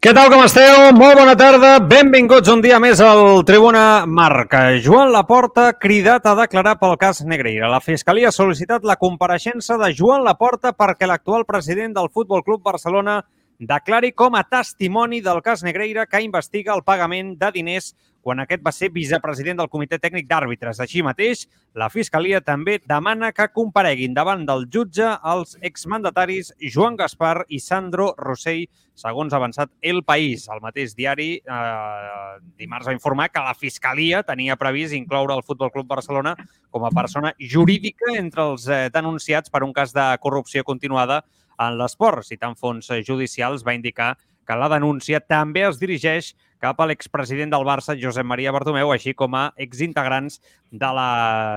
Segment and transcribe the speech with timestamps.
[0.00, 0.94] Què tal, com esteu?
[0.96, 1.74] Molt bona tarda.
[1.84, 4.62] Benvinguts un dia més al Tribuna Marca.
[4.80, 7.68] Joan Laporta cridat a declarar pel cas Negreira.
[7.68, 12.64] La Fiscalia ha sol·licitat la compareixença de Joan Laporta perquè l'actual president del Futbol Club
[12.64, 13.18] Barcelona
[13.60, 17.92] declari com a testimoni del cas Negreira que investiga el pagament de diners
[18.24, 20.80] quan aquest va ser vicepresident del Comitè Tècnic d'Àrbitres.
[20.80, 27.44] Així mateix, la Fiscalia també demana que compareguin davant del jutge els exmandataris Joan Gaspar
[27.48, 28.66] i Sandro Rossell,
[29.00, 30.46] segons ha avançat El País.
[30.52, 35.72] El mateix diari eh, dimarts va informar que la Fiscalia tenia previst incloure el Futbol
[35.72, 36.36] Club Barcelona
[36.70, 41.22] com a persona jurídica entre els eh, denunciats per un cas de corrupció continuada
[41.60, 42.24] en l'esport.
[42.28, 44.14] Citant fons judicials, va indicar
[44.46, 49.14] que la denúncia també es dirigeix cap a l'expresident del Barça, Josep Maria Bartomeu, així
[49.16, 50.38] com a exintegrants
[50.70, 51.10] de la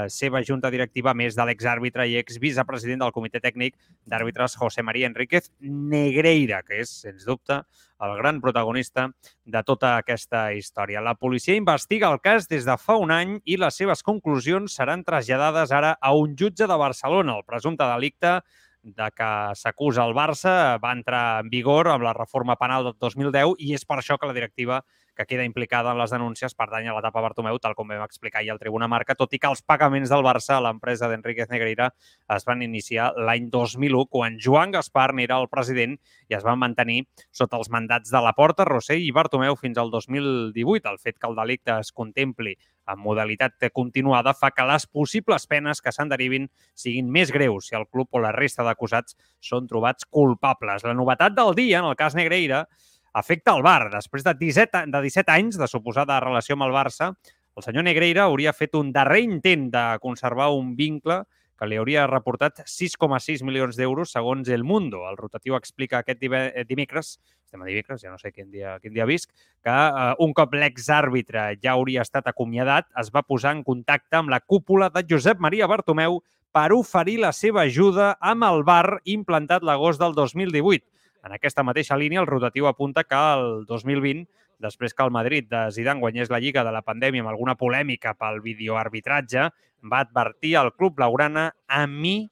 [0.09, 3.75] seva junta directiva, més de l'exàrbitre i exvicepresident del Comitè Tècnic
[4.09, 7.61] d'Àrbitres, José María Enríquez Negreira, que és, sens dubte,
[8.03, 9.09] el gran protagonista
[9.45, 11.03] de tota aquesta història.
[11.03, 15.05] La policia investiga el cas des de fa un any i les seves conclusions seran
[15.07, 17.37] traslladades ara a un jutge de Barcelona.
[17.37, 18.39] El presumpte delicte
[18.83, 23.55] de que s'acusa el Barça va entrar en vigor amb la reforma penal del 2010
[23.63, 24.83] i és per això que la directiva
[25.15, 28.51] que queda implicada en les denúncies pertany a l'etapa Bartomeu, tal com vam explicar ahir
[28.53, 31.91] al Tribuna Marca, tot i que els pagaments del Barça a l'empresa d'Enriquez Negreira
[32.35, 35.97] es van iniciar l'any 2001, quan Joan Gaspar n'era el president
[36.29, 39.91] i es van mantenir sota els mandats de la Porta, Rossell i Bartomeu fins al
[39.93, 40.89] 2018.
[40.89, 42.57] El fet que el delicte es contempli
[42.87, 47.77] en modalitat continuada fa que les possibles penes que se'n derivin siguin més greus si
[47.79, 50.83] el club o la resta d'acusats són trobats culpables.
[50.83, 52.65] La novetat del dia, en el cas Negreira,
[53.13, 53.91] afecta el Bar.
[53.93, 57.13] Després de 17, de 17 anys de suposada relació amb el Barça,
[57.55, 61.21] el senyor Negreira hauria fet un darrer intent de conservar un vincle
[61.53, 65.03] que li hauria reportat 6,6 milions d'euros segons El Mundo.
[65.07, 69.05] El rotatiu explica aquest dimecres, estem a dimecres, ja no sé quin dia, quin dia
[69.05, 69.29] visc,
[69.63, 74.33] que eh, un cop l'exàrbitre ja hauria estat acomiadat, es va posar en contacte amb
[74.33, 79.63] la cúpula de Josep Maria Bartomeu per oferir la seva ajuda amb el bar implantat
[79.63, 80.83] l'agost del 2018.
[81.23, 84.25] En aquesta mateixa línia, el rotatiu apunta que el 2020,
[84.63, 88.13] després que el Madrid de Zidane guanyés la Lliga de la pandèmia amb alguna polèmica
[88.19, 89.47] pel videoarbitratge,
[89.83, 92.29] va advertir al club blaugrana a mi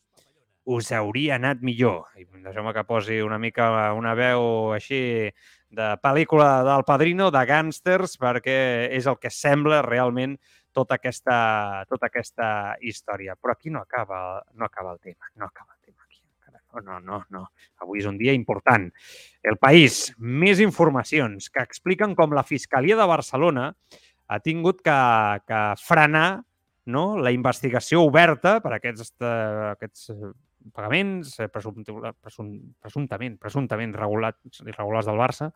[0.71, 2.11] us hauria anat millor.
[2.19, 5.01] I deixeu-me que posi una mica una veu així
[5.71, 8.57] de pel·lícula del Padrino, de gàngsters, perquè
[8.91, 10.35] és el que sembla realment
[10.75, 13.35] tota aquesta, tota aquesta història.
[13.39, 15.79] Però aquí no acaba, no acaba el tema, no acaba
[16.71, 17.43] tema no, no, no.
[17.83, 18.87] Avui és un dia important.
[19.43, 23.71] El País, més informacions que expliquen com la Fiscalia de Barcelona
[24.31, 25.01] ha tingut que,
[25.47, 26.41] que frenar
[26.85, 27.17] no?
[27.19, 30.31] la investigació oberta per aquests, uh, aquests eh,
[30.73, 31.81] pagaments eh, presum,
[32.21, 35.49] presum, presumptament, presumptament regulats, irregulars del Barça,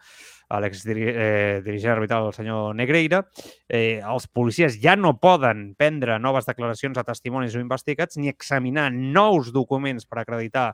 [0.61, 3.23] l'exdirigent eh, arbitral, el senyor Negreira.
[3.69, 8.91] Eh, els policies ja no poden prendre noves declaracions a testimonis o investigats ni examinar
[8.93, 10.73] nous documents per acreditar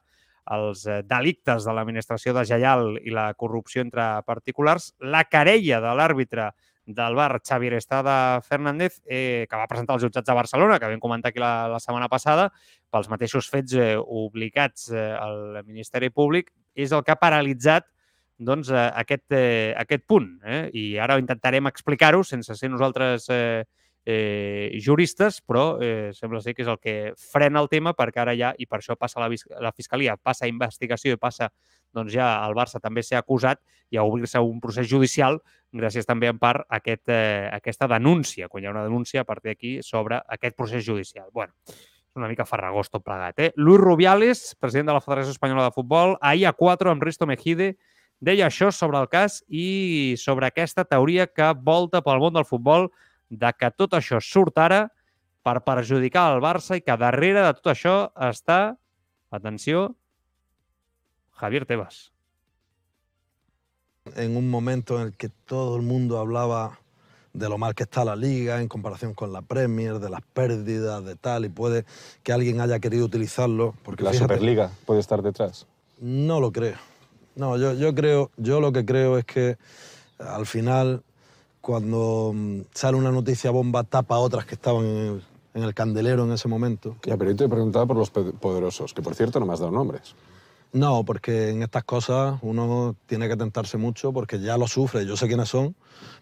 [0.50, 5.96] els eh, delictes de l'administració de Jaial i la corrupció entre particulars, la querella de
[5.98, 6.52] l'àrbitre
[6.86, 11.00] del bar Xavier Estada Fernández, eh, que va presentar els jutjats de Barcelona, que vam
[11.00, 12.50] comentar aquí la, la setmana passada,
[12.92, 17.88] pels mateixos fets eh, obligats eh, al Ministeri Públic, és el que ha paralitzat
[18.42, 20.34] doncs, eh, aquest, eh, aquest punt.
[20.44, 20.64] Eh?
[20.74, 23.64] I ara intentarem explicar-ho sense ser nosaltres eh,
[24.06, 28.36] eh, juristes, però eh, sembla ser que és el que frena el tema perquè ara
[28.38, 29.30] ja, i per això passa la,
[29.62, 31.51] la Fiscalia, passa a investigació i passa
[31.94, 33.62] doncs ja el Barça també s'ha acusat
[33.92, 38.50] i a obrir-se un procés judicial gràcies també en part a aquest, eh, aquesta denúncia,
[38.50, 41.30] quan hi ha una denúncia a partir d'aquí sobre aquest procés judicial.
[41.31, 41.54] bueno,
[42.12, 43.39] és una mica farragós tot plegat.
[43.39, 43.54] Eh?
[43.56, 47.77] Luis Rubiales, president de la Federació Espanyola de Futbol, ahir a 4 amb Risto Mejide,
[48.19, 52.92] deia això sobre el cas i sobre aquesta teoria que volta pel món del futbol
[53.31, 54.83] de que tot això surt ara
[55.42, 57.95] per perjudicar el Barça i que darrere de tot això
[58.30, 58.75] està,
[59.31, 59.95] atenció,
[61.39, 62.12] Javier Tebas.
[64.16, 66.78] En un momento en el que todo el mundo hablaba
[67.33, 71.04] de lo mal que está la liga en comparación con la Premier, de las pérdidas,
[71.06, 71.86] de tal, y puede
[72.24, 73.74] que alguien haya querido utilizarlo.
[73.83, 75.66] Porque la fíjate, Superliga puede estar detrás.
[76.00, 76.75] No lo creo.
[77.36, 79.57] No, yo, yo creo, yo lo que creo es que
[80.19, 81.04] al final
[81.62, 85.22] cuando mm, sale una noticia bomba tapa otras que estaban
[85.54, 86.98] en el, candelero en ese momento.
[87.06, 89.60] Ya, pero yo te he preguntado por los poderosos, que por cierto no me has
[89.60, 90.16] dado nombres.
[90.74, 95.18] No, porque en estas cosas uno tiene que tentarse mucho porque ya lo sufre, yo
[95.18, 95.75] sé quiénes son,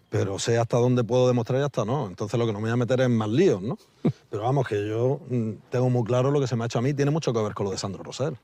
[0.08, 2.08] pero sé hasta dónde puedo demostrar y hasta no.
[2.08, 3.78] Entonces lo que no me voy a meter es en más líos, ¿no?
[4.30, 6.82] Pero vamos, que yo mm, tengo muy claro lo que se me ha hecho a
[6.82, 8.36] mí, tiene mucho que ver con lo de Sandro Rosell.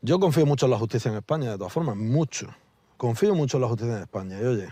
[0.00, 2.48] Yo confío mucho en la justicia en España, de todas formas, mucho.
[2.96, 4.68] Confío mucho en la justicia en España y oye,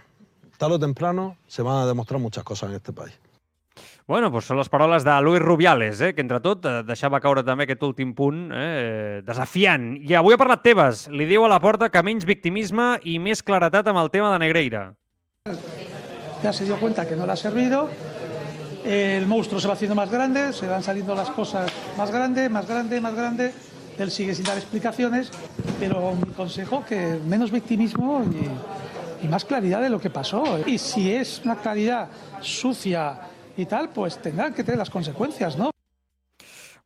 [0.62, 3.18] tarde o temprano se van a demostrar muchas cosas en este país.
[4.06, 7.42] Bueno, doncs són les paraules de Luis Rubiales, eh, que entre tot eh, deixava caure
[7.46, 9.92] també aquest últim punt eh, desafiant.
[9.98, 11.06] I avui ha parlat Tebas.
[11.10, 14.42] Li diu a la porta que menys victimisme i més claretat amb el tema de
[14.42, 14.82] Negreira.
[16.42, 17.88] Ya se dio cuenta que no le ha servido,
[18.84, 22.66] el monstruo se va haciendo más grande, se van saliendo las cosas más grande, más
[22.66, 23.52] grande, más grande.
[23.98, 25.30] Él sigue sin dar explicaciones,
[25.78, 28.48] pero mi consejo que menos victimismo y
[29.22, 30.58] y más claridad de lo que pasó.
[30.66, 32.08] Y si es una claridad
[32.40, 33.20] sucia
[33.56, 35.70] y tal, pues tendrán que tener las consecuencias, ¿no?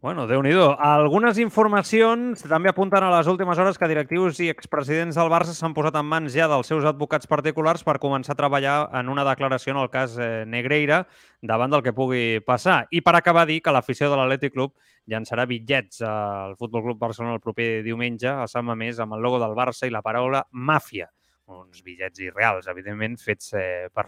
[0.02, 5.16] Bueno, déu nhi Algunes informacions també apunten a les últimes hores que directius i expresidents
[5.16, 8.76] del Barça s'han posat en mans ja dels seus advocats particulars per començar a treballar
[8.92, 11.06] en una declaració en el cas eh, Negreira
[11.40, 12.84] davant del que pugui passar.
[12.92, 14.76] I per acabar dir que l'afició de l'Atlètic Club
[15.08, 19.40] llançarà bitllets al Futbol Club Barcelona el proper diumenge a Sant Mamés amb el logo
[19.40, 21.08] del Barça i la paraula màfia
[21.46, 24.06] uns bitllets irreals, evidentment, fets eh, per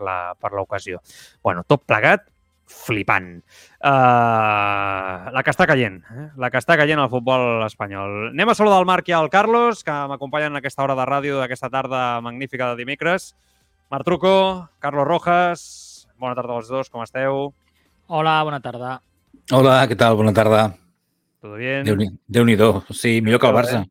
[0.52, 1.00] l'ocasió.
[1.42, 2.26] bueno, tot plegat,
[2.68, 3.30] flipant.
[3.80, 6.26] Uh, la que està caient, eh?
[6.36, 8.30] la que està caient al futbol espanyol.
[8.34, 11.40] Anem a saludar el Marc i el Carlos, que m'acompanyen en aquesta hora de ràdio
[11.40, 13.32] d'aquesta tarda magnífica de dimecres.
[13.90, 15.62] Marc Truco, Carlos Rojas,
[16.20, 17.54] bona tarda als dos, com esteu?
[18.08, 18.98] Hola, bona tarda.
[19.52, 20.16] Hola, què tal?
[20.20, 20.68] Bona tarda.
[21.40, 21.86] Todo bien?
[22.28, 22.84] Déu-n'hi-do.
[22.90, 23.86] Sí, millor que el Barça.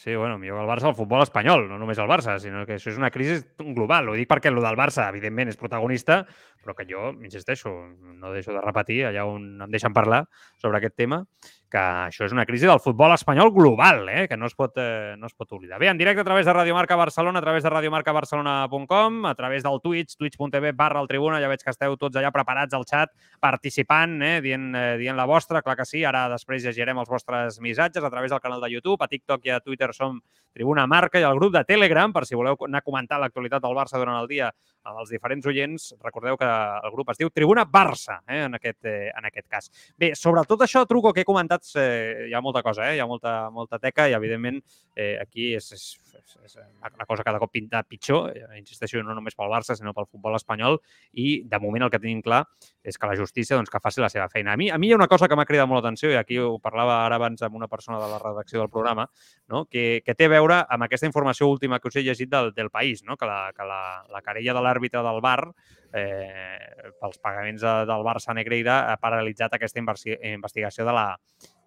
[0.00, 2.78] Sí, bueno, millor que el Barça al futbol espanyol, no només el Barça, sinó que
[2.78, 3.34] això és una crisi
[3.76, 4.06] global.
[4.08, 6.22] Ho dic perquè el del Barça, evidentment, és protagonista,
[6.60, 10.26] però que jo, insisteixo, no deixo de repetir allà on em deixen parlar
[10.60, 11.24] sobre aquest tema,
[11.70, 14.26] que això és una crisi del futbol espanyol global, eh?
[14.28, 15.78] que no es, pot, eh, no es pot oblidar.
[15.80, 19.62] Bé, en directe a través de Radio Marca Barcelona, a través de radiomarcabarcelona.com, a través
[19.62, 23.14] del Twitch, twitch.tv barra el Tribuna, ja veig que esteu tots allà preparats al xat,
[23.40, 24.40] participant, eh?
[24.44, 28.10] Dient, eh, dient la vostra, clar que sí, ara després llegirem els vostres missatges a
[28.10, 30.20] través del canal de YouTube, a TikTok i a Twitter som
[30.52, 33.76] Tribuna Marca i el grup de Telegram, per si voleu anar a comentar l'actualitat del
[33.76, 34.50] Barça durant el dia
[34.88, 38.78] amb els diferents oients, recordeu que el grup es diu Tribuna Barça, eh, en, aquest,
[38.88, 39.70] eh, en aquest cas.
[39.98, 43.02] Bé, sobre tot això, Truco, que he comentat, eh, hi ha molta cosa, eh, hi
[43.02, 44.60] ha molta, molta teca i, evidentment,
[44.96, 45.84] eh, aquí és, és,
[46.16, 46.56] és, és
[46.94, 50.38] una cosa cada cop pinta pitjor, eh, insisteixo, no només pel Barça, sinó pel futbol
[50.38, 50.80] espanyol,
[51.12, 52.46] i, de moment, el que tenim clar
[52.82, 54.54] és que la justícia doncs, que faci la seva feina.
[54.54, 56.38] A mi, a mi hi ha una cosa que m'ha cridat molt l'atenció, i aquí
[56.40, 59.04] ho parlava ara abans amb una persona de la redacció del programa,
[59.52, 59.66] no?
[59.66, 62.70] que, que té a veure amb aquesta informació última que us he llegit del, del
[62.70, 63.16] País, no?
[63.16, 65.52] que la, que la, la querella de l'àrbitre del bar
[65.92, 71.06] eh, pels pagaments de, del Barça Negreira ha paralitzat aquesta investigació de la,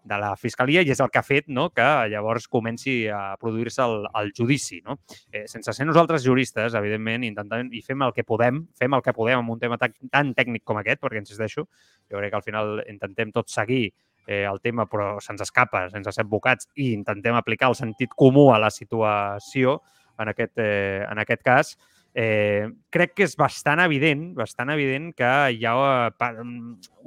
[0.03, 3.83] de la Fiscalia i és el que ha fet no, que llavors comenci a produir-se
[3.85, 4.81] el, el judici.
[4.85, 4.99] No?
[5.31, 9.15] Eh, sense ser nosaltres juristes, evidentment, intentant i fem el que podem, fem el que
[9.15, 11.67] podem amb un tema tan tècnic com aquest, perquè insisteixo,
[12.11, 13.85] jo crec que al final intentem tot seguir
[14.27, 18.49] eh, el tema, però se'ns escapa, sense ser advocats, i intentem aplicar el sentit comú
[18.53, 19.79] a la situació,
[20.19, 21.73] en aquest, eh, en aquest cas,
[22.13, 25.73] eh, crec que és bastant evident, bastant evident que hi ha
[26.07, 26.45] eh,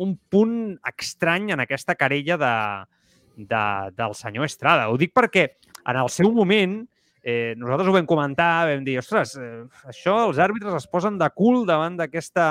[0.02, 0.58] un punt
[0.90, 2.56] estrany en aquesta querella de,
[3.37, 3.64] de,
[3.96, 4.90] del senyor Estrada.
[4.90, 5.49] Ho dic perquè
[5.87, 6.80] en el seu moment
[7.23, 11.30] eh, nosaltres ho vam comentar, vam dir, ostres, eh, això els àrbitres es posen de
[11.35, 12.46] cul davant d'aquesta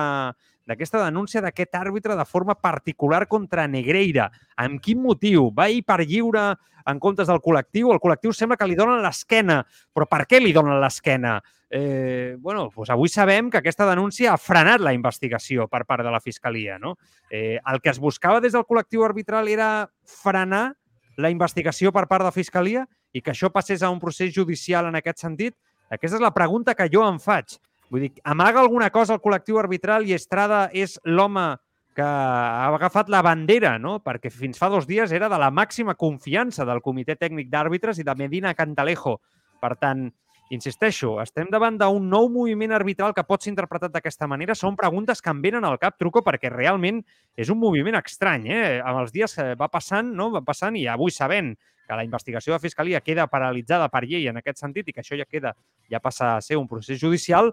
[0.65, 4.29] d'aquesta denúncia d'aquest àrbitre de forma particular contra Negreira.
[4.57, 5.51] Amb quin motiu?
[5.55, 6.53] Va ir per lliure
[6.85, 7.91] en comptes del col·lectiu?
[7.93, 9.61] El col·lectiu sembla que li donen l'esquena,
[9.93, 11.37] però per què li donen l'esquena?
[11.69, 16.13] Eh, bueno, doncs avui sabem que aquesta denúncia ha frenat la investigació per part de
[16.13, 16.79] la Fiscalia.
[16.79, 16.95] No?
[17.29, 20.75] Eh, el que es buscava des del col·lectiu arbitral era frenar
[21.17, 24.89] la investigació per part de la Fiscalia i que això passés a un procés judicial
[24.89, 25.55] en aquest sentit?
[25.89, 27.57] Aquesta és la pregunta que jo em faig.
[27.93, 31.53] Vull dir, amaga alguna cosa el col·lectiu arbitral i Estrada és l'home
[31.95, 33.99] que ha agafat la bandera, no?
[34.03, 38.05] perquè fins fa dos dies era de la màxima confiança del Comitè Tècnic d'Àrbitres i
[38.07, 39.15] de Medina Cantalejo.
[39.61, 40.09] Per tant,
[40.51, 44.57] insisteixo, estem davant d'un nou moviment arbitral que pot ser interpretat d'aquesta manera.
[44.59, 46.99] Són preguntes que em venen al cap, Truco, perquè realment
[47.37, 48.49] és un moviment estrany.
[48.51, 48.65] Eh?
[48.83, 50.33] Amb els dies va passant, no?
[50.35, 54.41] va passant i avui sabent que la investigació de Fiscalia queda paralitzada per llei en
[54.41, 55.53] aquest sentit i que això ja queda
[55.91, 57.51] ja passa a ser un procés judicial,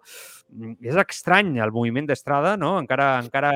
[0.51, 2.79] mm, és estrany el moviment d'Estrada, no?
[2.81, 3.53] encara, encara,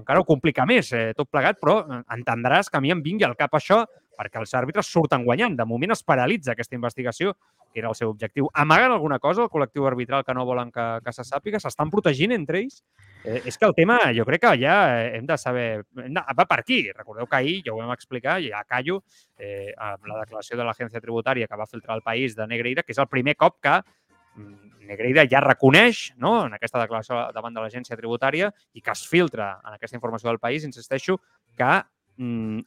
[0.00, 1.80] encara ho complica més eh, tot plegat, però
[2.14, 3.84] entendràs que a mi em vingui al cap això
[4.16, 5.56] perquè els àrbitres surten guanyant.
[5.58, 7.34] De moment es paralitza aquesta investigació
[7.74, 8.48] que era el seu objectiu.
[8.54, 11.58] Amaguen alguna cosa el col·lectiu arbitral que no volen que, que se sàpiga?
[11.60, 12.78] S'estan protegint entre ells?
[13.24, 14.76] Eh, és que el tema, jo crec que ja
[15.08, 15.66] hem de saber...
[15.98, 16.78] Hem de, va per aquí.
[16.94, 19.00] Recordeu que ahir, ja ho vam explicar, ja callo,
[19.36, 22.94] eh, amb la declaració de l'agència tributària que va filtrar el país de Negreira, que
[22.94, 27.64] és el primer cop que mm, Negreira ja reconeix no, en aquesta declaració davant de
[27.64, 31.18] l'agència tributària i que es filtra en aquesta informació del país, insisteixo,
[31.58, 31.72] que
[32.20, 32.62] mm,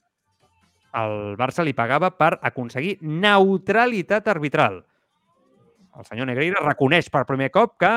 [0.96, 4.84] el Barça li pagava per aconseguir neutralitat arbitral
[5.98, 7.92] el senyor Negreira reconeix per primer cop que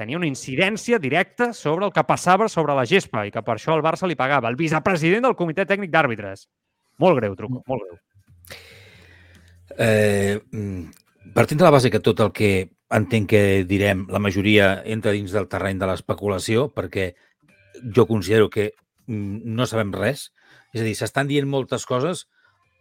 [0.00, 3.74] tenia una incidència directa sobre el que passava sobre la gespa i que per això
[3.76, 4.48] el Barça li pagava.
[4.48, 6.46] El vicepresident del Comitè Tècnic d'Àrbitres.
[7.00, 7.98] Molt greu, truco, molt greu.
[9.76, 14.80] Eh, mm, partint de la base que tot el que entenc que direm, la majoria
[14.84, 17.12] entra dins del terreny de l'especulació, perquè
[17.94, 18.72] jo considero que
[19.06, 20.30] mm, no sabem res.
[20.74, 22.26] És a dir, s'estan dient moltes coses,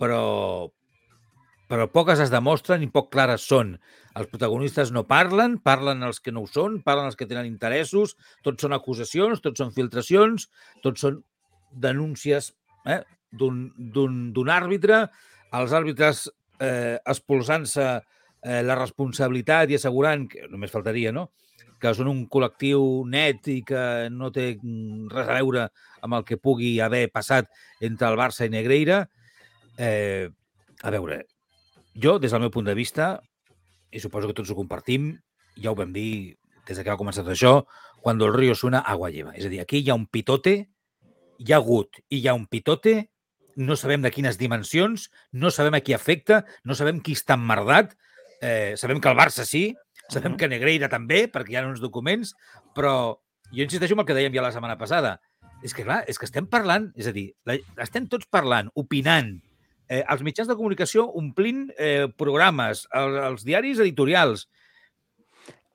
[0.01, 0.69] però,
[1.69, 3.75] però poques es demostren i poc clares són.
[4.19, 8.15] Els protagonistes no parlen, parlen els que no ho són, parlen els que tenen interessos,
[8.46, 10.50] tots són acusacions, tots són filtracions,
[10.86, 11.22] tots són
[11.69, 12.53] denúncies
[12.89, 15.03] eh, d'un àrbitre,
[15.58, 16.27] els àrbitres
[16.62, 21.29] eh, expulsant-se eh, la responsabilitat i assegurant, que només faltaria, no?,
[21.80, 24.52] que són un col·lectiu net i que no té
[25.14, 25.68] res a veure
[26.04, 27.50] amb el que pugui haver passat
[27.82, 29.06] entre el Barça i Negreira.
[29.78, 30.28] Eh,
[30.84, 31.24] a veure,
[31.96, 33.18] jo, des del meu punt de vista,
[33.92, 35.14] i suposo que tots ho compartim,
[35.60, 37.64] ja ho vam dir des que ha començat això,
[38.04, 39.34] quan el río suena, agua lleva.
[39.36, 40.56] És a dir, aquí hi ha un pitote,
[41.40, 43.10] hi ha hagut i hi ha un pitote,
[43.60, 47.96] no sabem de quines dimensions, no sabem a qui afecta, no sabem qui està emmerdat,
[48.42, 49.74] eh, sabem que el Barça sí,
[50.10, 52.34] sabem que Negreira també, perquè hi ha uns documents,
[52.75, 52.94] però
[53.50, 55.18] jo insisteixo en el que dèiem ja la setmana passada.
[55.66, 59.34] És que, clar, és que estem parlant, és a dir, la, estem tots parlant, opinant,
[59.89, 64.48] eh, els mitjans de comunicació omplint eh, programes, els, els diaris editorials.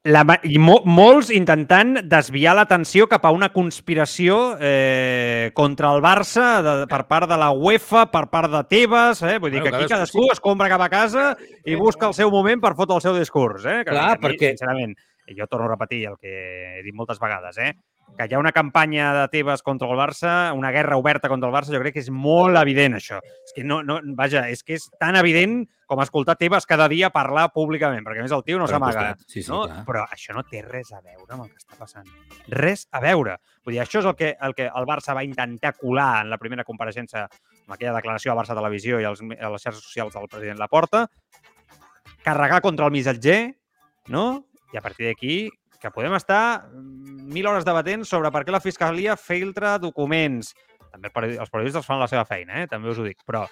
[0.04, 6.48] La, I mo, molts intentant desviar l'atenció cap a una conspiració eh, contra el Barça
[6.60, 9.38] de, per part de la UEFA, per part de Tebas, eh?
[9.40, 10.34] vull dir bueno, que aquí cadascú sí.
[10.34, 11.30] es compra cap a casa
[11.64, 13.64] i busca el seu moment per fotre el seu discurs.
[13.64, 13.78] Eh?
[13.80, 14.52] Que Clar, mi, perquè...
[14.52, 14.92] Sincerament,
[15.40, 16.36] jo torno a repetir el que
[16.74, 17.72] he dit moltes vegades, eh?
[18.16, 21.54] Que hi ha una campanya de Tebas contra el Barça, una guerra oberta contra el
[21.54, 23.18] Barça, jo crec que és molt evident això.
[23.42, 27.10] És que no, no, vaja, és que és tan evident com escoltar Tebas cada dia
[27.14, 29.08] parlar públicament, perquè a més el tio no s'amaga.
[29.26, 29.64] Sí, sí, no?
[29.88, 32.06] Però això no té res a veure amb el que està passant.
[32.54, 33.36] Res a veure.
[33.64, 36.38] Vull dir, això és el que, el que el Barça va intentar colar en la
[36.40, 40.30] primera compareixença amb aquella declaració a Barça Televisió i als, a les xarxes socials del
[40.30, 41.06] president Laporta,
[42.24, 43.40] carregar contra el missatger,
[44.08, 44.44] no?
[44.72, 45.36] I a partir d'aquí
[45.84, 50.54] que podem estar mil hores debatent sobre per què la Fiscalia filtra documents.
[50.94, 52.68] També els periodistes fan la seva feina, eh?
[52.70, 53.42] també us ho dic, però,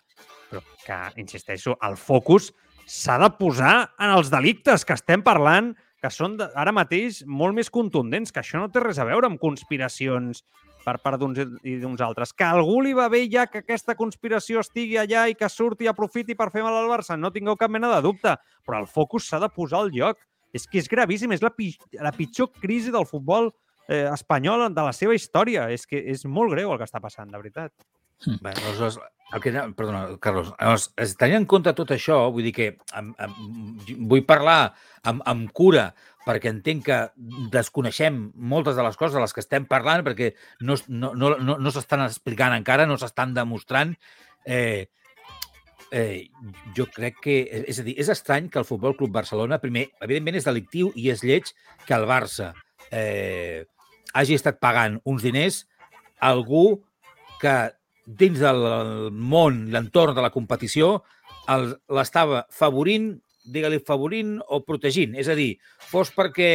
[0.48, 2.52] però que, insisteixo, el focus
[2.88, 7.68] s'ha de posar en els delictes que estem parlant, que són ara mateix molt més
[7.70, 10.40] contundents, que això no té res a veure amb conspiracions
[10.82, 12.32] per part d'uns i d'uns altres.
[12.34, 15.92] Que algú li va bé ja que aquesta conspiració estigui allà i que surti i
[15.92, 18.34] aprofiti per fer mal al Barça, no tingueu cap mena de dubte,
[18.66, 20.18] però el focus s'ha de posar al lloc
[20.52, 23.50] és que és gravíssim, és la, pi la pitjor crisi del futbol
[23.88, 25.70] eh, espanyol de la seva història.
[25.72, 27.74] És que és molt greu el que està passant, de veritat.
[28.22, 28.38] Hm.
[28.44, 29.00] Bé, aleshores,
[29.32, 32.68] el que, perdona, Carlos, llavors, tenint en compte tot això, vull dir que
[32.98, 34.74] amb, amb, vull parlar
[35.08, 35.88] amb, amb cura
[36.22, 36.98] perquè entenc que
[37.50, 40.30] desconeixem moltes de les coses de les que estem parlant perquè
[40.60, 43.96] no, no, no, no, no s'estan explicant encara, no s'estan demostrant.
[44.46, 44.86] Eh,
[45.92, 46.28] eh,
[46.76, 47.36] jo crec que...
[47.68, 51.10] És a dir, és estrany que el Futbol Club Barcelona, primer, evidentment és delictiu i
[51.12, 51.52] és lleig
[51.86, 52.50] que el Barça
[52.90, 53.68] eh,
[54.16, 55.62] hagi estat pagant uns diners
[56.18, 56.80] a algú
[57.42, 57.56] que
[58.06, 58.64] dins del
[59.12, 61.02] món, l'entorn de la competició,
[61.92, 63.12] l'estava favorint,
[63.44, 65.14] digue-li favorint o protegint.
[65.18, 65.52] És a dir,
[65.90, 66.50] fos perquè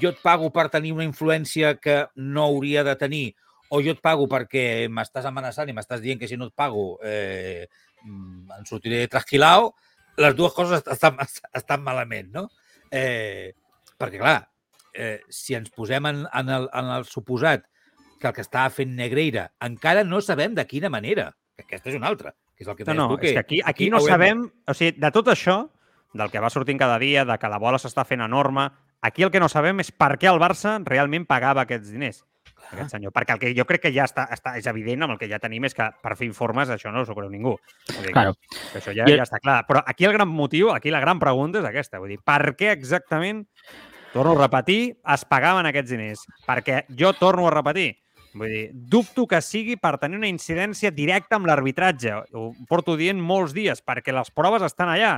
[0.00, 3.24] jo et pago per tenir una influència que no hauria de tenir
[3.70, 6.98] o jo et pago perquè m'estàs amenaçant i m'estàs dient que si no et pago
[7.06, 7.68] eh,
[8.04, 9.74] mm, em sortiré trasquilao,
[10.20, 11.18] les dues coses estan,
[11.60, 12.46] estan malament, no?
[12.90, 13.52] Eh,
[13.98, 14.48] perquè, clar,
[14.94, 17.66] eh, si ens posem en, en, el, en el suposat
[18.20, 21.96] que el que estava fent Negreira encara no sabem de quina manera, que aquesta és
[21.96, 24.10] una altra, que és el que No, no, tu, és que aquí, aquí no haurem
[24.10, 24.42] de- sabem...
[24.68, 25.60] O sigui, de tot això,
[26.12, 28.66] del que va sortint cada dia, de que la bola s'està fent enorme,
[29.00, 32.24] aquí el que no sabem és per què el Barça realment pagava aquests diners.
[32.72, 33.12] Aquest senyor.
[33.12, 35.38] Perquè el que jo crec que ja està, està és evident amb el que ja
[35.42, 37.56] tenim és que per fer informes això no s'ho creu ningú.
[37.94, 38.34] Vull dir, Claro.
[38.72, 39.64] que això ja, ja està clar.
[39.66, 41.98] Però aquí el gran motiu, aquí la gran pregunta és aquesta.
[41.98, 43.46] Vull dir, per què exactament,
[44.12, 46.26] torno a repetir, es pagaven aquests diners?
[46.46, 47.96] Perquè jo torno a repetir,
[48.32, 52.12] Vull dir, dubto que sigui per tenir una incidència directa amb l'arbitratge.
[52.38, 55.16] Ho porto dient molts dies, perquè les proves estan allà.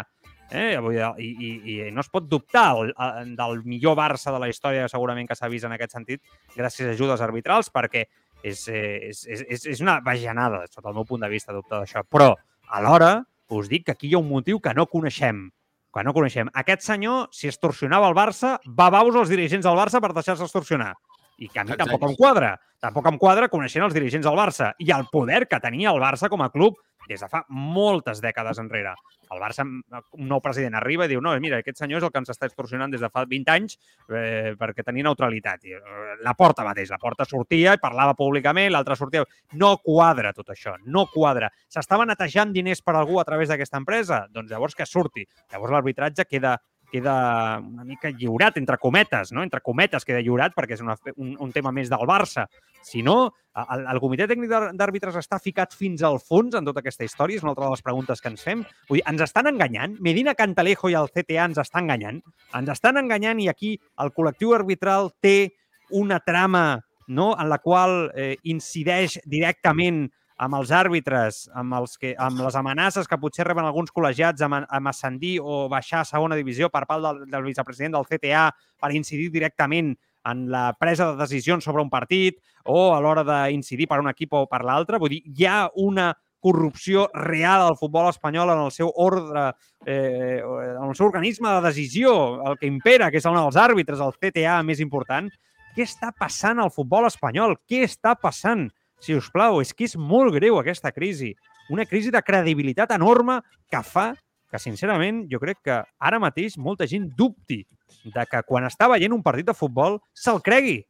[0.53, 0.77] Eh?
[0.77, 4.91] I, i, I no es pot dubtar el, el, del millor Barça de la història
[4.93, 6.21] segurament que s'ha vist en aquest sentit
[6.55, 11.09] gràcies a ajudes arbitrals, perquè eh, és, és, és, és una bajanada, sota el meu
[11.09, 12.05] punt de vista, dubtar d'això.
[12.05, 12.35] Però,
[12.69, 13.15] alhora,
[13.53, 15.49] us dic que aquí hi ha un motiu que no coneixem
[15.93, 16.49] que no coneixem.
[16.57, 20.95] Aquest senyor, si extorsionava el Barça, va baus els dirigents del Barça per deixar-se extorsionar.
[21.43, 21.91] I que a mi Exacte.
[21.91, 22.55] tampoc em quadra.
[22.83, 26.31] Tampoc em quadra coneixent els dirigents del Barça i el poder que tenia el Barça
[26.31, 28.95] com a club des de fa moltes dècades enrere.
[29.33, 32.21] El Barça, un nou president arriba i diu no, mira, aquest senyor és el que
[32.21, 33.79] ens està extorsionant des de fa 20 anys
[34.13, 35.65] eh, perquè tenia neutralitat.
[35.67, 39.25] I, eh, la porta mateix, la porta sortia i parlava públicament, l'altre sortia...
[39.59, 41.51] No quadra tot això, no quadra.
[41.73, 44.27] S'estava netejant diners per algú a través d'aquesta empresa?
[44.31, 45.27] Doncs llavors que surti.
[45.53, 46.59] Llavors l'arbitratge queda
[46.93, 49.43] queda una mica lliurat, entre cometes, no?
[49.43, 52.45] Entre cometes queda lliurat perquè és una, un, un tema més del Barça.
[52.85, 53.33] Si no,
[53.63, 57.41] el, el comitè tècnic d'àrbitres està ficat fins al fons en tota aquesta història?
[57.41, 58.67] És una altra de les preguntes que ens fem.
[58.91, 59.97] Vull dir, ens estan enganyant?
[60.05, 62.23] Medina Cantalejo i el CTA ens estan enganyant?
[62.61, 65.55] Ens estan enganyant i aquí el col·lectiu arbitral té
[65.97, 67.33] una trama no?
[67.39, 70.07] en la qual eh, incideix directament
[70.43, 74.65] amb els àrbitres, amb, els que, amb les amenaces que potser reben alguns col·legiats amb,
[74.67, 78.49] amb ascendir o baixar a segona divisió per part del, del vicepresident del CTA
[78.81, 79.95] per incidir directament
[80.31, 84.35] en la presa de decisions sobre un partit o a l'hora d'incidir per un equip
[84.39, 84.99] o per l'altre.
[85.03, 86.13] Vull dir, hi ha una
[86.43, 89.53] corrupció real al futbol espanyol en el seu ordre,
[89.87, 92.15] eh, en el seu organisme de decisió,
[92.51, 95.31] el que impera, que és el dels àrbitres, el CTA més important.
[95.77, 97.61] Què està passant al futbol espanyol?
[97.71, 98.67] Què està passant?
[99.03, 101.33] Si us plau, és que és molt greu aquesta crisi.
[101.75, 104.13] Una crisi de credibilitat enorme que fa
[104.53, 107.63] que, sincerament, jo crec que ara mateix molta gent dubti
[108.05, 110.83] de que quan està veient un partit de futbol se'l cregui.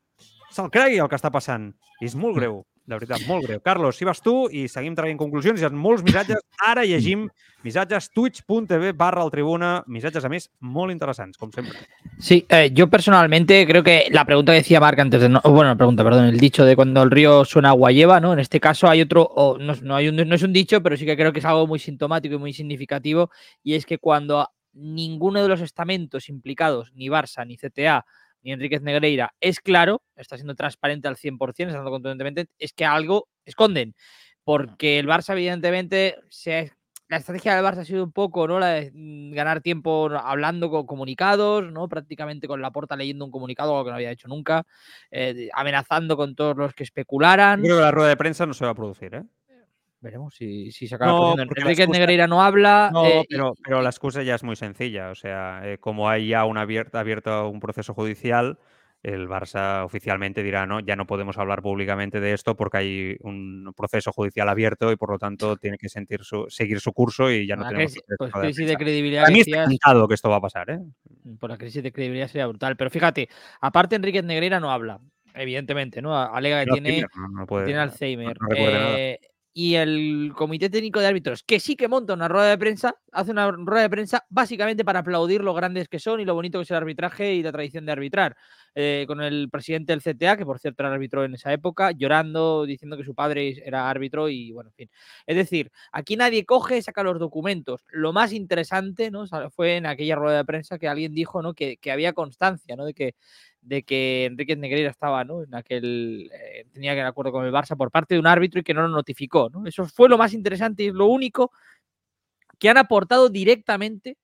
[0.53, 1.71] Se'l cregui el que està passant.
[2.03, 3.61] És molt greu, de veritat, molt greu.
[3.63, 6.43] Carlos, si vas tu i seguim traient conclusions, hi ha molts missatges.
[6.67, 7.29] Ara llegim
[7.63, 11.79] missatges twitch.tv barra el tribuna, missatges, a més, molt interessants, com sempre.
[12.19, 15.29] Sí, eh, yo personalmente creo que la pregunta decía Marc antes de.
[15.29, 18.33] No, bueno, la pregunta, perdón, el dicho de cuando el río suena agua lleva, ¿no?
[18.33, 20.97] En este caso hay otro, o no, no hay un, no es un dicho, pero
[20.97, 23.31] sí que creo que es algo muy sintomático y muy significativo,
[23.63, 28.05] y es que cuando ninguno de los estamentos implicados, ni Barça, ni CTA,
[28.43, 32.85] ni Enríquez Negreira, es claro, está siendo transparente al 100%, está dando contundentemente, es que
[32.85, 33.95] algo esconden.
[34.45, 36.73] Porque el Barça, evidentemente, se
[37.13, 38.59] la estrategia del Barça ha sido un poco, ¿no?
[38.59, 41.87] La de mm, ganar tiempo hablando con comunicados, ¿no?
[41.87, 44.65] Prácticamente con la porta leyendo un comunicado, algo que no había hecho nunca,
[45.11, 47.61] eh, amenazando con todos los que especularan.
[47.61, 49.25] Creo que la rueda de prensa no se va a producir, ¿eh?
[50.03, 52.91] Veremos si, si se acaba No, Enrique excusa- Negreira no habla.
[52.93, 55.11] No, eh, y- pero, pero la excusa ya es muy sencilla.
[55.11, 58.59] O sea, eh, como hay ya un abierto, abierto un proceso judicial,
[59.05, 63.73] el Barça oficialmente dirá, no, ya no podemos hablar públicamente de esto porque hay un
[63.77, 67.47] proceso judicial abierto y por lo tanto tiene que sentir su, seguir su curso y
[67.47, 70.15] ya no la tenemos crisis, pues, crisis de credibilidad que mí está decías, cantado que
[70.15, 70.79] esto va a pasar, ¿eh?
[71.41, 72.77] por la crisis de credibilidad sería brutal.
[72.77, 73.29] Pero fíjate,
[73.61, 75.01] aparte Enrique Negreira no habla,
[75.35, 76.17] evidentemente, ¿no?
[76.17, 77.91] Alega que Tiene no, no puede- tiene.
[78.57, 79.19] Eh,
[79.55, 83.31] y el Comité Técnico de Árbitros, que sí que monta una rueda de prensa, hace
[83.33, 86.63] una rueda de prensa básicamente para aplaudir lo grandes que son y lo bonito que
[86.65, 88.37] es el arbitraje y la tradición de arbitrar.
[88.75, 92.65] Eh, con el presidente del CTA, que por cierto era árbitro en esa época, llorando,
[92.65, 94.91] diciendo que su padre era árbitro y bueno, en fin.
[95.27, 97.83] Es decir, aquí nadie coge, saca los documentos.
[97.91, 99.27] Lo más interesante ¿no?
[99.55, 101.53] Fue en aquella rueda de prensa que alguien dijo ¿no?
[101.53, 102.87] que, que había constancia ¿no?
[102.87, 103.15] de que
[103.63, 105.45] de que Enrique Negreira estaba ¿no?
[105.45, 108.61] en aquel eh, tenía que el acuerdo con el Barça por parte de un árbitro
[108.61, 109.49] y que no lo notificó.
[109.51, 109.67] ¿no?
[109.67, 111.53] Eso fue lo más interesante y es lo único
[112.59, 114.19] que han aportado directamente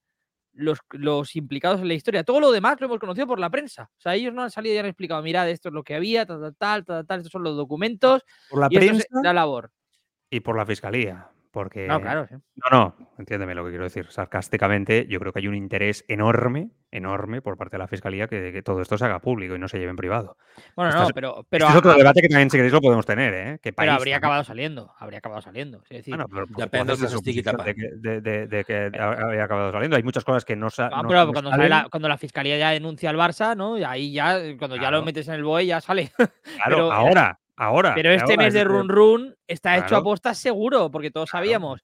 [0.52, 2.24] los, los implicados en la historia.
[2.24, 3.90] Todo lo demás lo hemos conocido por la prensa.
[3.96, 6.26] O sea, ellos no han salido y han explicado, mirad, esto es lo que había,
[6.26, 8.24] tal, tal, tal, tal, tal, estos son los documentos.
[8.50, 9.70] Por la y prensa es la labor.
[10.30, 11.30] y por la fiscalía.
[11.58, 12.36] Porque No, claro, sí.
[12.70, 14.06] No, no, entiéndeme lo que quiero decir.
[14.10, 18.52] Sarcásticamente, yo creo que hay un interés enorme, enorme por parte de la Fiscalía que,
[18.52, 20.36] que todo esto se haga público y no se lleve en privado.
[20.76, 23.34] Bueno, no, pero, pero, este es otro debate que también, si queréis, lo podemos tener,
[23.34, 23.58] ¿eh?
[23.60, 24.16] ¿Qué pero habría también?
[24.18, 24.92] acabado saliendo.
[25.00, 25.82] Habría acabado saliendo.
[25.90, 29.96] Es decir, Bueno, pero Depende de que, de, de- de que ha- había acabado saliendo.
[29.96, 31.68] Hay muchas cosas que no, sa- ah, no- pero no cuando, salen.
[31.70, 33.76] sale la, cuando la fiscalía ya denuncia al Barça, ¿no?
[33.76, 36.12] Y ahí ya, cuando ya lo metes en el BOE, ya sale.
[36.18, 37.94] Claro, pero- ahora, ahora.
[37.94, 41.30] Pero este ahora mes es de Run Run está hecho a postas seguro, porque todos
[41.30, 41.44] Claro.
[41.44, 41.80] sabíamos.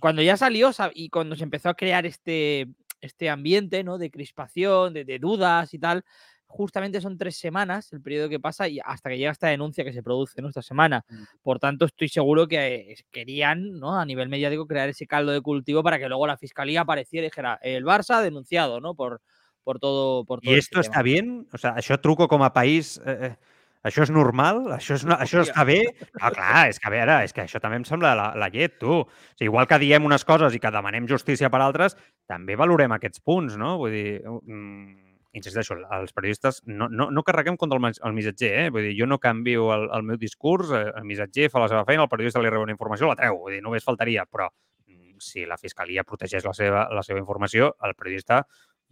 [0.00, 2.68] Cuando ya salió y cuando se empezó a crear este,
[3.00, 3.98] este ambiente ¿no?
[3.98, 6.04] de crispación, de, de dudas y tal,
[6.46, 9.92] justamente son tres semanas el periodo que pasa y hasta que llega esta denuncia que
[9.92, 10.48] se produce ¿no?
[10.48, 11.04] esta semana.
[11.08, 11.22] Mm.
[11.42, 13.98] Por tanto, estoy seguro que querían ¿no?
[13.98, 17.30] a nivel mediático crear ese caldo de cultivo para que luego la fiscalía apareciera y
[17.30, 18.94] dijera el Barça ha denunciado ¿no?
[18.94, 19.20] por,
[19.62, 20.24] por todo.
[20.24, 20.94] Por todo I este esto tema".
[20.94, 21.46] està bien?
[21.52, 22.98] O sea, això truco com a país...
[23.04, 23.36] Eh, eh,
[23.86, 24.66] això és normal?
[24.76, 25.80] Això, és això està bé?
[26.20, 28.76] Ah, clar, és que a veure, és que això també em sembla la, la llet,
[28.80, 29.02] tu.
[29.02, 31.96] O sigui, igual que diem unes coses i que demanem justícia per altres,
[32.28, 33.78] també valorem aquests punts, no?
[33.80, 38.70] Vull dir, mm, insisteixo, els periodistes no, no, no carreguem contra el, el missatger, eh?
[38.74, 41.84] Vull dir, jo no canvio el, el meu discurs, eh, el missatger fa la seva
[41.88, 45.20] feina, el periodista li rep una informació, la treu, vull dir, només faltaria, però mm,
[45.22, 48.42] si la fiscalia protegeix la seva, la seva informació, el periodista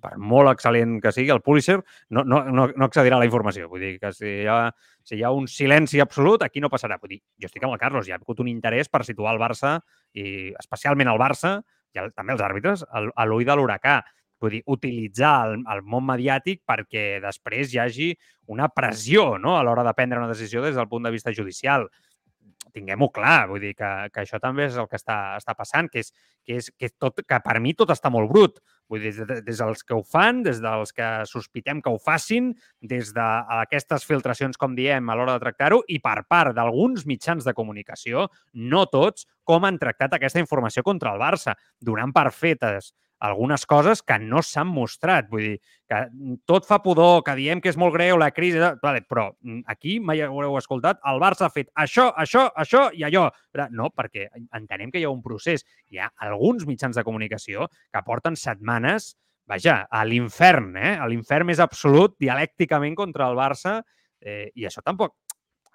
[0.03, 1.79] per molt excel·lent que sigui, el publisher
[2.15, 3.69] no, no, no, no accedirà a la informació.
[3.69, 4.71] Vull dir que si hi, ha,
[5.03, 7.01] si hi ha un silenci absolut, aquí no passarà.
[7.03, 9.43] Vull dir, jo estic amb el Carlos, hi ha hagut un interès per situar el
[9.43, 9.79] Barça,
[10.15, 11.57] i especialment el Barça,
[11.97, 13.99] i el, també els àrbitres, al- a l'ull de l'huracà.
[14.39, 18.13] Vull dir, utilitzar el, el món mediàtic perquè després hi hagi
[18.55, 19.57] una pressió no?
[19.59, 21.89] a l'hora de prendre una decisió des del punt de vista judicial
[22.79, 26.03] tinguem-ho clar, vull dir que, que això també és el que està, està passant, que
[26.05, 26.13] és,
[26.47, 28.63] que, és, que, tot, que per mi tot està molt brut.
[28.89, 32.55] Vull dir, des, des dels que ho fan, des dels que sospitem que ho facin,
[32.81, 37.57] des d'aquestes filtracions, com diem, a l'hora de tractar-ho, i per part d'alguns mitjans de
[37.57, 43.65] comunicació, no tots, com han tractat aquesta informació contra el Barça, donant per fetes algunes
[43.67, 45.29] coses que no s'han mostrat.
[45.31, 46.01] Vull dir, que
[46.49, 49.99] tot fa pudor, que diem que és molt greu la crisi, vale, però mm, aquí
[50.01, 53.29] mai haureu escoltat, el Barça ha fet això, això, això i allò.
[53.75, 55.65] No, perquè entenem que hi ha un procés.
[55.91, 59.15] Hi ha alguns mitjans de comunicació que porten setmanes,
[59.49, 60.97] vaja, a l'infern, eh?
[61.01, 63.81] a l'infern més absolut, dialècticament contra el Barça,
[64.21, 65.17] eh, i això tampoc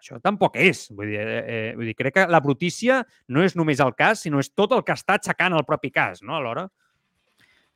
[0.03, 0.89] això tampoc és.
[0.91, 4.25] Vull dir, eh, eh, vull dir, crec que la brutícia no és només el cas,
[4.25, 6.67] sinó és tot el que està aixecant el propi cas, no, alhora?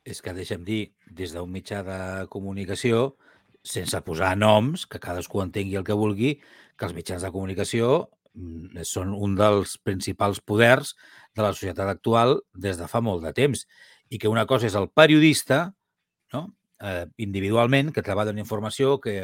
[0.08, 1.98] És que deixa'm dir, des d'un mitjà de
[2.32, 3.18] comunicació,
[3.64, 6.38] sense posar noms, que cadascú entengui el que vulgui,
[6.78, 10.94] que els mitjans de comunicació mm, són un dels principals poders
[11.36, 13.66] de la societat actual des de fa molt de temps.
[14.08, 15.66] I que una cosa és el periodista,
[16.32, 16.46] no?
[16.80, 19.18] eh, individualment, que treballa en informació, que,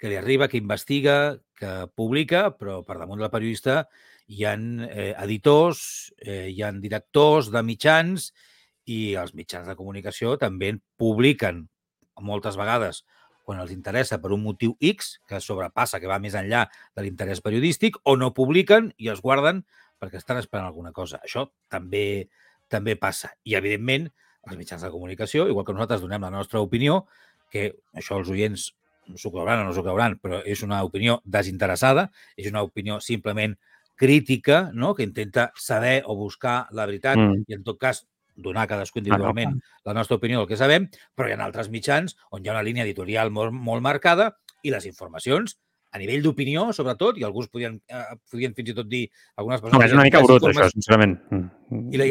[0.00, 3.84] que li arriba, que investiga, que publica, però per damunt del periodista
[4.32, 8.32] hi ha eh, editors, eh, hi ha directors de mitjans
[8.86, 11.66] i els mitjans de comunicació també publiquen
[12.20, 13.04] moltes vegades
[13.42, 17.42] quan els interessa per un motiu X, que sobrepassa, que va més enllà de l'interès
[17.42, 19.64] periodístic, o no publiquen i els guarden
[19.98, 21.18] perquè estan esperant alguna cosa.
[21.22, 22.28] Això també
[22.72, 23.32] també passa.
[23.44, 24.08] I, evidentment,
[24.48, 27.04] els mitjans de comunicació, igual que nosaltres donem la nostra opinió,
[27.52, 28.70] que això els oients
[29.18, 33.58] s'ho creuran o no s'ho creuran, però és una opinió desinteressada, és una opinió simplement
[33.98, 34.94] crítica, no?
[34.94, 37.44] que intenta saber o buscar la veritat Mm.
[37.46, 41.36] i, en tot cas, donar cadascú individualment la nostra opinió del que sabem, però hi
[41.36, 45.58] ha altres mitjans on hi ha una línia editorial molt, molt marcada i les informacions
[45.92, 49.02] a nivell d'opinió, sobretot, i alguns podien, eh, podien fins i tot dir,
[49.36, 49.90] algunes No, persones...
[49.90, 51.18] és una mica brut, això, sincerament.
[51.30, 51.82] Mm.
[51.92, 52.06] I la,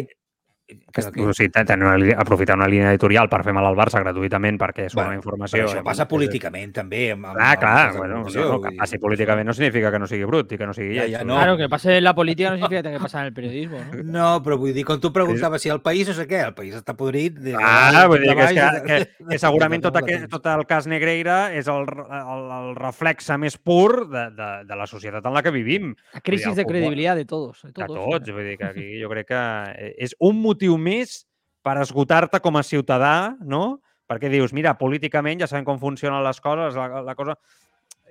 [0.91, 3.75] que, Que, o sigui, tenir una, línia- aprofitar una línia editorial per fer mal al
[3.75, 5.57] Barça gratuïtament perquè és Bueno, una informació...
[5.62, 7.12] però això eh, passa eh, políticament, també.
[7.12, 9.99] Amb, amb, Clar, amb clar, de bueno, no, no, que passi políticament no significa que
[9.99, 11.36] no sigui brut i que no sigui Ja, ja, no.
[11.36, 13.77] Claro, que pase en la política no significa que pasar en el periodismo.
[13.93, 14.03] ¿no?
[14.21, 16.75] No, però vull dir, quan tu preguntaves si el país no sé què, el país
[16.75, 17.38] està podrit...
[17.41, 20.27] De Ah, vull dir que, és que, que, de- que segurament de tot, de aquest,
[20.29, 24.86] tot el cas Negreira és el, el, el reflexe més pur de, de, de la
[24.88, 25.95] societat en la que vivim.
[26.13, 27.62] La crisis el de credibilidad de todos.
[27.63, 28.05] De De todos.
[28.19, 28.31] tots.
[28.31, 29.41] Vull dir que aquí jo crec que
[29.73, 31.26] eh, és un motiu més
[31.63, 33.82] per esgotar-te com a ciutadà, no?
[34.10, 37.36] Perquè dius, mira, políticament ja sabem com funcionen les coses, la, la cosa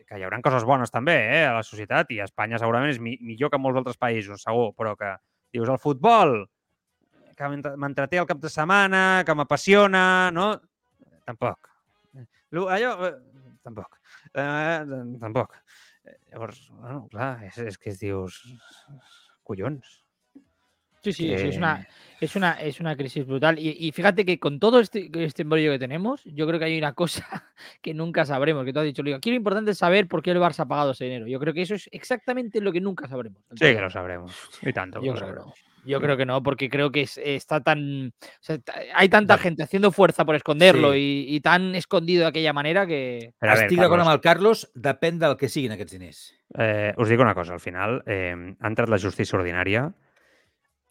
[0.07, 2.99] que hi haurà coses bones també eh, a la societat i a Espanya segurament és
[2.99, 5.13] mi, millor que molts altres països, segur, però que
[5.53, 6.47] dius el futbol,
[7.37, 10.49] que m'ent- m'entreté el cap de setmana, que m'apassiona, no?
[11.27, 11.69] Tampoc.
[12.51, 13.13] Allò, eh,
[13.63, 14.01] tampoc.
[14.35, 14.81] Eh,
[15.21, 15.55] tampoc.
[16.33, 18.41] Llavors, bueno, clar, és, és que dius...
[19.47, 20.00] Collons.
[21.03, 21.87] Sí, sí, que- sí, es una,
[22.21, 23.59] es una, es una crisis brutal.
[23.59, 26.77] Y, y fíjate que con todo este, este embrollo que tenemos, yo creo que hay
[26.79, 27.27] una cosa
[27.83, 29.17] que nunca sabremos, que tú has dicho, Liga.
[29.17, 31.27] Aquí lo importante es saber por qué el Barça ha pagado ese dinero.
[31.27, 33.41] Yo creo que eso es exactamente lo que nunca sabremos.
[33.53, 34.37] Sí que lo sabremos.
[34.63, 35.47] Y tanto Yo creo que sabremos.
[35.47, 35.55] no.
[35.83, 38.09] Yo creo que no, porque creo que es- está tan.
[38.09, 41.25] o sea, ta- hay tanta gente haciendo fuerza por esconderlo Sí.
[41.31, 43.33] y, y tan escondido de aquella manera que.
[43.41, 46.21] Però a veure, Estic d'acord Carlos, amb el Carlos, depèn del que siguin aquests diners.
[46.59, 49.87] Eh, us dic una cosa, al final eh, ha entrat la justícia ordinària,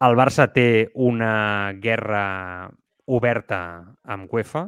[0.06, 2.70] el Barça té una guerra
[3.10, 3.62] oberta
[4.06, 4.66] amb UEFA,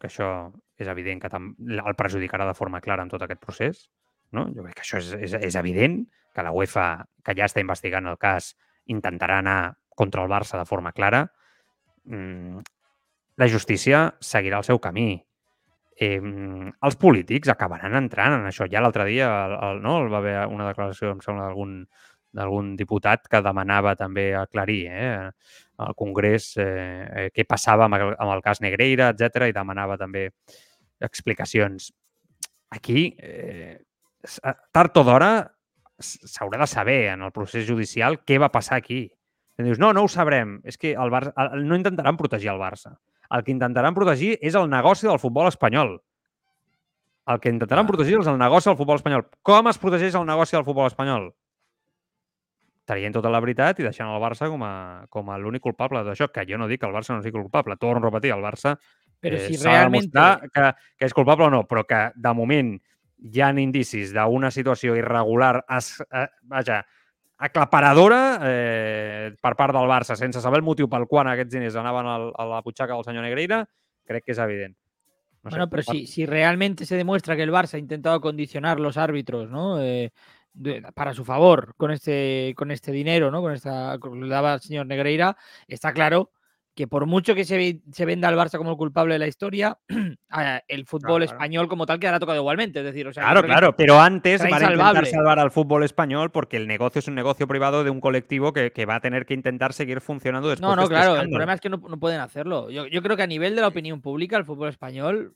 [0.00, 3.88] que això és evident que el perjudicarà de forma clara en tot aquest procés.
[4.32, 4.46] No?
[4.54, 6.00] Jo crec que això és, és, és evident,
[6.34, 8.54] que la UEFA, que ja està investigant el cas,
[8.86, 9.60] intentarà anar
[9.96, 11.26] contra el Barça de forma clara.
[12.04, 12.62] Mm,
[13.42, 15.18] la justícia seguirà el seu camí
[16.00, 18.66] eh, els polítics acabaran entrant en això.
[18.72, 21.74] Ja l'altre dia el, el, no, el va haver una declaració, em sembla, d'algun
[22.32, 25.30] d'algun diputat que demanava també aclarir eh,
[25.82, 29.96] al Congrés eh, eh, què passava amb el, amb el cas Negreira, etc i demanava
[29.98, 30.28] també
[31.00, 31.92] explicacions.
[32.70, 33.80] Aquí, eh,
[34.42, 35.30] a- tard o d'hora,
[36.00, 39.08] s'haurà de saber en el procés judicial què va passar aquí.
[39.58, 40.60] I dius, no, no ho sabrem.
[40.64, 42.94] És que el Barça, el, no intentaran protegir el Barça.
[43.30, 45.98] El que intentaran protegir és el negoci del futbol espanyol.
[47.30, 49.26] El que intentaran protegir és el negoci del futbol espanyol.
[49.46, 51.28] Com es protegeix el negoci del futbol espanyol?
[52.90, 56.26] Traient tota la veritat i deixant el Barça com a, com a l'únic culpable d'això,
[56.34, 57.78] que jo no dic que el Barça no sigui culpable.
[57.78, 58.74] Torno a repetir, el Barça
[59.20, 62.72] Pero eh, si demostrar que, que és culpable o no, però que de moment
[63.20, 66.80] hi ha indicis d'una situació irregular, es, eh, vaja,
[67.40, 72.08] aclaparadora eh, per part del Barça, sense saber el motiu pel qual aquests diners anaven
[72.08, 73.62] al, a la butxaca del senyor Negreira,
[74.08, 74.74] crec que és evident.
[75.40, 78.20] No sé, Bueno, pero per- si, si realmente se demuestra que el Barça ha intentado
[78.20, 79.80] condicionar los árbitros, ¿no?
[79.80, 80.12] Eh,
[80.52, 83.40] de- para su favor con este, con este dinero, ¿no?
[83.40, 85.36] Con esta, con lo daba el señor Negreira,
[85.68, 86.30] está claro
[86.72, 89.76] que por mucho que se, se venda al Barça como el culpable de la historia,
[90.30, 91.32] ah, el fútbol Claro.
[91.36, 92.78] español como tal quedará tocado igualmente.
[92.78, 96.30] Es decir, o sea, Claro, claro, pero antes van a intentar salvar al fútbol español
[96.30, 99.26] porque el negocio es un negocio privado de un colectivo que, que va a tener
[99.26, 101.76] que intentar seguir funcionando después No, de no, este claro, el problema es que no,
[101.76, 102.70] no pueden hacerlo.
[102.70, 105.34] Yo, yo creo que a nivel de la opinión pública, el fútbol español,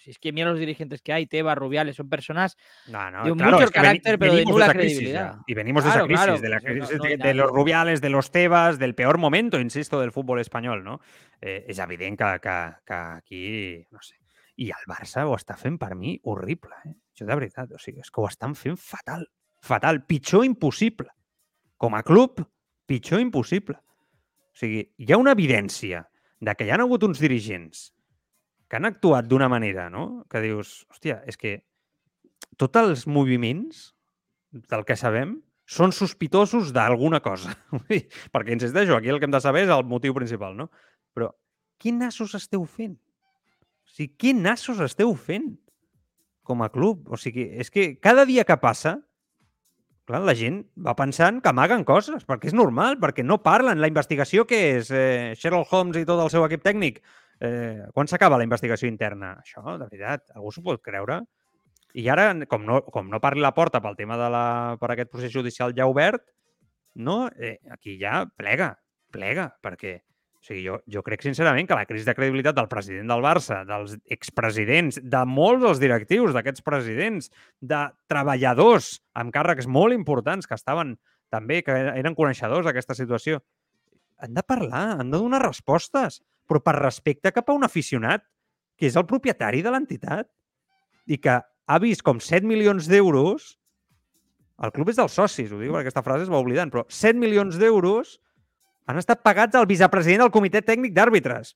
[0.00, 2.56] si es que mira los dirigentes que hay, Tebas, Rubiales, son personas
[2.88, 5.36] No, no, de un claro, mucho es que veni- carácter, pero de nula credibilidad.
[5.46, 7.50] Y venimos Claro, de esa crisis, claro, de, la crisis no- de, los.
[7.50, 11.00] Rubiales, de los Tebas, del peor momento, insisto, del fútbol espanyol, no?
[11.40, 14.16] Eh, és evident que, que, que aquí, no sé,
[14.56, 16.94] i el Barça ho està fent per mi horrible, eh?
[17.16, 19.26] Jo de veritat, o sigui, és que ho estan fent fatal,
[19.60, 21.08] fatal, pitjor impossible.
[21.76, 22.42] Com a club,
[22.86, 23.76] pitjor impossible.
[23.76, 26.02] O sigui, hi ha una evidència
[26.40, 27.90] de que hi ha hagut uns dirigents
[28.70, 30.22] que han actuat d'una manera, no?
[30.30, 31.56] Que dius, hòstia, és que
[32.56, 33.88] tots els moviments
[34.70, 37.56] del que sabem són sospitosos d'alguna cosa.
[38.34, 40.68] Perquè, insisteixo, aquí el que hem de saber és el motiu principal, no?
[41.14, 41.32] Però
[41.82, 42.94] què nassos esteu fent?
[42.94, 45.52] O sigui, què nassos esteu fent
[46.46, 47.06] com a club?
[47.10, 48.96] O sigui, és que cada dia que passa,
[50.06, 53.82] clar, la gent va pensant que amaguen coses, perquè és normal, perquè no parlen.
[53.82, 57.02] La investigació que és eh, Sherlock Holmes i tot el seu equip tècnic,
[57.40, 59.34] eh, quan s'acaba la investigació interna?
[59.42, 61.22] Això, de veritat, algú s'ho pot creure?
[61.98, 64.44] I ara, com no, com no parli la porta pel tema de la,
[64.80, 66.22] per aquest procés judicial ja obert,
[66.94, 68.74] no, eh, aquí ja plega,
[69.10, 69.98] plega, perquè
[70.40, 73.60] o sigui, jo, jo crec sincerament que la crisi de credibilitat del president del Barça,
[73.68, 77.28] dels expresidents, de molts dels directius d'aquests presidents,
[77.60, 80.94] de treballadors amb càrrecs molt importants que estaven
[81.30, 83.42] també, que eren coneixedors d'aquesta situació,
[84.20, 88.26] han de parlar, han de donar respostes, però per respecte cap a un aficionat
[88.76, 90.26] que és el propietari de l'entitat
[91.06, 93.54] i que ha vist com 7 milions d'euros
[94.60, 97.16] el club és dels socis, ho dic perquè aquesta frase es va oblidant, però 7
[97.20, 98.18] milions d'euros
[98.90, 101.54] han estat pagats al vicepresident del comitè tècnic d'àrbitres.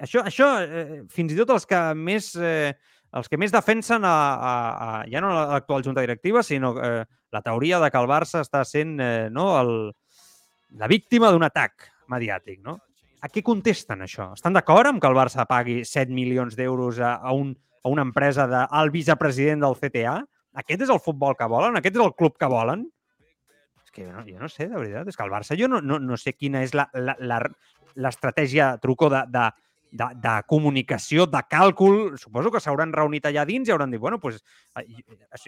[0.00, 2.72] Això, això eh, fins i tot els que més, eh,
[3.18, 7.42] els que més defensen a, a, a, ja no l'actual junta directiva, sinó eh, la
[7.44, 9.74] teoria de que el Barça està sent eh, no, el,
[10.80, 12.62] la víctima d'un atac mediàtic.
[12.64, 12.78] No?
[13.22, 14.32] A què contesten això?
[14.34, 17.52] Estan d'acord amb que el Barça pagui 7 milions d'euros a, a, un,
[17.84, 20.16] a una empresa de, al vicepresident del CTA?
[20.58, 21.78] Aquest és el futbol que volen?
[21.78, 22.82] Aquest és el club que volen?
[23.86, 25.06] És que no, jo no sé, de veritat.
[25.08, 29.46] És que el Barça jo no, no, no sé quina és l'estratègia, truco, de, de,
[29.92, 32.16] de, de comunicació, de càlcul.
[32.20, 34.40] Suposo que s'hauran reunit allà dins i hauran dit, bueno, pues,
[34.80, 34.86] eh,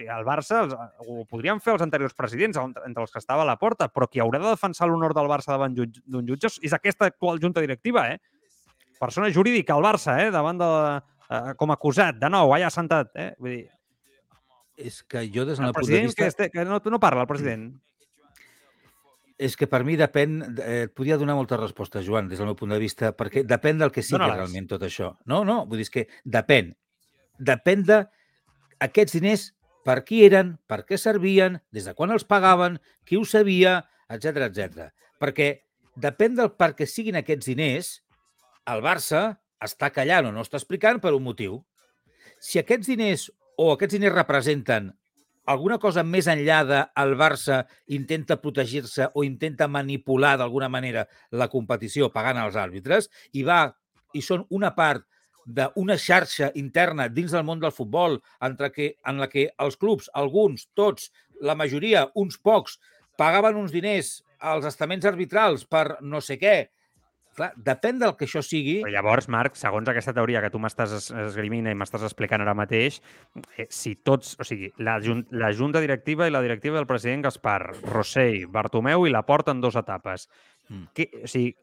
[0.05, 3.57] el Barça els, ho podrien fer els anteriors presidents, entre els que estava a la
[3.61, 7.41] porta, però qui haurà de defensar l'honor del Barça davant d'un jutge és aquesta actual
[7.41, 8.21] junta directiva, eh?
[9.01, 10.29] Persona jurídica al Barça, eh?
[10.31, 10.69] Davant de,
[11.29, 13.33] eh, com acusat, de nou, allà sentat, eh?
[13.39, 13.65] Vull dir,
[14.75, 16.21] És que jo, des del punt de vista...
[16.21, 17.69] que, este, que no, no parla, el president.
[19.37, 20.37] És que per mi depèn...
[20.63, 23.91] Eh, podria donar moltes respostes, Joan, des del meu punt de vista, perquè depèn del
[23.91, 24.37] que sigui Dóna-les.
[24.39, 25.11] realment tot això.
[25.27, 26.71] No, no, vull dir que depèn.
[27.35, 27.99] Depèn de
[28.85, 29.49] aquests diners
[29.85, 34.47] per qui eren, per què servien, des de quan els pagaven, qui ho sabia, etc
[34.47, 34.89] etc.
[35.21, 35.49] Perquè
[36.01, 37.91] depèn del per què siguin aquests diners,
[38.71, 39.27] el Barça
[39.61, 41.59] està callant o no està explicant per un motiu.
[42.41, 43.29] Si aquests diners
[43.61, 44.93] o aquests diners representen
[45.45, 47.63] alguna cosa més enllà de el Barça
[47.97, 53.67] intenta protegir-se o intenta manipular d'alguna manera la competició pagant als àrbitres i va
[54.13, 55.05] i són una part
[55.45, 60.09] d'una xarxa interna dins del món del futbol entre que, en la que els clubs,
[60.13, 62.79] alguns, tots, la majoria, uns pocs,
[63.19, 66.55] pagaven uns diners als estaments arbitrals per no sé què.
[67.35, 68.77] Clar, depèn del que això sigui.
[68.85, 72.53] Però llavors, Marc, segons aquesta teoria que tu m'estàs es- esgrimint i m'estàs explicant ara
[72.55, 73.01] mateix,
[73.57, 77.25] eh, si tots, o sigui, la, jun la junta directiva i la directiva del president
[77.27, 80.29] Gaspar, Rossell, Bartomeu i la porta en dues etapes.
[80.69, 80.83] Mm.
[80.95, 81.53] Que, o sigui,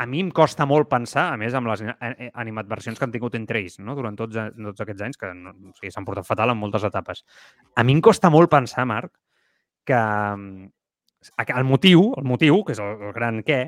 [0.00, 1.82] a mi em costa molt pensar, a més, amb les
[2.32, 3.92] animadversions que han tingut entre ells no?
[3.94, 7.20] durant tots, tots aquests anys, que no, o sigui, s'han portat fatal en moltes etapes.
[7.76, 9.12] A mi em costa molt pensar, Marc,
[9.84, 10.70] que mm,
[11.52, 13.60] el motiu, el motiu, que és el, el gran què,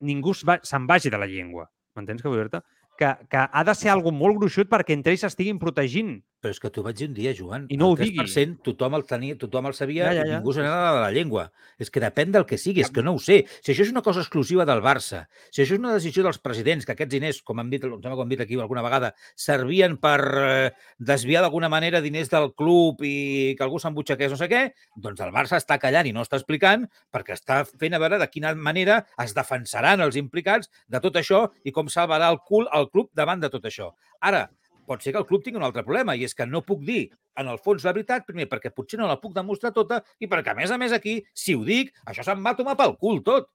[0.00, 1.68] ningú se'n vagi de la llengua.
[1.96, 2.62] M'entens què vull dir-te?
[2.98, 6.18] Que, que ha de ser algo molt gruixut perquè entre ells s'estiguin protegint.
[6.38, 7.64] Però és que t'ho vaig dir un dia, Joan.
[7.74, 8.20] I no ho el digui.
[8.22, 11.00] 3% tothom el tenia, tothom el sabia Ja, ja, ja, i ningú se n'anava de
[11.02, 11.48] la llengua.
[11.82, 13.40] És que depèn del que sigui, és que no ho sé.
[13.58, 16.86] Si això és una cosa exclusiva del Barça, si això és una decisió dels presidents,
[16.86, 20.70] que aquests diners, com han dit, ho hem dit aquí alguna vegada, servien per eh,
[20.98, 24.62] desviar d'alguna manera diners del club i que algú s'embutxaqués no sé què,
[24.94, 28.30] doncs el Barça està callant i no està explicant perquè està fent a veure de
[28.30, 32.90] quina manera es defensaran els implicats de tot això i com salvarà el cul al
[32.94, 33.90] club davant de tot això.
[34.22, 34.46] Ara,
[34.88, 37.04] pot ser que el club tingui un altre problema i és que no puc dir,
[37.38, 40.54] en el fons, la veritat, primer perquè potser no la puc demostrar tota i perquè,
[40.56, 43.50] a més a més, aquí, si ho dic, això se'm va tomar pel cul tot.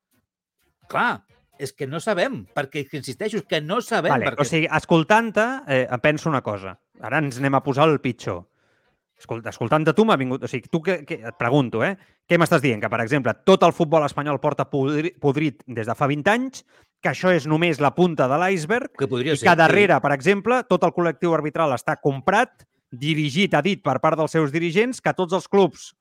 [0.91, 1.23] Clar,
[1.59, 4.11] és que no sabem, perquè, insisteixo, és que no sabem.
[4.13, 4.45] Vale, perquè...
[4.45, 6.77] O sigui, escoltant-te, eh, penso una cosa.
[7.01, 8.43] Ara ens anem a posar el pitjor.
[9.19, 10.43] Escolta, escoltant-te tu m'ha vingut...
[10.43, 11.93] O sigui, tu que, que, et pregunto, eh?
[12.27, 12.81] Què m'estàs dient?
[12.83, 16.65] Que, per exemple, tot el futbol espanyol porta podri- podrit des de fa 20 anys,
[17.03, 19.47] que això és només la punta de l'iceberg, que i ser.
[19.47, 22.63] que darrere, per exemple, tot el col·lectiu arbitral està comprat,
[22.93, 25.91] dirigit, ha dit per part dels seus dirigents, que tots els clubs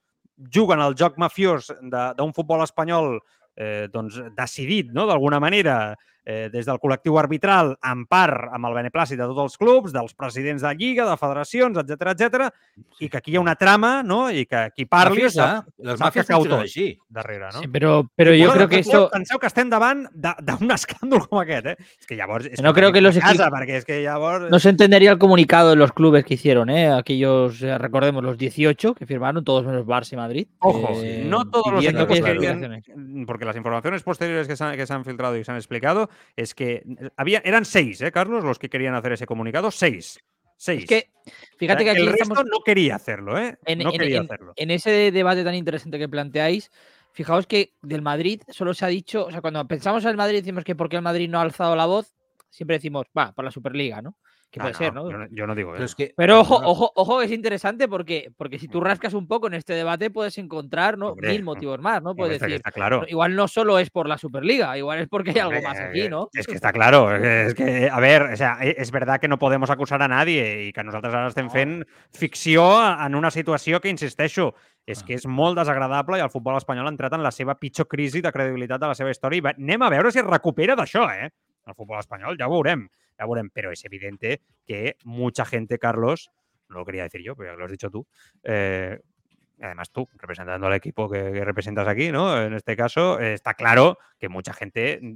[0.52, 3.16] juguen al joc mafiós d'un futbol espanyol
[3.56, 8.74] eh, doncs, decidit, no?, d'alguna manera, eh, des del col·lectiu arbitral, en part amb el
[8.76, 12.48] beneplàcit de tots els clubs, dels presidents de Lliga, de federacions, etc etc,
[13.00, 15.98] i que aquí hi ha una trama, no?, i que qui parli Mafiosa, sap, les
[15.98, 16.86] sap màfies que cau tot així.
[17.08, 17.60] darrere, no?
[17.60, 19.08] Sí, pero, pero yo Bueno, creo que esto...
[19.12, 21.76] Penseu que estem davant d'un escàndol com aquest, eh?
[22.00, 22.46] És que llavors...
[22.46, 24.48] És No creo que los casa, equipos- perquè és que llavors...
[24.50, 26.92] No se entendería el comunicado de los clubes que hicieron, ¿eh?
[26.92, 30.46] Aquellos, eh, recordemos, los 18 que firmaron, todos menos Barça y Madrid.
[30.60, 34.86] Ojo, eh, no todos los equipos que porque las informaciones posteriores que se, han, que
[34.86, 36.82] se han filtrado y se han explicado es que
[37.16, 38.44] había, eran seis, ¿eh, Carlos?
[38.44, 40.18] Los que querían hacer ese comunicado, seis.
[40.56, 40.82] Seis.
[40.84, 41.10] Es que,
[41.58, 42.38] fíjate O sea, que aquí el estamos...
[42.38, 43.58] resto no quería hacerlo, ¿eh?
[43.64, 44.52] en, no en- quería en- hacerlo.
[44.56, 46.70] en ese debate tan interesante que planteáis,
[47.12, 50.36] fijaos que del Madrid solo se ha dicho, o sea, cuando pensamos en el Madrid
[50.38, 52.14] decimos que por qué el Madrid no ha alzado la voz,
[52.48, 54.16] siempre decimos, va, por la Superliga, ¿no?
[54.52, 55.10] Que No, puede ser, no, ¿no?
[55.10, 55.90] Yo no, yo no digo Pero eso.
[55.90, 59.26] es que, Pero ojo, ojo, ojo, que es interesante porque, porque si tú rascas un
[59.26, 61.12] poco en este debate puedes encontrar ¿no?
[61.12, 62.14] Hombre, mil motivos más, ¿no?
[62.14, 63.00] Puedes decir, está claro.
[63.00, 65.80] no, igual no solo es por la Superliga, igual es porque hay algo Hombre, más
[65.80, 66.28] aquí, eh, ¿no?
[66.34, 67.16] Es que está claro.
[67.16, 70.66] Es que, a ver, o sea, e- es verdad que no podemos acusar a nadie
[70.68, 74.52] i que nosaltres ara estem fent ficció en una situació que, insisteixo,
[74.84, 75.06] és Ah.
[75.06, 78.20] que és molt desagradable i el futbol espanyol ha entrat en la seva pitjor crisi
[78.20, 81.30] de credibilitat de la seva història i anem a veure si es recupera d'això, eh?
[81.66, 86.30] El futbol espanyol, ja ho veurem, però és evidente que mucha gente, Carlos,
[86.68, 88.06] no lo quería decir yo, pero ya lo has dicho tú,
[88.42, 88.98] eh,
[89.60, 92.40] además tú, representando al equipo que, representas aquí, ¿no?
[92.40, 95.14] En este caso, eh, está claro que mucha gente, mm,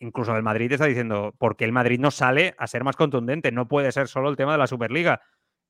[0.00, 3.52] incluso del Madrid, está diciendo, ¿por qué el Madrid no sale a ser más contundente?
[3.52, 5.20] No puede ser solo el tema de la Superliga.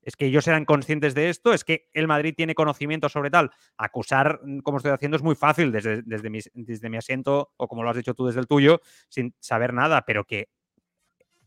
[0.03, 3.51] Es que ellos eran conscientes de esto, es que el Madrid tiene conocimiento sobre tal.
[3.77, 7.89] Acusar, mm, como estoy haciendo, es muy fácil desde, desde mi asiento, o como lo
[7.91, 10.49] has dicho tú desde el tuyo, sin saber nada, pero que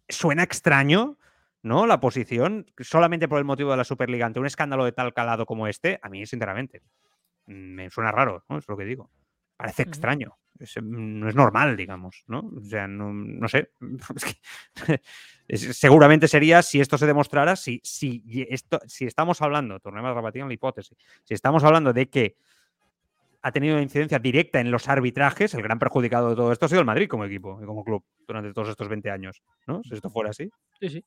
[0.09, 1.19] suena extraño,
[1.63, 1.87] ¿no?
[1.87, 5.47] La posición, solamente por el motivo de la Superliga ante un escándalo de tal calado
[5.47, 6.83] como este, a mí, sinceramente,
[7.47, 8.59] me suena raro, ¿no?
[8.59, 9.11] Es lo que digo.
[9.57, 10.37] Parece extraño.
[10.59, 12.51] Es, mm, no es normal, digamos, ¿no?
[12.57, 13.71] O sea, no, no sé.
[15.49, 20.43] Seguramente sería si esto se demostrara, si, si, esto, si estamos hablando, tornemos a repetir
[20.43, 22.37] en la hipótesis, si estamos hablando de que
[23.47, 26.81] ha tenido incidencia directa en los arbitrajes, el gran perjudicado de todo esto ha sido
[26.81, 29.83] el Madrid como equipo y como club durante todos estos 20 años, ¿no?
[29.85, 30.49] Si esto fuera así.
[30.81, 31.05] Sí, sí.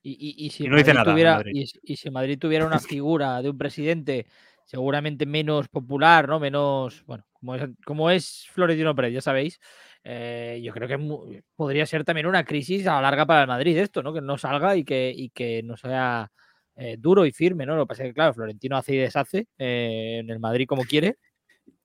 [0.00, 1.42] Y, y- y si Y no dice Madrid nada, tuviera,
[1.82, 4.26] y, si- Madrid tuviera una figura de un presidente
[4.64, 6.38] seguramente menos popular, ¿no?
[6.38, 9.58] Menos, bueno, como es, como es Florentino Pérez, ya sabéis,
[10.04, 13.76] eh, yo creo que podría ser también una crisis a la larga para el Madrid
[13.78, 14.12] esto, ¿no?
[14.12, 16.30] Que no salga y que, y que no sea
[16.76, 17.74] eh, duro y firme, ¿no?
[17.74, 20.84] Lo que pasa es que, claro, Florentino hace y deshace eh, en el Madrid como
[20.84, 21.16] quiere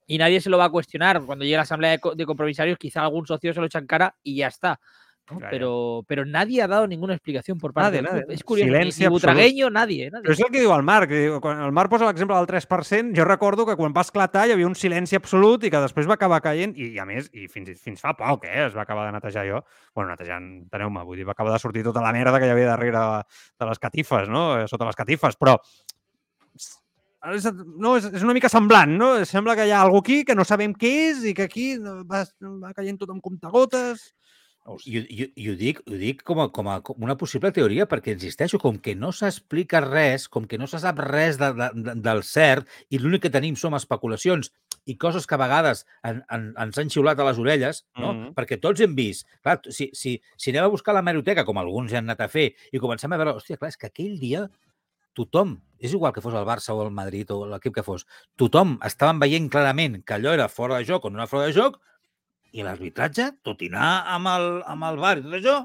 [0.08, 1.22] y nadie se lo va a cuestionar.
[1.26, 4.16] Cuando llegue la asamblea de, de compromisarios, quizá algún socio se lo echa en cara
[4.24, 4.80] y ya está.
[5.32, 5.40] ¿no?
[5.40, 5.50] Claro.
[5.50, 8.22] Pero, pero nadie ha dado ninguna explicación por parte Nadie, del club.
[8.22, 8.36] nadie.
[8.36, 9.22] Es curioso, ni- Silenci ni, absolut.
[9.24, 10.24] Butragueño, nadie, nadie.
[10.28, 11.10] Però és el que diu el Marc.
[11.42, 14.68] Quan el Marc posa l'exemple del 3%, jo recordo que quan va esclatar hi havia
[14.70, 17.74] un silenci absolut i que després va acabar caient, i, i a més, i fins,
[17.82, 19.64] fins fa poc, eh, es va acabar de netejar jo.
[19.96, 22.68] bueno, netejant, enteneu-me, vull dir, va acabar de sortir tota la merda que hi havia
[22.76, 23.02] darrere
[23.58, 24.60] de les catifes, no?
[24.62, 25.58] Eh, Sota les catifes, però
[27.34, 27.48] és,
[27.82, 29.10] no, és, és una mica semblant, no?
[29.26, 32.26] Sembla que hi ha algú aquí que no sabem què és i que aquí va,
[32.62, 34.10] va caient tot amb comptagotes.
[34.10, 34.14] Sé.
[34.66, 37.86] I, i, i ho dic, ho dic com, a, com, a, com una possible teoria,
[37.86, 41.68] perquè insisteixo, com que no s'explica res, com que no se sap res de, de,
[41.86, 44.50] de, del cert, i l'únic que tenim són especulacions
[44.90, 48.12] i coses que a vegades en, en, ens han xiulat a les orelles, no?
[48.14, 48.34] Mhm.
[48.38, 49.30] perquè tots hem vist.
[49.46, 52.32] Clar, si, si, si anem a buscar la meroteca, com alguns ja han anat a
[52.32, 54.48] fer, i comencem a veure, hòstia, clar, és que aquell dia
[55.16, 58.06] tothom, és igual que fos el Barça o el Madrid o l'equip que fos,
[58.40, 61.54] tothom estaven veient clarament que allò era fora de joc o no era fora de
[61.56, 61.80] joc
[62.56, 65.58] i l'arbitratge, tot i anar amb el, amb el bar i tot això,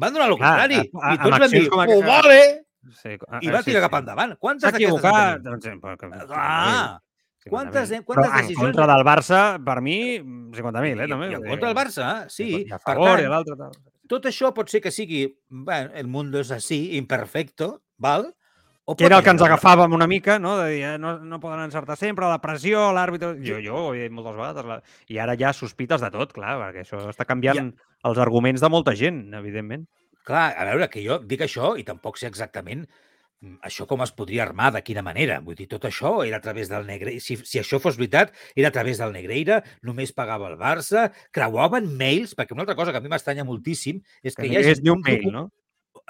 [0.00, 0.76] van donar el contrari.
[0.82, 2.40] a- a- I tots van dir, ho aquesta- vale!
[2.84, 3.84] Sí, ah, I ah, va sí, tirar sí.
[3.88, 4.34] cap endavant.
[4.38, 5.42] Quantes d'aquestes en?
[5.42, 6.98] Doncs, eh, Ah,
[7.40, 7.50] 50.000.
[7.50, 8.04] quantes- 50.000.
[8.04, 10.18] quantes Però en decisions- contra del Barça, per mi,
[10.52, 11.30] 50.000, eh, I, també.
[11.30, 12.66] i en contra del Barça, sí.
[12.66, 13.72] I a Per favor, i tant, l'altre tal.
[14.06, 18.34] tot això pot ser que sigui, bueno, el mundo és així, imperfecto, val?
[18.86, 20.58] O Que era el que ens agafàvem una mica, no?
[20.58, 23.30] De dir, eh, no, no poden encertar sempre, la pressió, l'àrbitre...
[23.40, 24.68] Jo, jo ho he dit moltes vegades.
[24.68, 24.76] La...
[25.08, 27.72] I ara ja sospites de tot, clar, perquè això està canviant
[28.04, 29.88] els arguments de molta gent, evidentment.
[30.28, 34.12] Clar, a veure, que jo dic això i tampoc sé exactament mm, això com es
[34.12, 35.40] podria armar, de quina manera.
[35.40, 37.24] Vull dir, tot això era a través del Negreira.
[37.24, 41.88] Si, si això fos veritat, era a través del Negreira, només pagava el Barça, creuaven
[41.96, 44.76] mails, perquè una altra cosa que a mi m'estranya moltíssim és que, Que hi hagi
[44.76, 45.48] és ni un mail, no?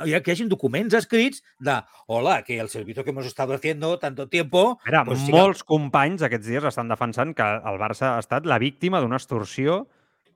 [0.05, 1.77] Hi ha- que hagin documents escrits de
[2.07, 4.79] hola, que el servicio que hemos estado haciendo tanto tiempo...
[4.85, 8.47] Mira, pues pues siga- molts companys aquests dies estan defensant que el Barça ha estat
[8.47, 9.85] la víctima d'una extorsió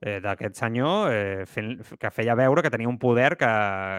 [0.01, 3.49] eh, d'aquest senyor eh, fent, que feia veure que tenia un poder que,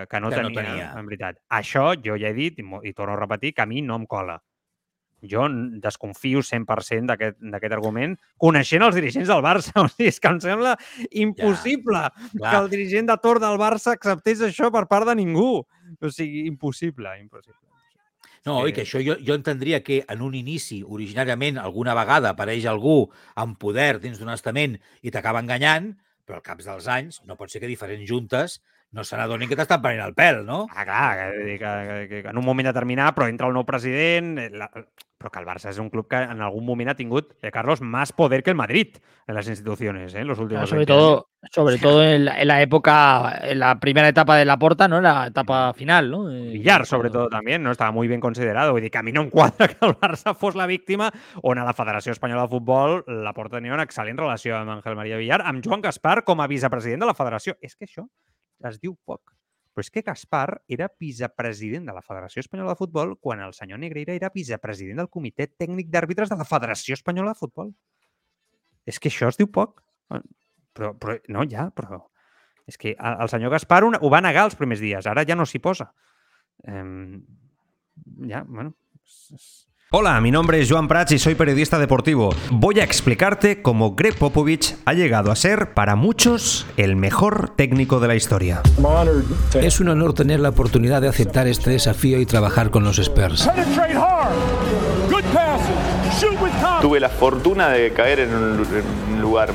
[0.10, 0.94] que, no, Que no tenia, tenia.
[0.98, 1.42] en veritat.
[1.50, 4.06] Això jo ja he dit, i, i torno a repetir, que a mi no em
[4.08, 4.38] cola.
[5.28, 5.48] Jo
[5.84, 9.74] desconfio 100% d'aquest argument, coneixent els dirigents del Barça.
[9.84, 10.76] O sigui, és que em sembla
[11.12, 15.64] impossible que Clar, el dirigent de torn del Barça acceptés això per part de ningú.
[16.00, 17.60] O sigui, impossible, impossible.
[18.48, 22.66] No, i que això jo, jo entendria que en un inici, originàriament, alguna vegada apareix
[22.72, 25.92] algú amb poder dins d'un estament i t'acaba enganyant,
[26.26, 28.60] però al cap dels anys no pot ser que diferents juntes
[28.92, 30.66] no se n'adonin que t'estan prenent el pèl, no?
[30.74, 34.38] Ah, clar, que, que, que, que en un moment determinat, però entra el nou president,
[34.42, 34.70] eh, la,
[35.20, 37.82] però que el Barça és un club que en algun moment ha tingut, eh, Carlos,
[37.82, 38.96] más poder que el Madrid
[39.28, 40.22] en las instituciones, ¿eh?
[40.22, 41.04] en los últimos Claro, sobre 20 años.
[41.04, 44.88] todo, sobre todo en la, en la época, en la primera etapa de la porta,
[44.88, 44.98] ¿no?
[44.98, 46.32] En la etapa final, ¿no?
[46.32, 47.72] Eh, Villar, sobre cuando- todo, también, ¿no?
[47.72, 48.72] Estaba muy bien considerado.
[48.72, 51.12] Vull dir que a mi no em quadra que el Barça fos la víctima
[51.44, 54.96] on a la Federació Espanyola de Futbol la porta tenia una excel·lent relació amb Ángel
[54.96, 57.58] María Villar, amb Joan Gaspar com a vicepresident de la federació.
[57.62, 58.08] És que això
[58.68, 59.36] es diu poc.
[59.74, 63.80] Però és que Gaspar era vicepresident de la Federació Espanyola de Futbol quan el senyor
[63.80, 67.70] Negreira era vicepresident del Comitè Tècnic d'Àrbitres de la Federació Espanyola de Futbol.
[68.90, 69.84] És que això es diu poc.
[70.74, 72.02] Però, però no, ja, però...
[72.70, 75.58] És que el senyor Gaspar ho, va negar els primers dies, ara ja no s'hi
[75.64, 75.88] posa.
[76.68, 77.24] Em,
[78.30, 78.76] ya, bueno.
[79.04, 82.30] es- es- Hola, mi nombre es Joan Prats y soy periodista deportivo.
[82.52, 88.00] Voy a explicarte cómo Greg Popovich ha llegado a ser, para muchos, el mejor técnico
[88.00, 88.62] de la historia.
[89.60, 93.50] Es un honor tener la oportunidad de aceptar este desafío y trabajar con los Spurs.
[96.82, 99.50] Tuve la fortuna de caer en un, lu- en un lugar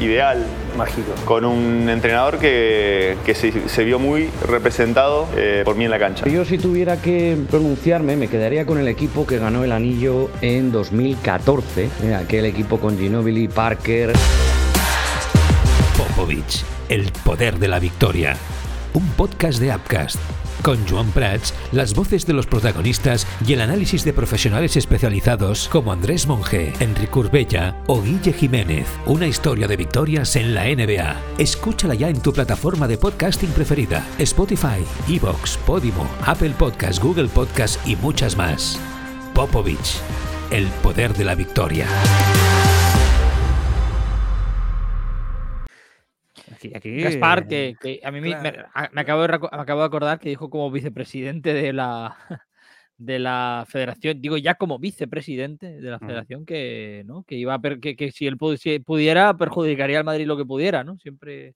[0.00, 0.38] ideal,
[0.76, 5.90] mágico, con un entrenador que, que se, se vio muy representado eh, por mí en
[5.90, 6.26] la cancha.
[6.28, 10.72] Yo si tuviera que pronunciarme me quedaría con el equipo que ganó el anillo en
[10.72, 14.12] 2014, eh, aquel equipo con Ginobili, Parker,
[15.96, 18.36] Popovich, el poder de la victoria.
[18.94, 20.20] Un podcast de Upcast.
[20.62, 25.92] Con Joan Prats, las voces de los protagonistas y el análisis de profesionales especializados como
[25.92, 28.86] Andrés Monge, Enrique Urbella o Guille Jiménez.
[29.06, 31.16] Una historia de victorias en la NBA.
[31.38, 37.84] Escúchala ya en tu plataforma de podcasting preferida: Spotify, Evox, Podimo, Apple Podcast, Google Podcast
[37.84, 38.78] y muchas más.
[39.34, 39.98] Popovich,
[40.52, 41.88] el poder de la victoria.
[46.72, 48.52] Aquí, aquí, Gaspar, que, que a mí me- me,
[49.00, 52.16] acabo de, me acabo de acordar que dijo como vicepresidente de la,
[52.96, 56.06] de la federación, digo ya como vicepresidente de la Mm.
[56.06, 57.24] federación, que, ¿no?
[57.24, 60.84] que iba a per- que, que si él pudiera, perjudicaría al Madrid lo que pudiera,
[60.84, 60.96] ¿no?
[60.98, 61.54] Siempre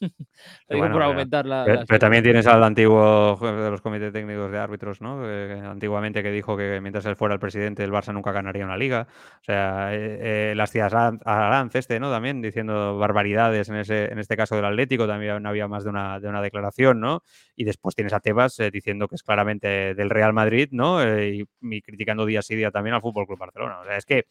[0.00, 1.64] lo digo Bueno, por pero- aumentar la.
[1.64, 5.22] Pero, las- pero también tienes al antiguo de los comités técnicos de árbitros, ¿no?
[5.70, 9.06] Antiguamente que dijo que mientras él fuera el presidente el Barça nunca ganaría una liga.
[9.40, 12.10] O sea, eh, eh, las tías Aran- Aranz, este, ¿no?
[12.10, 16.18] También diciendo barbaridades en, ese, en este caso del Atlético, también había más de una,
[16.20, 17.22] de una declaración, ¿no?
[17.56, 21.02] Y después tienes a Tebas eh, diciendo que es claramente del Real Madrid, ¿no?
[21.04, 23.80] Y, y criticando día sí día también al Fútbol Club Barcelona.
[23.80, 24.24] O sea, es que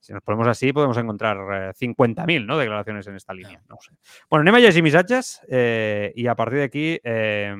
[0.00, 2.58] si nos ponemos así, podemos encontrar eh, 50.000 ¿no?
[2.58, 3.62] declaraciones en esta línia.
[3.68, 3.92] No ho sé.
[4.30, 7.54] Bueno, anem a llegir missatges eh, i a partir d'aquí eh,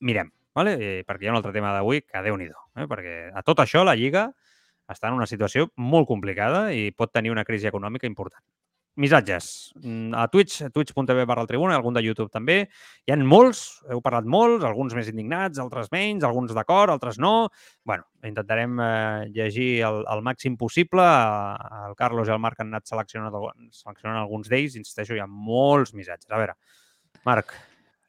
[0.00, 0.76] mirem, vale?
[0.78, 2.86] eh, perquè hi ha un altre tema d'avui que déu nhi eh?
[2.90, 4.28] perquè a tot això la Lliga
[4.90, 8.42] està en una situació molt complicada i pot tenir una crisi econòmica important.
[8.94, 9.72] Missatges.
[9.80, 12.68] Mm, A Twitch, twitch.tv barra el Tribuna, algun de YouTube també.
[13.06, 17.48] Hi han molts, heu parlat molts, alguns més indignats, altres menys, alguns d'acord, altres no.
[17.84, 21.02] bueno, intentarem eh, llegir el, el màxim possible.
[21.88, 23.32] El Carlos i el Marc han anat seleccionant,
[23.72, 24.76] seleccionant alguns d'ells.
[24.76, 26.28] Insisteixo, hi ha molts missatges.
[26.30, 26.54] A veure,
[27.24, 27.54] Marc.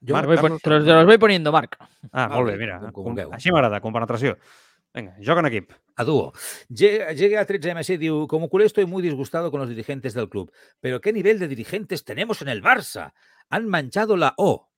[0.04, 0.62] Yo Marc, los voy pon- Carlos.
[0.64, 1.78] te, los, te los voy poniendo, Marc.
[2.12, 2.80] Ah, Vale, molt bé, mira.
[2.92, 3.34] com- com com-.
[3.40, 4.36] Així m'agrada, compenetració.
[4.94, 5.72] Vinga, joc en equip.
[5.96, 6.34] A dúo.
[6.70, 10.52] Llega, a 13MC, digo, como culé estoy muy disgustado con los dirigentes del club.
[10.80, 13.14] Pero ¿qué nivel de dirigentes tenemos en el Barça?
[13.50, 14.70] Han manchado la O.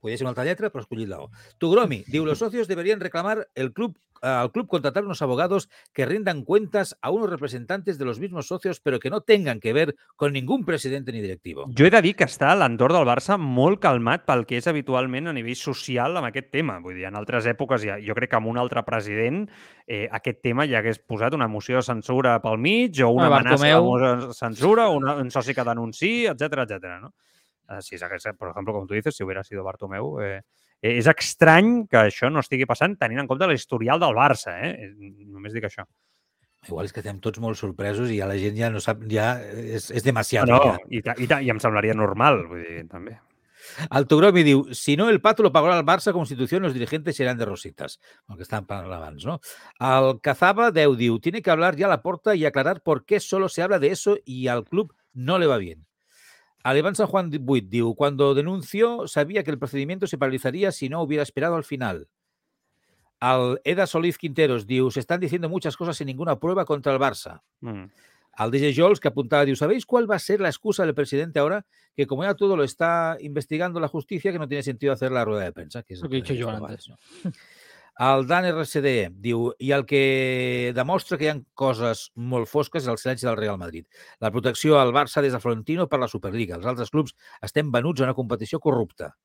[0.00, 1.30] Podría ser una altra lletra, pero escollid la O.
[1.58, 6.42] Tugromi, digo, los socios deberían reclamar el club, al club contratar unos abogados que rindan
[6.44, 10.32] cuentas a unos representantes de los mismos socios, pero que no tengan que ver con
[10.32, 11.66] ningún presidente ni directivo.
[11.76, 15.30] Jo he de dir que està l'entorn del Barça molt calmat pel que és habitualment
[15.30, 16.78] a nivell social amb aquest tema.
[16.82, 19.44] Vull dir, en altres èpoques, ja, jo crec que amb un altre president
[19.86, 23.36] eh, aquest tema ja hagués posat una moció de censura pel mig o una Home,
[23.36, 23.84] amenaça de Bartomeu.
[23.86, 26.98] moció de censura, una, un soci que denunciï, etc etc.
[27.00, 27.14] ¿no?
[27.68, 30.40] Eh, si s'hagués, per exemple, com tu dices, si hubiera sido Bartomeu, eh,
[30.80, 34.54] eh, és estrany que això no estigui passant tenint en compte l'historial del Barça.
[34.64, 34.70] Eh?
[34.88, 34.92] Eh,
[35.28, 35.84] Només dic això.
[36.66, 39.36] Igual és que estem tots molt sorpresos i ja la gent ja no sap, ja
[39.40, 40.50] és, és demasiado.
[40.52, 40.78] no, ja.
[40.90, 43.14] i, ta- i, ta- i em semblaria normal, vull dir, també.
[43.90, 47.36] Altogromi diu, si no el pato lo pagará el Barça como institución, los dirigentes serán
[47.38, 47.98] de rositas.
[48.28, 49.40] El que estaban parlant abans, no?
[49.78, 53.48] Al Cazaba Deu diu, tiene que hablar ya la porta y aclarar por qué solo
[53.48, 55.86] se habla de eso y al club no le va bien.
[56.68, 60.90] Al Iván San Juan Buit diu, cuando denunció sabía que el procedimiento se paralizaría si
[60.90, 62.08] no hubiera esperado al final.
[63.20, 66.98] Al Eda Solís Quinteros diu, se están diciendo muchas cosas sin ninguna prueba contra el
[66.98, 67.40] Barça.
[67.62, 67.84] Mm.
[68.32, 71.38] Al DJ Jols que apuntaba, diu, ¿sabéis cuál va a ser la excusa del presidente
[71.38, 71.64] ahora?
[71.96, 75.24] Que como ya todo lo está investigando la justicia, que no tiene sentido hacer la
[75.24, 75.82] rueda de prensa.
[75.84, 76.90] Que Lo que he dicho yo antes.
[76.90, 76.96] no?
[77.98, 82.90] El Dan RCD diu, i el que demostra que hi ha coses molt fosques és
[82.92, 83.88] el silenci del Real Madrid.
[84.22, 86.54] La protecció al Barça des de Florentino per la Superliga.
[86.54, 89.16] Els altres clubs estem venuts a una competició corrupta.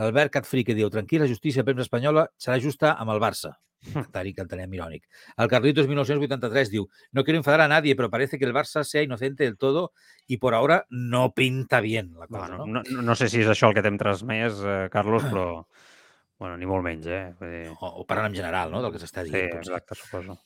[0.00, 3.52] L'Albert Catfrique diu, tranquil, la justícia premsa espanyola serà justa amb el Barça.
[3.92, 5.06] Comentari que entenem irònic.
[5.38, 9.02] El Carlitos 1983 diu, no quiero enfadar a nadie, pero parece que el Barça sea
[9.02, 9.92] inocente del todo
[10.26, 12.82] y por ahora no pinta bien la cosa, Bueno, no?
[12.90, 15.66] no, no sé si és això el que t'hem transmès, eh, Carlos, però
[16.42, 17.22] bueno, ni molt menys, eh?
[17.38, 17.62] Vull dir...
[17.78, 19.52] O, o parlant en general, no?, del que s'està Sí, dient.
[19.54, 19.62] potser.
[19.78, 20.38] exacte, suposo.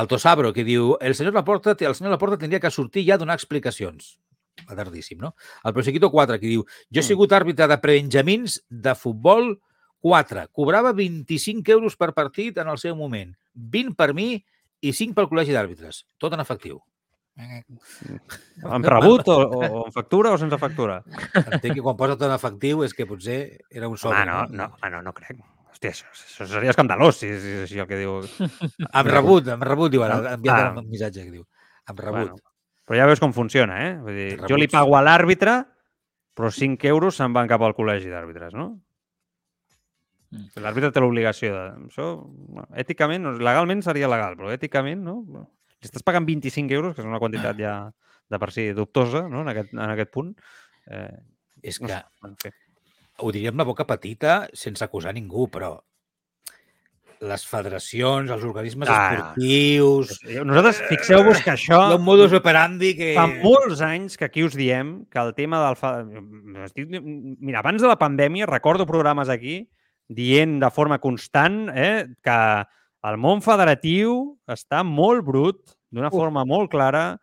[0.00, 3.20] Alto Sabro, que diu el senyor Laporta, el senyor Laporta tindria que sortir ja a
[3.20, 4.16] donar explicacions.
[4.66, 5.34] Va tardíssim, no?
[5.62, 7.06] El Prosequito 4, que diu jo he Mm.
[7.06, 9.60] sigut àrbitre de prebenjamins de futbol
[10.00, 10.48] 4.
[10.52, 13.34] Cobrava 25 euros per partit en el seu moment.
[13.54, 14.44] 20 per mi
[14.80, 16.04] i 5 pel col·legi d'àrbitres.
[16.18, 16.80] Tot en efectiu.
[17.34, 21.00] Amb rebut o, o, o amb factura o sense factura?
[21.34, 23.38] Entenc que quan posa tot en efectiu és que potser
[23.74, 24.22] era un sobre.
[24.22, 25.40] Home, no, no, home, no, no crec.
[25.74, 28.20] Hòstia, això, això seria escandalós si, si és així el que diu.
[29.00, 30.20] Amb rebut, amb rebut, diu ara.
[30.22, 30.74] Ah, enviat ah.
[30.78, 31.46] un missatge que diu.
[31.90, 32.30] Amb rebut.
[32.36, 32.54] Bueno,
[32.86, 33.92] però ja veus com funciona, eh?
[34.04, 35.58] Vull dir, jo li pago a l'àrbitre,
[36.38, 38.70] però 5 euros se'n van cap al col·legi d'àrbitres, no?
[40.34, 40.62] Mm.
[40.62, 41.66] L'àrbitre té l'obligació de...
[41.88, 45.46] Això, bueno, èticament, no, legalment seria legal, però èticament, no?
[45.84, 47.74] Si estàs pagant 25 euros, que és una quantitat ja
[48.32, 49.42] de per si dubtosa, no?
[49.44, 50.30] En aquest, en aquest punt.
[50.88, 51.10] Eh,
[51.60, 52.52] És no que sé, fi.
[53.20, 55.74] ho diria amb la boca petita sense acusar ningú, però
[57.24, 60.18] les federacions, els organismes Ah, esportius...
[60.44, 61.78] Nosaltres, fixeu-vos que això...
[61.88, 63.12] Hi ha un modus operandi que...
[63.16, 65.76] Fa molts anys que aquí us diem que el tema del...
[65.80, 65.94] Fa...
[66.04, 69.62] Mira, abans de la pandèmia recordo programes aquí
[70.08, 72.38] dient de forma constant eh, que
[73.08, 77.14] el món federatiu està molt brut, d'una forma molt clara,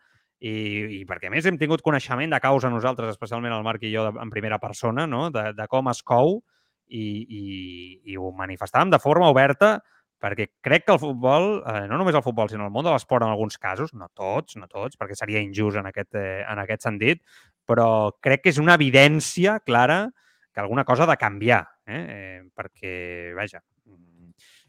[0.41, 0.51] i,
[0.97, 4.07] i perquè a més hem tingut coneixement de causa nosaltres, especialment el Marc i jo,
[4.07, 5.27] de, en primera persona, no?
[5.33, 6.39] de, de com es cou,
[6.91, 7.43] i, i,
[8.11, 9.77] i ho manifestàvem de forma oberta
[10.21, 13.25] perquè crec que el futbol, eh, no només el futbol, sinó el món de l'esport
[13.25, 16.85] en alguns casos, no tots, no tots, perquè seria injust en aquest, eh, en aquest
[16.85, 17.23] sentit,
[17.65, 17.87] però
[18.21, 20.03] crec que és una evidència clara
[20.53, 22.03] que alguna cosa ha de canviar, eh?
[22.17, 22.93] eh perquè,
[23.33, 23.63] vaja,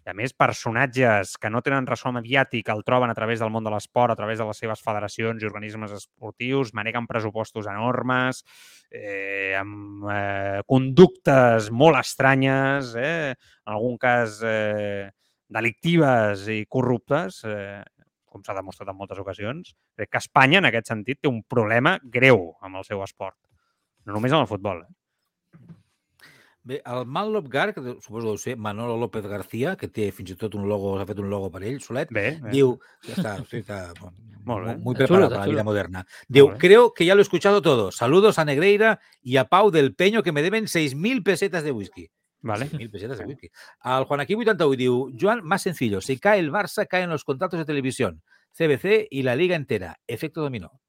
[0.02, 3.62] I a més, personatges que no tenen ressò mediàtic el troben a través del món
[3.62, 8.42] de l'esport, a través de les seves federacions i organismes esportius, maneguen pressupostos enormes,
[8.90, 15.12] eh, amb eh, conductes molt estranyes, eh, en algun cas eh,
[15.52, 17.84] delictives i corruptes, eh,
[18.26, 19.74] com s'ha demostrat en moltes ocasions.
[19.94, 23.38] Crec que Espanya, en aquest sentit, té un problema greu amb el seu esport.
[24.08, 24.82] No només amb el futbol.
[24.82, 25.01] Eh?
[26.64, 30.30] Bé, el Manlop Gar, que suposo que deu ser Manolo López García, que té fins
[30.30, 32.52] i tot un logo, s'ha fet un logo per ell, solet, bé, bé.
[32.54, 32.76] diu,
[33.08, 33.80] ja està, sí, està
[34.44, 34.76] Molt bé.
[34.76, 36.06] muy preparado para la vida moderna.
[36.28, 37.90] Diu, creo que ya lo he escuchado todo.
[37.92, 42.10] Saludos a Negreira y a Pau del Peño, que me deben 6.000 pesetas de whisky.
[42.40, 42.66] Vale.
[42.66, 43.48] 6.000 pesetas de whisky.
[43.80, 47.58] Al Juan aquí 81 diu, Joan, más sencillo, si cae el Barça, caen los contratos
[47.58, 48.22] de televisión,
[48.56, 49.98] CBC y la liga entera.
[50.08, 50.81] Efecto dominó.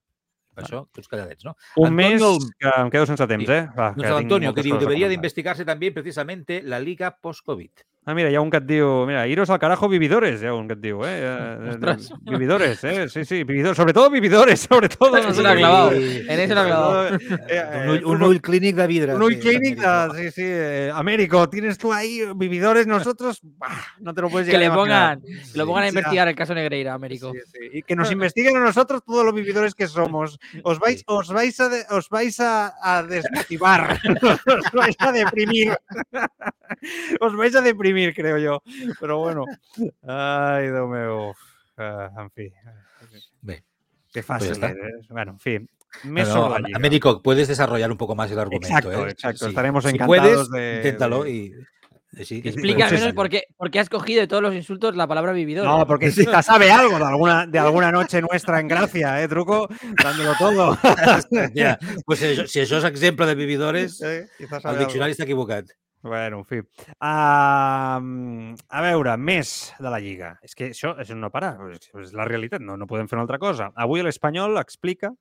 [0.54, 1.56] Per això, tots calladets, ¿no?
[1.82, 2.22] Un mes
[2.62, 3.64] que em quedo sense temps, eh?
[3.74, 7.86] Va, Doncs que Antonio, que diu, debería de investigarse también precisamente la liga post-COVID.
[8.06, 9.06] Ah, mira, ha un que diu...
[9.08, 11.24] Mira, iros al carajo vividores, ha un que diu, eh?
[11.24, 11.98] eh.
[12.22, 13.08] Vividores, eh?
[13.08, 13.78] Sí, sí, vividores.
[13.78, 15.16] Sobre todo vividores, sobre todo.
[15.16, 15.92] Eso lo ha clavado.
[15.94, 17.18] En eso lo ha clavado.
[18.06, 19.16] Un un ull clínic de vidre.
[19.16, 19.50] Un Américo.
[20.14, 20.42] de- sí, sí.
[20.46, 23.70] eh, Américo, tienes tú ahí vividores, nosotros, bah,
[24.02, 25.20] no te lo puedes Que llegar le a imaginar.
[25.20, 27.32] pongan, que lo pongan a sí, investigar el caso Negreira, Américo.
[27.32, 27.60] Sí, sí.
[27.72, 30.40] Y que nos investiguen a nosotros todos los vividores que somos.
[30.64, 33.98] Os vais, os vais a, de- os vais a, a desmotivar.
[34.46, 35.78] os vais a deprimir.
[37.22, 38.62] os vais a deprimir, creo yo.
[39.00, 39.46] Pero bueno.
[40.08, 41.34] Ay, Déu meu.
[41.78, 42.52] Eh, en fi.
[43.42, 43.64] Bé,
[44.14, 44.48] Qué pues fácil.
[44.48, 44.70] ya está.
[44.70, 45.08] es.
[45.10, 45.70] Bueno, en fin.
[46.06, 46.78] No, no, Lliga.
[46.78, 48.68] Américo, puedes desarrollar un poco más el argumento.
[48.68, 49.12] Exacto, ¿eh?
[49.12, 49.46] exacto.
[49.46, 49.50] Sí.
[49.50, 51.54] Estaremos si encantados puedes, de- inténtalo y...
[52.24, 54.96] Sí, Explica al sí, menos por qué, por qué has cogido de todos los insultos
[54.96, 55.66] la palabra vividor.
[55.66, 59.28] No, porque si quizás sabe algo de alguna, de alguna noche nuestra en Gracia, ¿eh,
[59.28, 59.68] Truco?
[60.04, 60.78] Dándolo todo.
[62.06, 64.80] Pues si si això és exemple de vividores, Eh, el sabe algo.
[64.86, 65.66] diccionari està equivocat.
[66.04, 66.60] Bueno, en fi.
[67.00, 70.34] Uh, a veure, més de la Lliga.
[70.44, 71.56] És que això un no parar.
[71.72, 73.72] És, és la realitat, no, no podem fer una altra cosa.
[73.80, 75.14] Avui l'Espanyol explica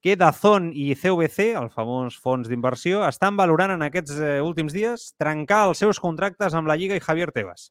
[0.00, 5.10] que Dazón i CVC, el famós fons d'inversió, estan valorant en aquests eh, últims dies
[5.20, 7.68] trencar els seus contractes amb la Lliga i Javier Tebas.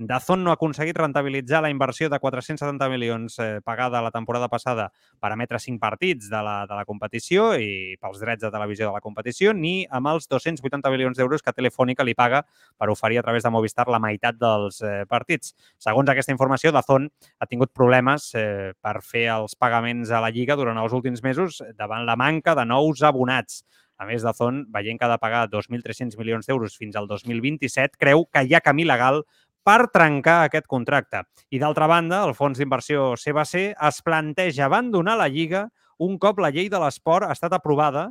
[0.00, 4.92] Dazón no ha aconseguit rentabilitzar la inversió de 470 milions eh, pagada la temporada passada
[5.18, 8.92] per emetre cinc partits de la, de la competició i pels drets de televisió de
[8.94, 12.44] la competició, ni amb els 280 milions d'euros que Telefònica li paga
[12.78, 15.56] per oferir a través de Movistar la meitat dels eh, partits.
[15.82, 20.54] Segons aquesta informació, Dazón ha tingut problemes eh, per fer els pagaments a la Lliga
[20.54, 23.64] durant els últims mesos davant la manca de nous abonats.
[23.98, 28.28] A més, Dazón, veient que ha de pagar 2.300 milions d'euros fins al 2027, creu
[28.30, 29.24] que hi ha camí legal
[29.68, 31.26] per trencar aquest contracte.
[31.52, 35.66] I d'altra banda, el fons d'inversió CBC es planteja abandonar la Lliga
[35.98, 38.06] un cop la llei de l'esport ha estat aprovada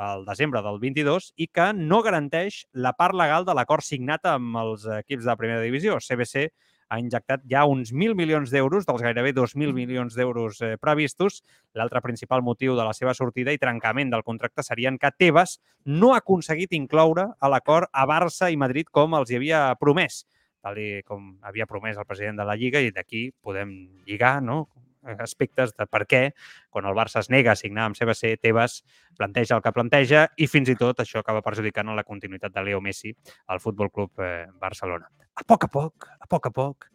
[0.00, 4.56] al desembre del 22 i que no garanteix la part legal de l'acord signat amb
[4.62, 5.98] els equips de primera divisió.
[6.00, 6.48] CBC
[6.88, 11.42] ha injectat ja uns 1.000 milions d'euros, dels gairebé 2.000 milions d'euros eh, previstos.
[11.76, 16.14] L'altre principal motiu de la seva sortida i trencament del contracte serien que Tebas no
[16.14, 20.22] ha aconseguit incloure a l'acord a Barça i Madrid com els hi havia promès
[20.62, 23.74] tal com havia promès el president de la Lliga i d'aquí podem
[24.06, 24.68] lligar no?
[25.02, 26.22] aspectes de per què
[26.70, 28.82] quan el Barça es nega a signar amb CBC, Tebas
[29.18, 32.80] planteja el que planteja i fins i tot això acaba perjudicant la continuïtat de Leo
[32.80, 33.12] Messi
[33.48, 35.10] al Futbol Club eh, Barcelona.
[35.34, 36.88] A poc a poc, a poc a poc,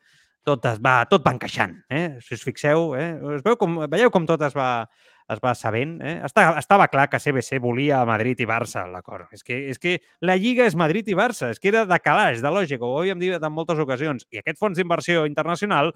[0.47, 1.75] tot es va, tot va encaixant.
[1.91, 2.19] Eh?
[2.23, 3.17] Si us fixeu, eh?
[3.35, 4.87] us veu com, veieu com tot es va,
[5.33, 5.97] es va sabent.
[6.01, 6.15] Eh?
[6.25, 9.27] Estava, estava clar que CBC volia Madrid i Barça, l'acord.
[9.35, 12.41] És, que, és que la Lliga és Madrid i Barça, és que era de calaix,
[12.43, 14.27] de lògica, ho havíem dit en moltes ocasions.
[14.31, 15.91] I aquest fons d'inversió internacional,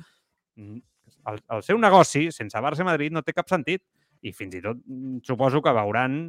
[0.59, 0.79] mm,
[1.31, 3.83] el, el seu negoci, sense Barça i Madrid, no té cap sentit.
[4.21, 6.23] I fins i tot mm, suposo que veuran,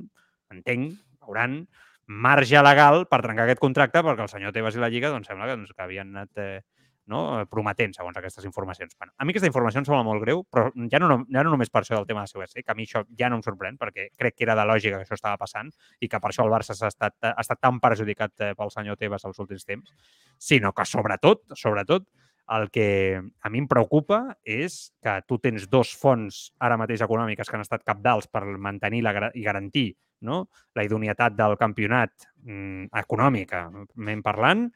[0.54, 0.94] entenc,
[1.26, 1.64] veuran
[2.06, 5.48] marge legal per trencar aquest contracte perquè el senyor Tebas i la Lliga doncs, sembla
[5.48, 6.62] que, doncs, que havien anat eh,
[7.10, 7.22] no?
[7.50, 8.94] prometent, segons aquestes informacions.
[8.98, 11.70] Bueno, a mi aquesta informació em sembla molt greu, però ja no, ja no només
[11.72, 14.08] per això del tema de CBC, que a mi això ja no em sorprèn, perquè
[14.18, 16.76] crec que era de lògica que això estava passant i que per això el Barça
[16.78, 19.94] s'ha estat, ha estat tan perjudicat eh, pel senyor Tebas els últims temps,
[20.38, 22.06] sinó que sobretot, sobretot,
[22.52, 27.48] el que a mi em preocupa és que tu tens dos fonts ara mateix econòmiques
[27.48, 29.92] que han estat capdals per mantenir la, i garantir
[30.26, 30.46] no?
[30.74, 34.66] la idoneïtat del campionat mm, econòmicament parlant,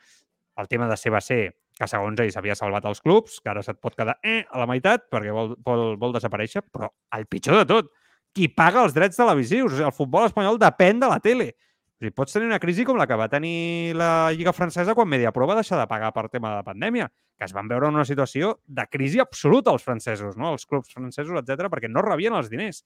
[0.56, 1.40] el tema de CBC,
[1.76, 4.66] que segons ell s'havia salvat els clubs, que ara se't pot quedar eh, a la
[4.70, 7.92] meitat perquè vol, vol, vol desaparèixer, però el pitjor de tot,
[8.36, 9.70] qui paga els drets televisius?
[9.72, 11.50] O sigui, el futbol espanyol depèn de la tele.
[11.96, 15.08] O sigui, pots tenir una crisi com la que va tenir la Lliga Francesa quan
[15.08, 17.96] Mediapro va deixar de pagar per tema de la pandèmia, que es van veure en
[18.00, 20.52] una situació de crisi absoluta els francesos, no?
[20.56, 22.84] els clubs francesos, etc perquè no rebien els diners.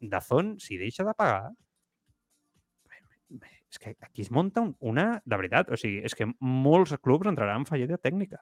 [0.00, 1.50] Dazón, si deixa de pagar,
[3.70, 5.20] és que aquí es munta un- una...
[5.24, 8.40] De veritat, o sigui, és que molts clubs entraran en fallida tècnica.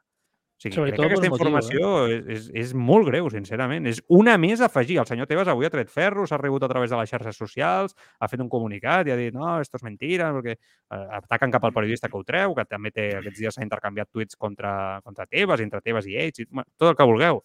[0.56, 3.84] O sigui, Sobretot crec que aquesta per motiu, informació és, és, molt greu, sincerament.
[3.90, 4.96] És una més a afegir.
[5.02, 7.92] El senyor Tebas avui ha tret ferro, s'ha rebut a través de les xarxes socials,
[8.18, 11.66] ha fet un comunicat i ha dit no, esto és mentira, perquè eh, ataquen cap
[11.68, 15.26] al periodista que ho treu, que també té, aquests dies s'ha intercanviat tuits contra, contra
[15.26, 17.42] Tebas, entre Tebas i ells, i, bueno, tot el que vulgueu.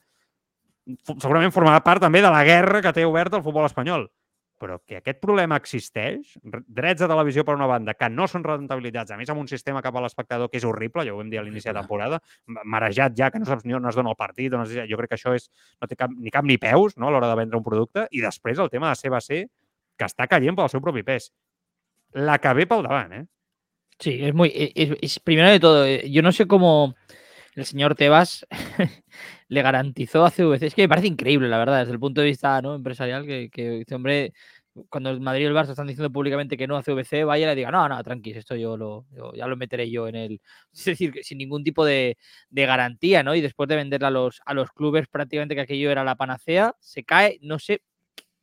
[1.18, 4.08] Segurament formarà part també de la guerra que té obert el futbol espanyol
[4.62, 6.36] però que aquest problema existeix,
[6.70, 9.82] drets de televisió per una banda que no són rentabilitzats, a més amb un sistema
[9.82, 12.62] cap a l'espectador que és horrible, ja ho vam dir a l'inici de temporada, ma-
[12.78, 14.76] marejat ja, que no saps ni on es dona el partit, on es...
[14.86, 15.49] jo crec que això és,
[15.82, 18.22] no té cap, ni cap ni peus no, a l'hora de vendre un producte, i
[18.22, 19.41] després el tema de ser va ser
[19.97, 21.32] que està caient pel seu propi pes.
[22.14, 23.26] La que ve pel davant, eh?
[23.99, 24.49] Sí, es muy.
[24.53, 26.95] e- es- es- primero de todo, eh, yo no sé cómo
[27.55, 28.45] el señor Tebas
[29.52, 30.68] le garantizó a CVC.
[30.68, 32.76] Es que me parece increíble, la verdad, desde el punto de vista ¿no?
[32.76, 34.34] empresarial, que, que este hombre,
[34.89, 37.49] cuando el Madrid y el Barça están diciendo públicamente que no a CVC, vaya y
[37.49, 40.41] le diga, no, no, tranquis, esto yo lo, yo- ya lo meteré yo en el.
[40.74, 42.18] Es decir, sin ningún tipo de,
[42.49, 43.36] de garantía, ¿no?
[43.36, 46.76] Y después de venderla a los, a los clubes, prácticamente que aquello era la panacea,
[46.80, 47.82] se cae, no sé,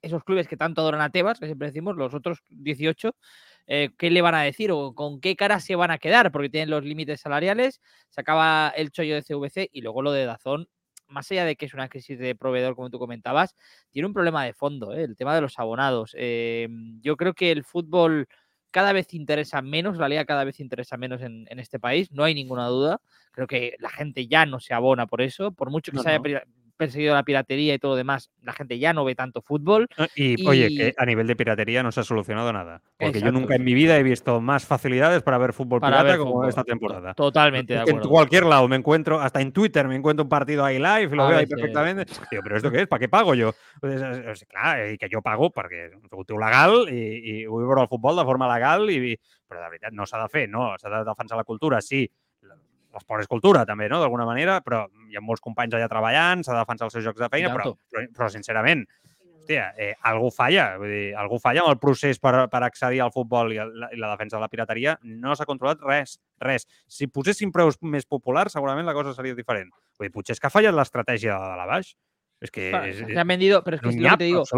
[0.03, 3.17] esos clubes que tanto adoran a Tebas, que siempre decimos, los otros 18,
[3.67, 6.49] eh, qué le van a decir o con qué cara se van a quedar, porque
[6.51, 7.81] tienen los límites salariales,
[8.11, 10.69] se acaba el chollo de CVC y luego lo de Dazón,
[11.09, 13.55] más allá de que es una crisis de proveedor, como tú comentabas,
[13.91, 15.05] tiene un problema de fondo, ¿eh?
[15.05, 16.15] el tema de los abonados.
[16.19, 16.69] Eh,
[17.01, 18.27] yo creo que el fútbol
[18.71, 22.25] cada vez interesa menos, la liga cada vez interesa menos en, en este país, no
[22.25, 23.01] hay ninguna duda.
[23.33, 26.11] Creo que la gente ya no se abona por eso, por mucho que No, se
[26.11, 26.25] haya no.
[26.79, 29.87] Perseguido la piratería y todo lo demás, la gente ya no ve tanto fútbol.
[29.99, 32.81] No, Y, oye, Y- que a nivel de piratería no se ha solucionado nada.
[32.97, 33.41] Porque yo Exacto.
[33.41, 36.33] nunca en mi vida he visto más facilidades para ver fútbol Para pirata ver como
[36.33, 36.49] fútbol.
[36.49, 37.13] esta temporada.
[37.13, 38.09] Totalmente de En acuerdo.
[38.09, 41.25] cualquier lado me encuentro, hasta en Twitter me encuentro un partido ahí live y lo
[41.25, 42.05] A veo ahí perfectamente.
[42.33, 42.87] Digo, ¿pero esto qué es?
[42.89, 43.53] ¿Para qué pago yo?
[43.81, 47.83] Pues, és- és- clar, i que jo pago perquè ho legal i, i vull veure
[47.83, 49.19] el futbol de forma legal i,
[49.49, 52.09] però de veritat no s'ha de fer, no, s'ha de defensar la cultura, sí,
[52.95, 56.55] l'esport és cultura també, no?, d'alguna manera, però hi ha molts companys allà treballant, s'ha
[56.55, 58.87] de defensar els seus jocs de feina, però, però, però sincerament,
[59.49, 63.13] hòstia, eh, algú falla, vull dir, algú falla amb el procés per, per accedir al
[63.13, 66.67] futbol i, la, i la defensa de la pirateria, no s'ha controlat res, res.
[66.87, 69.71] Si posessin preus més populars, segurament la cosa seria diferent.
[69.99, 71.95] Vull dir, potser és que ha fallat l'estratègia de dalt a baix.
[72.41, 74.51] És que se han vendido, pero es que es lo que te digo.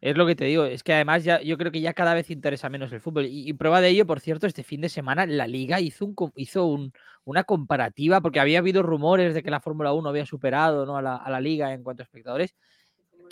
[0.00, 2.28] Es lo que te digo, es que además ya yo creo que ya cada vez
[2.30, 3.26] interesa menos el fútbol.
[3.26, 6.16] Y, y prueba de ello, por cierto, este fin de semana la liga hizo, un,
[6.36, 6.92] hizo un-
[7.24, 10.96] una comparativa, porque había habido rumores de que la Fórmula 1 había superado ¿no?
[10.98, 12.54] a, la, a la liga en cuanto a espectadores.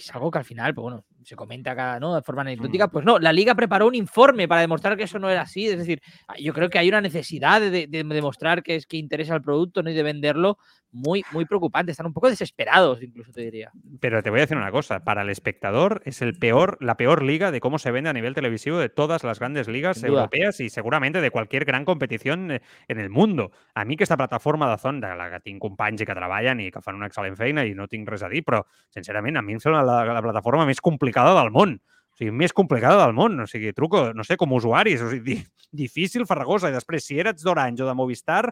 [0.00, 2.14] Que Es algo que al final, pues bueno, se comenta cada, ¿no?
[2.14, 2.88] de forma anecdótica.
[2.88, 5.66] Pues no, la liga preparó un informe para demostrar que eso no era así.
[5.68, 8.86] Es decir, ah, yo creo que hay una necesidad de, de- de demostrar que es
[8.86, 9.90] que interesa el producto ¿no?
[9.90, 10.56] y de venderlo
[10.92, 11.92] muy, muy preocupante.
[11.92, 13.70] Están un poco desesperados, incluso te diría.
[14.00, 17.22] Pero te voy a decir una cosa, para el espectador es el peor, la peor
[17.22, 20.68] liga de cómo se vende a nivel televisivo de todas las grandes ligas europeas y
[20.70, 23.52] seguramente de cualquier gran competición eh, en el mundo.
[23.74, 26.80] A mi aquesta plataforma de Zon, de la que tinc companys que treballen i que
[26.82, 29.60] fan una excel·lent feina i no tinc res a dir, però sincerament a mi em
[29.62, 31.76] sembla la, la plataforma més complicada del món.
[31.80, 33.38] O sigui, més complicada del món.
[33.42, 35.02] O sigui, truco, no sé, com usuaris.
[35.04, 35.38] O sigui, di,
[35.84, 36.70] difícil, farragosa.
[36.70, 38.44] I després, si eres d'Orange o de Movistar,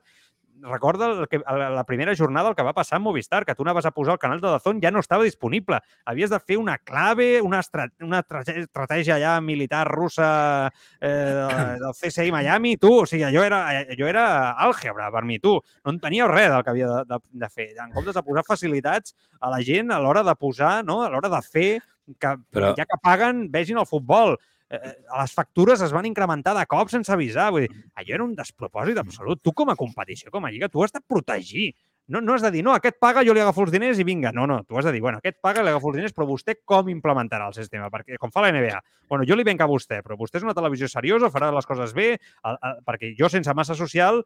[0.62, 3.62] recorda el que, la la primera jornada el que va passar amb Movistar, que tu
[3.62, 5.80] anaves a posar el canal de Dazón, ja no estava disponible.
[6.04, 11.48] Havies de fer una clave, una, estra una estra- estratègia allà militar russa eh,
[11.82, 14.26] del CSI Miami, tu, o sigui, allò era, allò era
[14.66, 15.56] àlgebra per mi, tu.
[15.84, 17.68] No entenia res del que havia de, de, de fer.
[17.84, 21.02] En comptes de posar facilitats a la gent a l'hora de posar, no?
[21.04, 21.70] a l'hora de fer
[22.18, 24.38] que Però- ja que paguen, vegin el futbol.
[24.70, 27.50] Eh, les factures es van incrementar de cop sense avisar.
[27.54, 29.42] Vull dir, allò era un despropòsit absolut.
[29.42, 31.70] Tu com a competició, com a lliga, tu has de protegir.
[32.08, 34.30] No, no has de dir, no, aquest paga, jo li agafo els diners i vinga.
[34.32, 36.54] No, no, tu has de dir, bueno, aquest paga, li agafo els diners, però vostè
[36.64, 37.90] com implementarà el sistema?
[37.92, 38.78] Perquè, com fa la NBA,
[39.12, 41.92] bueno, jo li venc a vostè, però vostè és una televisió seriosa, farà les coses
[41.96, 44.22] bé, a, a, perquè jo sense massa social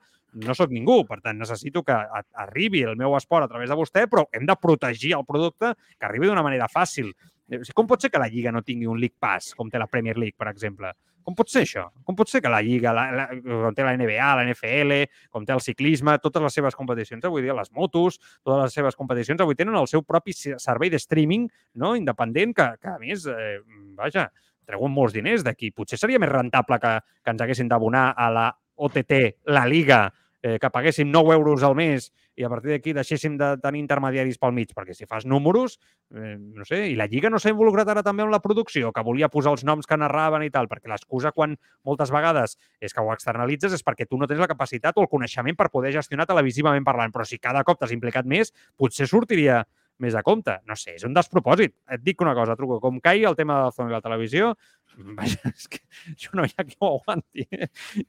[0.46, 3.78] no sóc ningú, per tant, necessito que a, arribi el meu esport a través de
[3.82, 7.10] vostè, però hem de protegir el producte que arribi d'una manera fàcil.
[7.52, 9.86] Eh, Com pot ser que la Lliga no tingui un League Pass, com té la
[9.90, 10.92] Premier League, per exemple?
[11.22, 11.84] Com pot ser això?
[12.02, 14.94] Com pot ser que la Lliga, la, la, com té la NBA, la NFL,
[15.30, 18.96] com té el ciclisme, totes les seves competicions, avui dia les motos, totes les seves
[18.98, 21.46] competicions, avui tenen el seu propi se- servei de streaming
[21.78, 21.92] no?
[21.94, 23.60] independent que, que a més, eh,
[23.94, 24.26] vaja,
[24.66, 25.70] treuen molts diners d'aquí.
[25.70, 28.48] Potser seria més rentable que, que ens haguessin d'abonar a la
[28.82, 29.14] OTT,
[29.54, 30.08] la Liga,
[30.42, 34.38] eh, que paguéssim 9 euros al mes i a partir d'aquí deixéssim de tenir intermediaris
[34.40, 35.78] pel mig, perquè si fas números,
[36.14, 39.04] eh, no sé, i la Lliga no s'ha involucrat ara també en la producció, que
[39.06, 43.04] volia posar els noms que narraven i tal, perquè l'excusa quan moltes vegades és que
[43.04, 46.26] ho externalitzes és perquè tu no tens la capacitat o el coneixement per poder gestionar
[46.26, 49.62] televisivament parlant, però si cada cop t'has implicat més, potser sortiria
[50.02, 50.58] més a compte.
[50.68, 51.74] No sé, és un despropòsit.
[51.94, 54.52] Et dic una cosa, truco, com caigui el tema de la zona i la televisió,
[55.18, 55.80] vaja, és que
[56.12, 57.46] això no hi ha qui ho aguanti.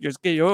[0.02, 0.50] Jo és que jo,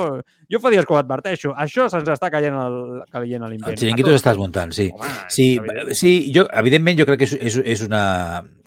[0.51, 1.53] jo fa dies que ho adverteixo.
[1.65, 2.79] Això se'ns està caient, el,
[3.13, 3.73] caient a l'invent.
[3.73, 4.89] El xiringuito s'està desmuntant, sí.
[4.93, 5.49] Home, sí,
[5.97, 8.03] sí jo, evidentment, jo crec que és, és, és, una,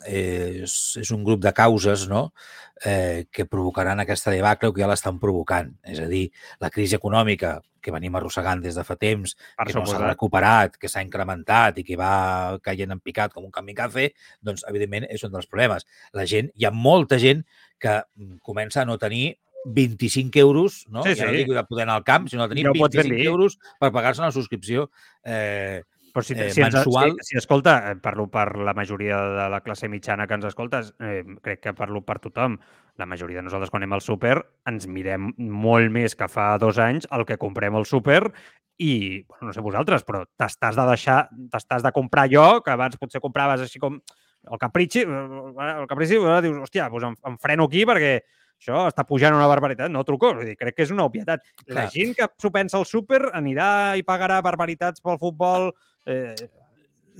[0.08, 2.28] és, és un grup de causes no?
[2.84, 5.72] Eh, que provocaran aquesta debacle o que ja l'estan provocant.
[5.86, 6.26] És a dir,
[6.60, 10.76] la crisi econòmica que venim arrossegant des de fa temps, Per que no s'ha recuperat,
[10.78, 15.22] que s'ha incrementat i que va caient en picat com un kamikaze, doncs, evidentment, és
[15.26, 15.86] un dels problemes.
[16.12, 17.44] La gent, hi ha molta gent
[17.82, 21.02] que mm, comença a no tenir 25 euros, no?
[21.02, 21.42] Sí, Ja no sí.
[21.42, 23.26] dic de poder anar al camp, sinó tenir ben 25 dir.
[23.26, 24.90] euros per pagar-se una subscripció
[25.24, 27.16] eh, Però si, eh, si, ens, mensual.
[27.20, 30.82] si, si escolta, eh, parlo per la majoria de la classe mitjana que ens escolta,
[31.00, 32.58] eh, crec que parlo per tothom.
[33.00, 34.36] La majoria de nosaltres, quan anem al súper,
[34.68, 38.26] ens mirem molt més que fa dos anys el que comprem al súper
[38.76, 41.22] i, bueno, no sé vosaltres, però t'estàs de deixar,
[41.54, 46.20] t'estàs de comprar allò que abans potser compraves així com el caprici, eh, el caprici,
[46.20, 48.18] ara dius, hòstia, doncs em, em freno aquí perquè
[48.62, 49.90] això està pujant una barbaritat.
[49.90, 51.42] No, truco, vull dir, crec que és una obvietat.
[51.66, 51.88] La Clar.
[51.94, 55.72] gent que s'ho pensa al súper anirà i pagarà barbaritats pel futbol,
[56.06, 56.34] Eh,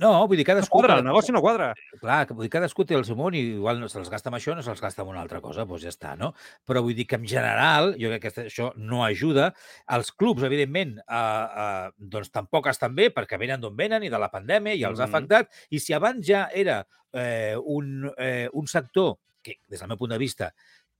[0.01, 0.79] no, vull dir, no cadascú...
[0.79, 1.67] quadra, el negoci no quadra.
[2.01, 4.55] Clar, vull dir, cadascú té el seu món i igual no se'ls gasta amb això,
[4.57, 6.31] no se'ls gasta amb una altra cosa, doncs ja està, no?
[6.65, 9.51] Però vull dir que en general, jo crec que això no ajuda.
[9.93, 14.19] Els clubs, evidentment, eh, eh, doncs tampoc estan bé perquè venen d'on venen i de
[14.19, 15.13] la pandèmia i els ha Mhm.
[15.13, 15.53] afectat.
[15.69, 16.81] I si abans ja era
[17.13, 20.55] eh, un, eh, un sector que, des del meu punt de vista,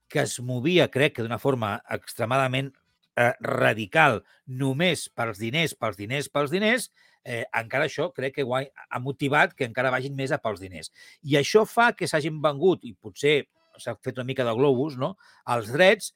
[0.07, 2.71] que es movia, crec que d'una forma extremadament
[3.15, 6.91] eh, radical, només pels diners, pels diners, pels diners,
[7.25, 10.91] eh, encara això crec que guai, ha motivat que encara vagin més a pels diners.
[11.23, 13.43] I això fa que s'hagin vengut, i potser
[13.79, 15.15] s'ha fet una mica de globus, no?
[15.49, 16.13] els drets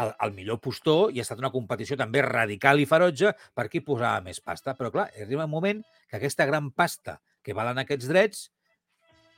[0.00, 3.82] al, al millor postor i ha estat una competició també radical i ferotge per qui
[3.84, 4.76] posava més pasta.
[4.78, 8.48] Però, clar, arriba un moment que aquesta gran pasta que valen aquests drets,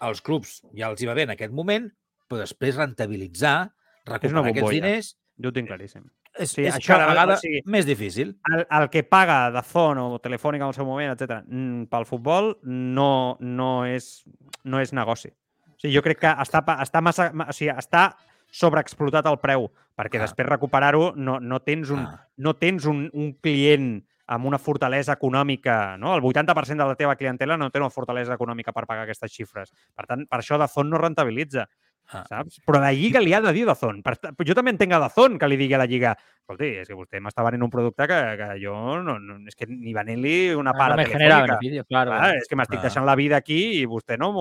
[0.03, 1.87] als clubs ja els hi va bé en aquest moment,
[2.27, 3.71] però després rentabilitzar,
[4.09, 5.13] recuperar aquests diners,
[5.43, 6.05] Jo ho tinc claríssim.
[6.39, 8.37] És, Sí, és això, cada o vegada sigui, més difícil.
[8.53, 11.43] El, el que paga de Zon o Telefònica en el seu moment, etc
[11.91, 14.25] pel futbol, no, no, és,
[14.65, 15.29] no és negoci.
[15.29, 18.15] O sigui, jo crec que està, està, massa, ma- o sigui, està
[18.53, 20.27] sobreexplotat el preu, perquè Ah.
[20.27, 22.29] després recuperar-ho no, no tens, un, Ah.
[22.37, 26.15] no tens un, un client amb una fortalesa econòmica, no?
[26.15, 29.73] El 80% de la teva clientela no té una fortalesa econòmica per pagar aquestes xifres.
[29.95, 31.69] Per tant, per això Dazón no rentabilitza,
[32.13, 32.25] Ah.
[32.29, 32.59] saps?
[32.67, 34.03] Però la Lliga li ha de dir Dazón.
[34.03, 36.97] Per, jo també entenc a Dazón que li digui a la Lliga escolti, és que
[36.99, 40.73] vostè m'està venent un producte que, que jo no, no, és que ni venent-li una
[40.73, 41.59] No, para no me genera telefònica.
[41.61, 42.11] beneficio, claro.
[42.11, 42.83] Clar, és que m'estic Ah.
[42.83, 44.33] deixant la vida aquí i vostè no...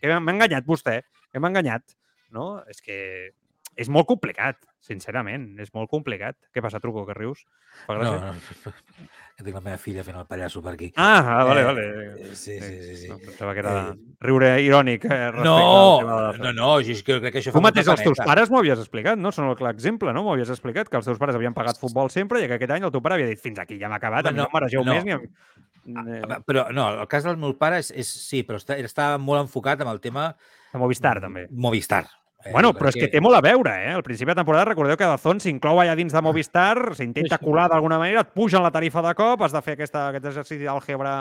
[0.00, 1.02] Que m'ha enganyat vostè,
[1.32, 1.82] que m'ha enganyat.
[2.30, 2.62] No?
[2.70, 3.32] És que
[3.76, 6.36] és molt complicat, sincerament, és molt complicat.
[6.54, 7.44] Què passa, Truco, que rius?
[7.88, 8.34] No, no,
[9.44, 10.92] tinc la meva filla fent el pallasso per aquí.
[10.96, 11.84] Ah, ah, vale, Eh, vale.
[11.84, 13.08] eh, sí, sí, sí, sí.
[13.08, 15.04] No, pensava que era Eh, riure irònic.
[15.04, 18.50] Eh, No, no, no, jo és que crec que això Tu mateix els teus pares
[18.50, 19.32] m'ho havies explicat, no?
[19.32, 20.22] Són el clar exemple, no?
[20.22, 22.84] M'ho havies explicat, que els teus pares havien pagat futbol sempre i que aquest any
[22.84, 24.84] el teu pare havia dit fins aquí ja m'ha acabat, a mi No, no m'aregeu
[24.84, 24.94] no.
[24.94, 25.12] més ni...
[25.12, 25.24] Amb...
[25.24, 25.28] Eh,
[26.28, 29.40] Ah, Però no, el cas del meu pare és, és sí, però està, està molt
[29.46, 30.36] enfocat amb el tema
[30.72, 31.46] de Movistar, també.
[31.50, 32.04] Movistar.
[32.44, 33.92] Eh, Bueno, però és que té molt a veure, eh?
[33.92, 37.98] Al principi de temporada recordeu que Dazón s'inclou allà dins de Movistar, s'intenta colar d'alguna
[38.00, 41.14] manera, et pugen la tarifa de cop, has de fer aquesta, aquest exercici d'àlgebra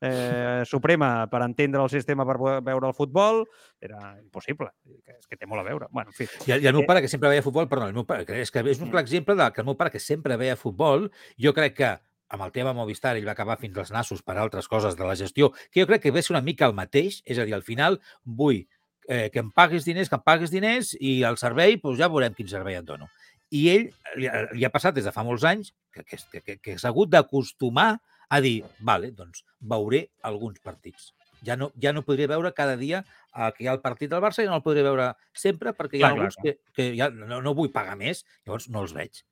[0.00, 3.46] eh, suprema per entendre el sistema per poder veure el futbol.
[3.80, 4.68] Era impossible.
[5.16, 5.88] És que té molt a veure.
[5.90, 6.28] Bueno, en fi.
[6.46, 8.50] I, el- I el meu pare, que sempre veia futbol, perdó, el meu pare, és,
[8.52, 11.08] que és un clar exemple de que el meu pare, que sempre veia futbol,
[11.40, 11.94] jo crec que
[12.28, 15.14] amb el tema Movistar ell va acabar fins als nassos per altres coses de la
[15.14, 17.62] gestió, que jo crec que ve ser una mica el mateix, és a dir, al
[17.62, 18.64] final vull
[19.08, 22.34] eh, que em paguis diners, que em paguis diners i el servei, doncs ja veurem
[22.36, 23.08] quin servei et dono.
[23.54, 23.84] I ell
[24.18, 27.12] li, li ha passat des de fa molts anys que, que, que, que, s'ha hagut
[27.12, 27.92] d'acostumar
[28.28, 31.12] a dir, vale, doncs veuré alguns partits.
[31.46, 34.24] Ja no, ja no podré veure cada dia eh, que hi ha el partit del
[34.24, 36.90] Barça i no el podré veure sempre perquè hi ha Clar, clar, alguns que, que
[36.98, 39.22] ja no, no vull pagar més, llavors no els veig.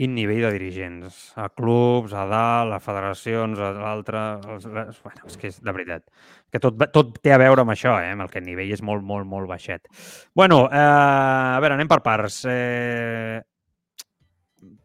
[0.00, 1.16] Quin nivell de dirigents.
[1.36, 4.22] A clubs, a dalt, a federacions, a l'altre...
[4.54, 4.64] els-
[5.04, 6.06] Bueno, és que és de veritat.
[6.48, 8.14] Que tot, tot té a veure amb això, eh?
[8.14, 9.90] amb el que el nivell és molt, molt, molt baixet.
[10.34, 12.40] Bueno, eh, a veure, anem per parts.
[12.48, 13.42] Eh,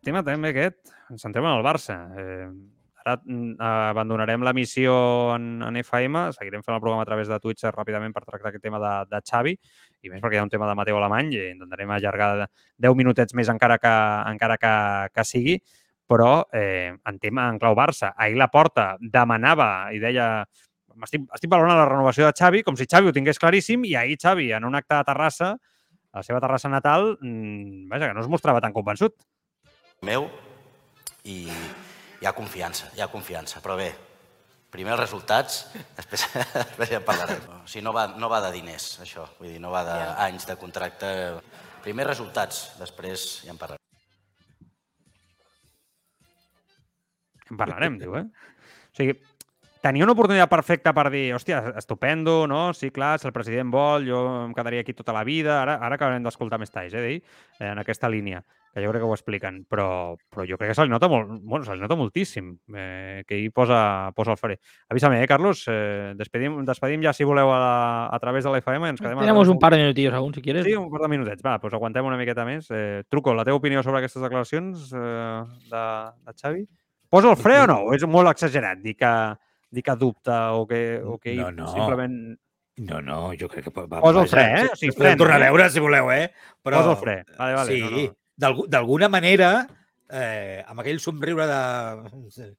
[0.03, 0.81] tema també aquest.
[1.11, 1.95] Ens centrem en el Barça.
[2.19, 2.47] Eh,
[3.05, 4.95] ara mm, abandonarem la missió
[5.35, 8.63] en, en FM, seguirem fent el programa a través de Twitch ràpidament per tractar aquest
[8.65, 9.53] tema de, de Xavi,
[10.05, 12.47] i més perquè hi ha un tema de Mateu Alemany i intentarem allargar de
[12.87, 13.95] 10 minutets més encara que,
[14.31, 14.75] encara que,
[15.15, 15.57] que sigui,
[16.07, 18.13] però eh, en tema en clau Barça.
[18.15, 20.45] Ahir la porta demanava i deia
[21.03, 24.19] estic, estic valorant la renovació de Xavi com si Xavi ho tingués claríssim i ahir
[24.21, 25.55] Xavi en un acte de Terrassa,
[26.15, 29.17] a la seva Terrassa natal, mmm, vaja, que no es mostrava tan convençut.
[30.05, 30.29] meu
[31.25, 31.47] i
[32.21, 33.61] hi ha confiança, hi ha confiança.
[33.63, 33.89] Però bé,
[34.75, 35.61] primer els resultats,
[35.95, 36.25] després,
[36.59, 37.43] després ja en parlarem.
[37.61, 39.25] O sigui, no va, no va de diners, això.
[39.39, 41.11] Vull dir, no va d'anys de contracte.
[41.85, 43.81] Primer resultats, després ja en parlarem.
[47.45, 48.25] En parlarem, diu, eh?
[48.25, 49.15] O sigui,
[49.85, 52.73] tenia una oportunitat perfecta per dir, hòstia, estupendo, no?
[52.73, 55.59] Sí, clar, si el president vol, jo em quedaria aquí tota la vida.
[55.61, 57.19] Ara, ara acabarem d'escoltar més talls, eh, d'ell,
[57.59, 58.41] eh, en aquesta línia,
[58.73, 59.59] que jo crec que ho expliquen.
[59.69, 63.21] Però, però jo crec que se li nota, molt, bueno, se li nota moltíssim, eh,
[63.27, 64.57] que ell posa, posa el fre.
[64.89, 65.67] Avísame, eh, Carlos?
[65.69, 67.77] Eh, despedim, despedim ja, si voleu, a, la,
[68.09, 68.89] a través de la FM.
[68.95, 70.65] Ens quedem Tenemos un par de minutillos aún, si quieres.
[70.65, 71.45] Sí, un par de minutets.
[71.45, 72.73] Va, doncs aguantem una miqueta més.
[72.73, 75.87] Eh, Truco, la teva opinió sobre aquestes declaracions eh, de,
[76.25, 76.69] de Xavi?
[77.07, 77.81] Posa el fre o no?
[77.93, 79.11] És molt exagerat dir que,
[79.75, 81.67] dir que dubta o que, o que No, no.
[81.73, 82.17] simplement...
[82.77, 83.71] No, no, jo crec que...
[83.75, 84.67] Va, Posa el fre, eh?
[84.71, 85.51] O sigui, podem tornar a eh?
[85.51, 86.25] veure, si voleu, eh?
[86.63, 86.81] Però...
[86.81, 87.15] Posa el fre.
[87.37, 87.71] Vale, vale.
[87.71, 88.05] sí, no, no.
[88.43, 89.51] d'algu- d'alguna manera,
[90.11, 92.49] eh, amb aquell somriure de...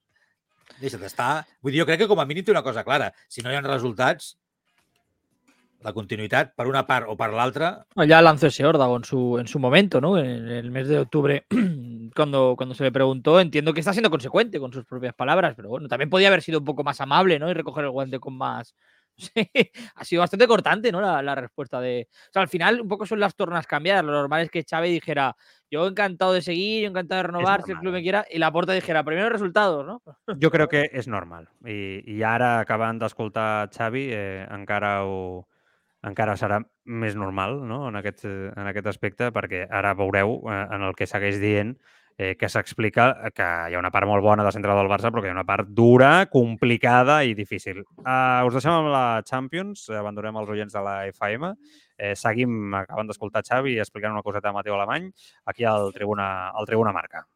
[0.81, 1.45] Deixa't estar.
[1.62, 3.11] Vull dir, jo crec que com a mínim té una cosa clara.
[3.33, 4.35] Si no hi ha resultats,
[5.87, 7.70] la continuïtat per una part o per l'altra...
[7.95, 10.18] No, ya lanzó ese órdago en su, en su momento, ¿no?
[10.18, 11.47] En el mes de octubre,
[12.16, 15.68] cuando, cuando se le preguntó, entiendo que está siendo consecuente con sus propias palabras, pero
[15.68, 17.49] bueno, también podía haber sido un poco más amable, ¿no?
[17.49, 18.74] Y recoger el guante con más.
[19.18, 19.51] Sí,
[19.95, 21.01] ha sido bastante cortante, ¿no?
[21.01, 22.07] La, la respuesta de.
[22.11, 24.05] O sea, al final, un poco son las tornas cambiadas.
[24.05, 25.34] Lo normal es que Chávez dijera,
[25.70, 28.53] yo encantado de seguir, yo encantado de renovar, si el club me quiera, y la
[28.53, 30.03] porta dijera, primero resultados, ¿no?
[30.43, 31.49] Jo crec que és normal.
[31.64, 35.47] I, i ara, acabant d'escoltar Xavi, eh, encara ho,
[36.07, 37.87] encara serà més normal no?
[37.89, 41.77] en, aquest, eh, en aquest aspecte, perquè ara veureu eh, en el que segueix dient
[42.17, 45.23] eh, que s'explica que hi ha una part molt bona de centre del Barça, però
[45.23, 47.83] que hi ha una part dura, complicada i difícil.
[48.01, 51.53] Uh, us deixem amb la Champions, abandonem els oients de la FM,
[51.99, 55.11] eh, seguim acabant d'escoltar Xavi explicant una coseta a Mateu Alemany
[55.53, 57.27] aquí al Tribuna, al Tribuna Marca.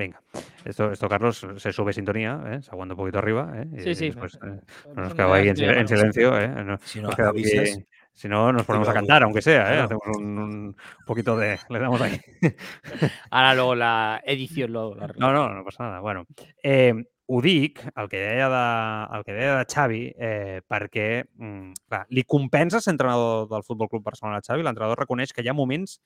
[0.00, 0.22] Venga,
[0.64, 2.62] esto, esto Carlos se sube sintonía, ¿eh?
[2.62, 3.66] se aguanta un poquito arriba, ¿eh?
[3.76, 4.06] y Sí, sí.
[4.06, 6.48] después, eh, no no nos quedamos ahí en, silencio, ¿eh?
[6.64, 7.84] No- Si no nos quedamos aquí- avisas,
[8.14, 9.80] si no, nos ponemos a cantar, aunque sea, ¿eh?
[9.80, 10.76] hacemos un, un
[11.06, 12.18] poquito de, le damos ahí.
[13.30, 16.00] Ahora luego la edición lo, lo No, no, no passa nada.
[16.00, 16.26] Bueno,
[16.62, 16.94] eh,
[17.26, 22.06] ho dic, el que deia de, el que deia de Xavi, eh, perquè mm, clar,
[22.08, 24.64] li compensa ser entrenador del Futbol Club Barcelona a Xavi.
[24.64, 26.00] L'entrenador reconeix que hi ha moments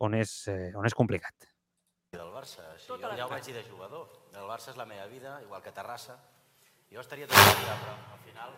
[0.00, 1.51] on és, eh, on és complicat.
[2.12, 2.62] Del Barça.
[2.76, 4.10] Si jo ja ho vaig dir de jugador.
[4.36, 6.18] El Barça és la meva vida, igual que Terrassa.
[6.92, 8.56] Jo estaria tot el dia, però al final,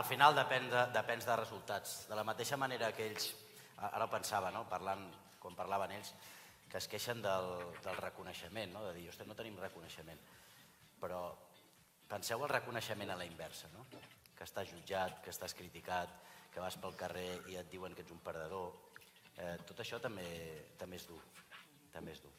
[0.00, 1.92] al final depèn de, depèn de resultats.
[2.10, 3.28] De la mateixa manera que ells,
[3.78, 4.64] ara ho pensava, no?
[4.66, 5.06] Parlant,
[5.38, 6.10] quan parlaven ells,
[6.66, 8.82] que es queixen del, del reconeixement, no?
[8.88, 10.18] de dir, ostres, no tenim reconeixement.
[10.98, 11.22] Però
[12.10, 13.86] penseu el reconeixement a la inversa, no?
[14.34, 16.18] que estàs jutjat, que estàs criticat,
[16.50, 18.70] que vas pel carrer i et diuen que ets un perdedor.
[19.38, 20.30] Eh, tot això també,
[20.78, 21.22] també és dur,
[21.94, 22.34] també és dur.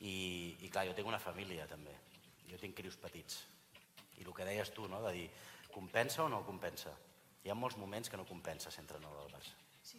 [0.00, 1.94] I, I clar, jo tinc una família també,
[2.50, 3.44] jo tinc crios petits.
[4.16, 5.00] I el que deies tu, no?
[5.04, 5.28] de dir,
[5.72, 6.92] compensa o no compensa?
[7.44, 9.54] Hi ha molts moments que no compensa ser entrenador del Barça.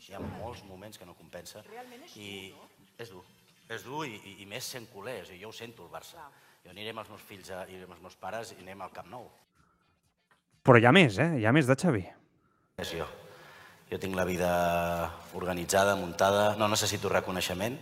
[0.09, 1.63] Hi ha molts moments que no compensa.
[2.19, 2.51] I
[2.99, 3.23] és dur.
[3.71, 5.93] És dur i, i, i més sent culer, és a dir, jo ho sento el
[5.93, 6.27] Barça.
[6.65, 8.91] Jo aniré amb els meus fills a, i amb els meus pares i anem al
[8.95, 9.29] Camp Nou.
[10.67, 11.29] Però hi ha més, eh?
[11.39, 12.03] Hi ha més de Xavi.
[12.83, 13.07] És jo.
[13.87, 14.49] Jo tinc la vida
[15.39, 17.77] organitzada, muntada, no necessito reconeixement,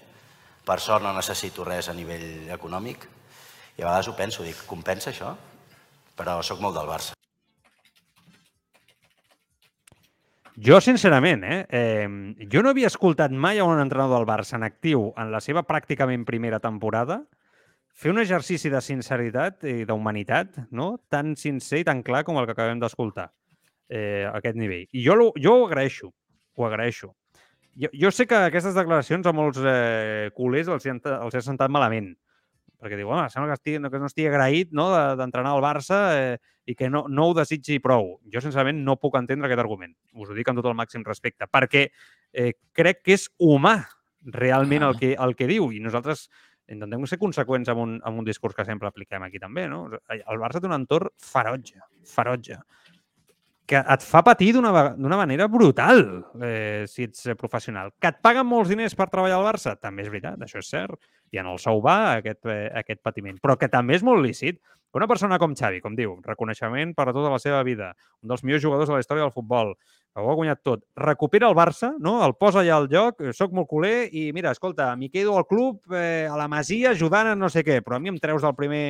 [0.66, 3.06] per sort no necessito res a nivell econòmic,
[3.76, 5.36] i a vegades ho penso, dic, compensa això?
[6.16, 7.16] Però sóc molt del Barça.
[10.56, 12.08] Jo, sincerament, eh, eh,
[12.52, 15.66] jo no havia escoltat mai a un entrenador del Barça en actiu en la seva
[15.68, 17.26] pràcticament primera temporada
[17.92, 20.94] fer un exercici de sinceritat i d'humanitat no?
[21.12, 23.34] tan sincer i tan clar com el que acabem d'escoltar
[23.90, 24.88] eh, a aquest nivell.
[24.96, 26.14] I jo, lo, jo ho agraeixo,
[26.56, 27.12] ho agraeixo.
[27.76, 31.72] Jo, jo sé que aquestes declaracions a molts eh, culers els, han, els ha sentat
[31.74, 32.14] malament,
[32.80, 36.00] perquè diu, home, sembla que, estigui, que no estigui agraït no, de- d'entrenar al Barça
[36.16, 36.38] eh,
[36.72, 38.16] i que no, no ho desitgi prou.
[38.32, 39.92] Jo, sincerament, no puc entendre aquest argument.
[40.16, 41.88] Us ho dic amb tot el màxim respecte, perquè
[42.32, 43.76] eh, crec que és humà
[44.26, 46.30] realment el que, el que diu i nosaltres
[46.72, 49.68] intentem ser conseqüents amb un, amb un discurs que sempre apliquem aquí també.
[49.70, 49.84] No?
[50.10, 52.58] El Barça té un entorn ferotge, ferotge,
[53.66, 56.04] que et fa patir d'una manera brutal
[56.44, 57.92] eh, si ets eh, professional.
[58.00, 59.76] Que et paguen molts diners per treballar al Barça?
[59.82, 61.00] També és veritat, això és cert.
[61.34, 63.42] I en el sou va aquest, eh, aquest patiment.
[63.42, 64.62] Però que també és molt lícit
[64.96, 67.90] una persona com Xavi, com diu, reconeixement per a tota la seva vida,
[68.24, 71.50] un dels millors jugadors de la història del futbol, que ho ha guanyat tot, recupera
[71.50, 72.22] el Barça, no?
[72.24, 75.44] el posa allà al lloc, eh, soc molt culer i mira, escolta, m'hi quedo al
[75.50, 78.48] club, eh, a la Masia, ajudant a no sé què, però a mi em treus
[78.48, 78.86] del primer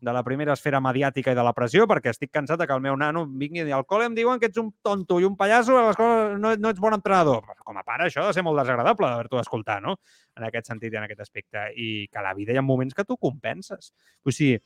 [0.00, 2.82] de la primera esfera mediàtica i de la pressió, perquè estic cansat de que el
[2.84, 5.84] meu nano vingui al col·le em diuen que ets un tonto i un pallasso, a
[5.88, 7.44] l'escola no, no ets bon entrenador.
[7.46, 9.98] Però com a pare, això ha de ser molt desagradable d'haver-t'ho d'escoltar, no?
[10.38, 11.68] En aquest sentit i en aquest aspecte.
[11.76, 13.92] I que a la vida hi ha moments que tu compenses.
[14.24, 14.56] O sigui,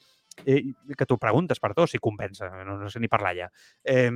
[0.46, 0.62] eh,
[0.96, 3.50] que tu preguntes per tot si compensa, no, no sé ni parlar ja.
[3.82, 4.10] Eh,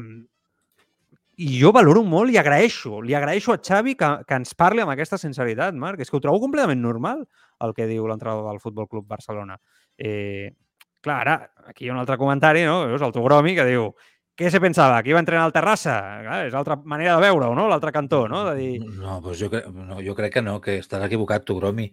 [1.39, 4.91] i jo valoro molt i agraeixo, li agraeixo a Xavi que, que ens parli amb
[4.91, 6.01] aquesta sinceritat, Marc.
[6.03, 7.23] És que ho trobo completament normal
[7.63, 9.55] el que diu l'entrenador del Futbol Club Barcelona.
[9.99, 10.51] Eh,
[11.03, 12.87] clar, ara, aquí hi ha un altre comentari, no?
[12.87, 13.93] Veus, el Togromi, que diu
[14.39, 15.01] què se pensava?
[15.03, 15.97] Que iba a entrenar al Terrassa?
[16.23, 17.65] Clar, és l'altra manera de veure-ho, no?
[17.67, 18.45] L'altre cantó, no?
[18.47, 18.77] De dir...
[18.87, 21.89] No, doncs jo, cre no, jo crec que no, que estàs equivocat, tu, Gromi.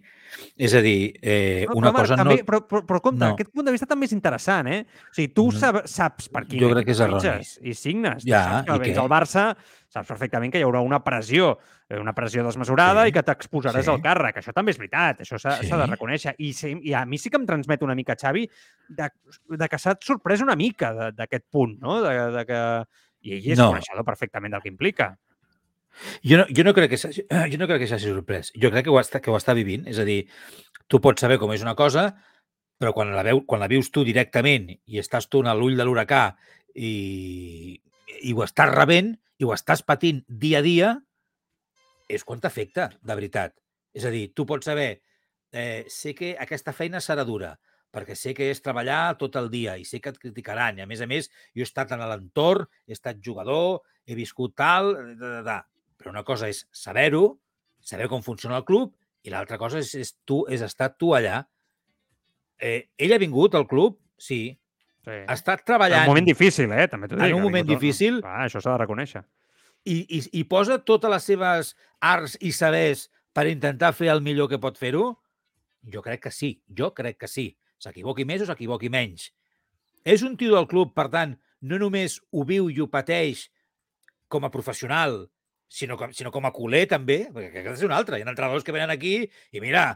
[0.54, 2.46] És a dir, eh, No, una però, cosa també, no...
[2.46, 3.32] Però, però, però compte, no.
[3.34, 4.84] aquest punt de vista també és interessant, eh?
[5.10, 5.82] O sigui, tu No.
[5.90, 7.34] saps per quin Jo crec que és erroni.
[7.66, 8.22] i signes.
[8.24, 9.00] Ja, saps que i què?
[9.02, 9.56] al Barça,
[9.90, 11.56] saps perfectament que hi haurà una pressió,
[11.90, 13.08] eh, una pressió desmesurada Sí.
[13.08, 13.90] i que t'exposaràs Sí.
[13.90, 14.36] al càrrec.
[14.38, 15.66] Això també és veritat, això s'ha Sí.
[15.70, 16.34] de reconèixer.
[16.38, 18.48] I, sí, I a mi sí que em transmet una mica, Xavi,
[18.88, 19.08] de,
[19.58, 22.00] de que s'ha sorprès una mica d'aquest punt, no?
[22.04, 22.60] De, de que...
[23.26, 23.70] I ell és No.
[23.72, 25.16] coneixedor perfectament del que implica.
[26.22, 28.52] Jo no, jo no crec que s'hagi jo no crec que s'hagi sorprès.
[28.54, 29.86] Jo crec que ho, està, que ho està vivint.
[29.90, 30.20] És a dir,
[30.86, 32.10] tu pots saber com és una cosa,
[32.78, 35.86] però quan la, veu, quan la vius tu directament i estàs tu a l'ull de
[35.88, 36.36] l'huracà
[36.76, 37.80] i,
[38.20, 40.94] i ho estàs rebent i ho estàs patint dia a dia,
[42.08, 43.56] és quan t'afecta, de veritat.
[43.96, 45.00] És a dir, tu pots saber,
[45.52, 47.56] eh, sé que aquesta feina serà dura,
[47.96, 50.76] perquè sé que és treballar tot el dia i sé que et criticaran.
[50.76, 54.52] I a més a més, jo he estat en l'entorn, he estat jugador, he viscut
[54.58, 55.58] tal, da, da, da.
[55.96, 57.38] però una cosa és saber-ho,
[57.80, 58.92] saber com funciona el club,
[59.26, 61.40] i l'altra cosa és, és, tu, és estar tu allà.
[62.62, 63.98] Eh, ell ha vingut al club?
[64.18, 64.40] Sí.
[65.06, 65.16] Sí.
[65.16, 66.86] Ha estat En treballant un moment difícil, eh?
[66.90, 67.36] També t'ho en dic.
[67.36, 69.22] un moment difícil Clar, això s'ha de reconèixer.
[69.86, 74.48] i, i, i posa totes les seves arts i sabers per intentar fer el millor
[74.50, 75.12] que pot fer-ho?
[75.92, 77.52] Jo crec que sí, jo crec que sí.
[77.82, 79.30] S'equivoqui més o s'equivoqui menys.
[80.06, 81.34] És un tio del club, per tant,
[81.66, 83.48] no només ho viu i ho pateix
[84.32, 85.24] com a professional,
[85.68, 88.18] sinó com, sinó com a culer també, perquè aquest és un altre.
[88.18, 89.88] Hi ha entrenadors que venen aquí i mira,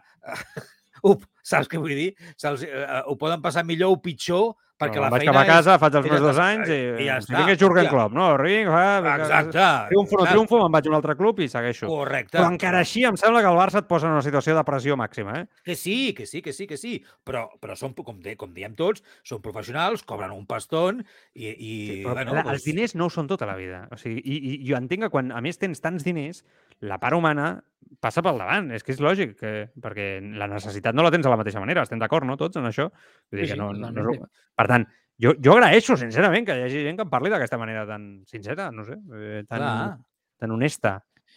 [1.03, 2.11] up, saps què vull dir?
[2.37, 5.49] Se'ls, eh, ho poden passar millor o pitjor perquè Però la vaig feina cap a
[5.49, 5.81] casa, és...
[5.83, 7.35] faig els meus dos anys i, i ja està.
[7.37, 7.93] vingués Jurgen Hòstia.
[7.93, 8.29] Klopp, no?
[8.41, 8.85] Ring, fa,
[9.19, 9.67] Exacte.
[9.91, 11.91] triomfo o no triomfo, me'n vaig a un altre club i segueixo.
[11.91, 12.39] Correcte.
[12.39, 14.97] Però encara així em sembla que el Barça et posa en una situació de pressió
[15.01, 15.45] màxima, eh?
[15.69, 16.95] Que sí, que sí, que sí, que sí.
[17.29, 21.53] Però, però són, com, de, com diem tots, són professionals, cobren un pastón i...
[21.53, 23.85] i Sí, però bueno, la, els doncs, diners no ho són tota la vida.
[23.93, 26.41] O sigui, i, i jo entenc que quan, a més, tens tants diners,
[26.81, 27.53] la part humana
[28.01, 28.71] passa pel davant.
[28.77, 29.53] És que és lògic, que,
[29.83, 30.09] perquè
[30.39, 31.83] la necessitat no la tens de la mateixa manera.
[31.87, 32.89] Estem d'acord, no, tots, en això?
[33.31, 34.87] Vull dir Sí, que sí, no, no, no, per tant,
[35.21, 38.71] jo, jo agraeixo, sincerament, que hi hagi gent que em parli d'aquesta manera tan sincera,
[38.73, 39.99] no sé, eh, tan, Clar.
[40.41, 40.95] tan honesta.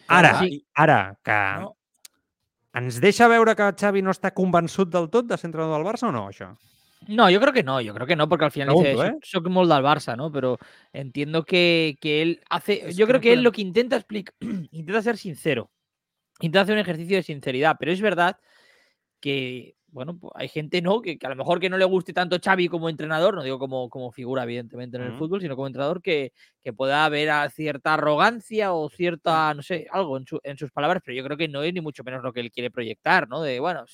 [0.08, 0.58] Ara, sí.
[0.74, 1.74] ara, que No.
[2.74, 6.08] ens deixa veure que Xavi no està convençut del tot de ser entrenador del Barça
[6.08, 6.50] o no, això?
[7.08, 9.10] No, yo creo que no, yo creo que no, porque al final dice, Pregunto, "Soy-
[9.10, 9.18] ¿eh?
[9.22, 10.30] soy del Barça, ¿no?
[10.32, 10.58] Pero
[10.92, 14.34] entiendo que, que él hace, Es yo que creo que él lo que intenta explicar,
[14.70, 15.70] intenta ser sincero,
[16.40, 18.38] intenta hacer un ejercicio de sinceridad, pero es verdad
[19.20, 21.00] que, bueno, pues hay gente, ¿no?
[21.00, 23.58] Que, que a lo mejor que no le guste tanto Xavi como entrenador, no digo
[23.58, 26.32] como, como figura, evidentemente, en el fútbol, sino como entrenador, que,
[26.62, 30.70] que pueda haber a cierta arrogancia o cierta, no sé, algo en, su- en sus
[30.72, 33.28] palabras, pero yo creo que no es ni mucho menos lo que él quiere proyectar,
[33.28, 33.42] ¿no?
[33.42, 33.84] De, bueno,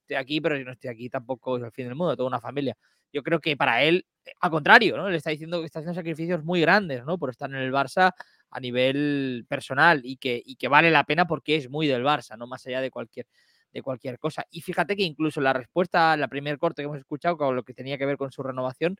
[0.00, 2.40] estoy aquí, pero si no estoy aquí tampoco es el fin del mundo, tengo una
[2.40, 2.76] familia.
[3.12, 5.08] Yo creo que para él, eh, al contrario, ¿no?
[5.10, 7.18] Le está diciendo que está haciendo sacrificios muy grandes, ¿no?
[7.18, 8.12] Por estar en el Barça
[8.50, 12.36] a nivel personal y que, y que vale la pena porque es muy del Barça,
[12.38, 13.26] no más allá de cualquier,
[13.72, 14.44] de cualquier cosa.
[14.50, 17.74] Y fíjate que incluso la respuesta, la primer corte que hemos escuchado, con lo que
[17.74, 18.96] tenía que ver con su renovación,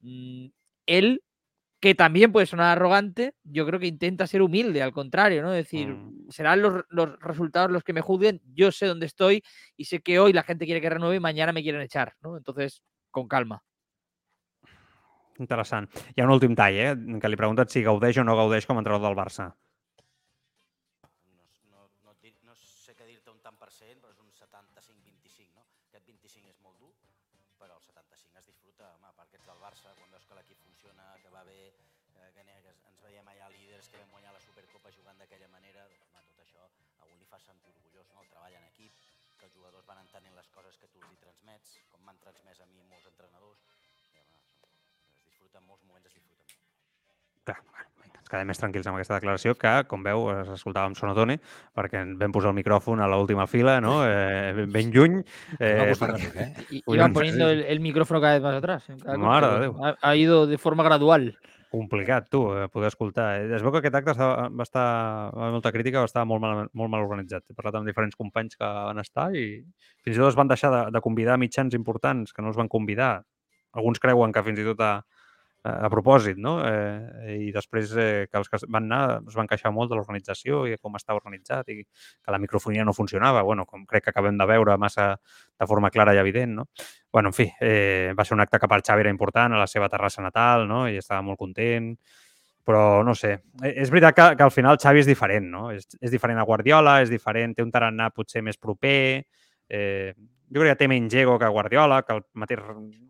[0.00, 0.46] mm,
[0.86, 1.22] él,
[1.80, 5.50] que también puede sonar arrogante, yo creo que intenta ser humilde, al contrario, ¿no?
[5.50, 6.30] Decir, Mm.
[6.30, 9.42] serán los, los resultados los que me juzguen, yo sé dónde estoy
[9.76, 12.38] y sé que hoy la gente quiere que renueve y mañana me quieren echar, ¿no?
[12.38, 13.62] Entonces, con calma.
[15.38, 15.90] Interessant.
[16.14, 16.94] Hi ha un últim tall, eh?
[17.20, 19.48] Que li preguntes si gaudeix o no gaudeix com a entrenador del Barça.
[43.14, 43.60] Entrenadors,
[44.18, 44.36] home,
[45.18, 46.58] es disfruta en molts moments, es disfruta molt.
[47.44, 50.98] Clar, bueno, ens quedem més tranquils amb aquesta declaració que, com veu, es escoltava amb
[50.98, 51.38] sonotone
[51.76, 54.00] perquè vam posar el micròfon a l'última fila, no?
[54.06, 55.18] Eh, ben- ben lluny.
[55.58, 56.82] Eh, Eh, perquè- ric, eh?
[56.86, 58.88] Iban no, poniendo el, el micrófono cada vez más atrás.
[58.90, 59.84] en cada Mare corte, de Déu.
[59.84, 61.38] ha, ha ido de forma gradual.
[61.74, 63.28] Complicat, tu, eh, poder escoltar.
[63.40, 64.86] Eh, Es veu que aquest acte estava, va estar,
[65.34, 67.44] va molta crítica, va estar molt mal, molt mal organitzat.
[67.50, 69.46] He parlat amb diferents companys que van estar i
[70.04, 72.68] fins i tot es van deixar de, de convidar mitjans importants que no els van
[72.68, 73.24] convidar
[73.74, 74.92] alguns creuen que fins i tot a,
[75.64, 76.58] a propòsit, no?
[76.68, 80.64] Eh, I després eh, que els que van anar es van queixar molt de l'organització
[80.68, 84.36] i com estava organitzat i que la microfonia no funcionava, bueno, com crec que acabem
[84.36, 86.66] de veure massa de forma clara i evident, no?
[87.12, 89.70] Bueno, en fi, eh, va ser un acte que per Xavi era important a la
[89.70, 90.84] seva terrassa natal, no?
[90.88, 91.94] I estava molt content,
[92.64, 93.32] però no sé,
[93.62, 95.70] eh, és veritat que, que al final Xavi és diferent, no?
[95.72, 99.24] És, és diferent a Guardiola, és diferent, té un tarannà potser més proper,
[99.72, 100.12] eh,
[100.52, 102.60] jo crec que té menys ego que Guardiola, que el mateix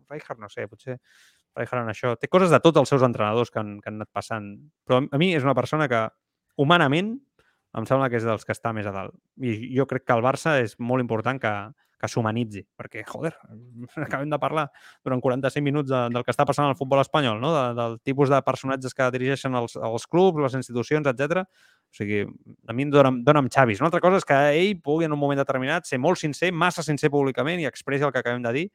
[0.09, 1.01] Rijkaard, no sé, potser
[1.55, 2.15] Rijkaard en això.
[2.19, 4.51] Té coses de tots els seus entrenadors que han, que han anat passant.
[4.87, 6.03] Però a mi és una persona que,
[6.61, 7.15] humanament,
[7.75, 9.15] em sembla que és dels que està més a dalt.
[9.43, 11.53] I jo crec que el Barça és molt important que,
[11.99, 13.33] que s'humanitzi, perquè, joder,
[14.05, 14.67] acabem de parlar
[15.03, 17.53] durant 45 minuts de, del que està passant al futbol espanyol, no?
[17.55, 21.43] de, del tipus de personatges que dirigeixen els, els clubs, les institucions, etc.
[21.45, 22.23] O sigui,
[22.67, 23.81] a mi em dona amb Xavis.
[23.83, 26.83] Una altra cosa és que ell pugui en un moment determinat ser molt sincer, massa
[26.83, 28.65] sincer públicament i expressi el que acabem de dir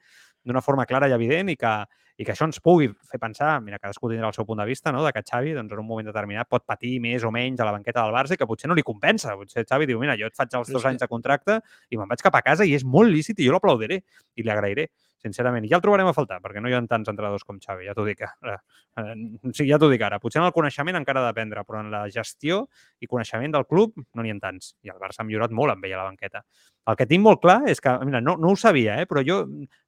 [0.45, 1.73] d'una forma clara i evident i que,
[2.21, 4.93] i que això ens pugui fer pensar, mira, cadascú tindrà el seu punt de vista,
[4.93, 5.05] no?
[5.05, 7.75] de que Xavi doncs, en un moment determinat pot patir més o menys a la
[7.77, 9.37] banqueta del Barça i que potser no li compensa.
[9.41, 11.61] Potser Xavi diu, mira, jo et faig els dos anys de contracte
[11.91, 14.03] i me'n vaig cap a casa i és molt lícit i jo l'aplaudiré
[14.37, 14.91] i li agrairé
[15.23, 15.67] sincerament.
[15.67, 17.95] I ja el trobarem a faltar, perquè no hi ha tants entrenadors com Xavi, ja
[17.97, 18.23] t'ho dic.
[18.25, 18.57] Eh,
[19.03, 19.15] eh,
[19.53, 20.21] sí, ja t'ho dic ara.
[20.23, 22.65] Potser en el coneixement encara d'aprendre, però en la gestió
[23.01, 24.75] i coneixement del club no n'hi ha tants.
[24.87, 26.45] I el Barça ha millorat molt amb ell a la banqueta.
[26.89, 29.43] El que tinc molt clar és que, mira, no, no ho sabia, eh, però jo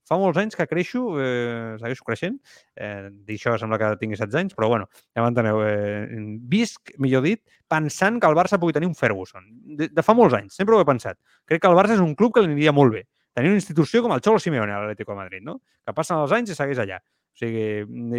[0.09, 2.36] fa molts anys que creixo, eh, segueixo creixent,
[2.76, 6.20] eh, d'això sembla que tingui 16 anys, però bueno, ja m'enteneu, eh,
[6.52, 7.40] visc, millor dit,
[7.72, 9.48] pensant que el Barça pugui tenir un Ferguson.
[9.78, 11.18] De, de fa molts anys, sempre ho he pensat.
[11.48, 13.06] Crec que el Barça és un club que li aniria molt bé
[13.36, 15.60] tenir una institució com el Xolo Simeone a l'Atlético de Madrid, no?
[15.84, 17.00] que passen els anys i segueix allà.
[17.32, 17.64] O sigui,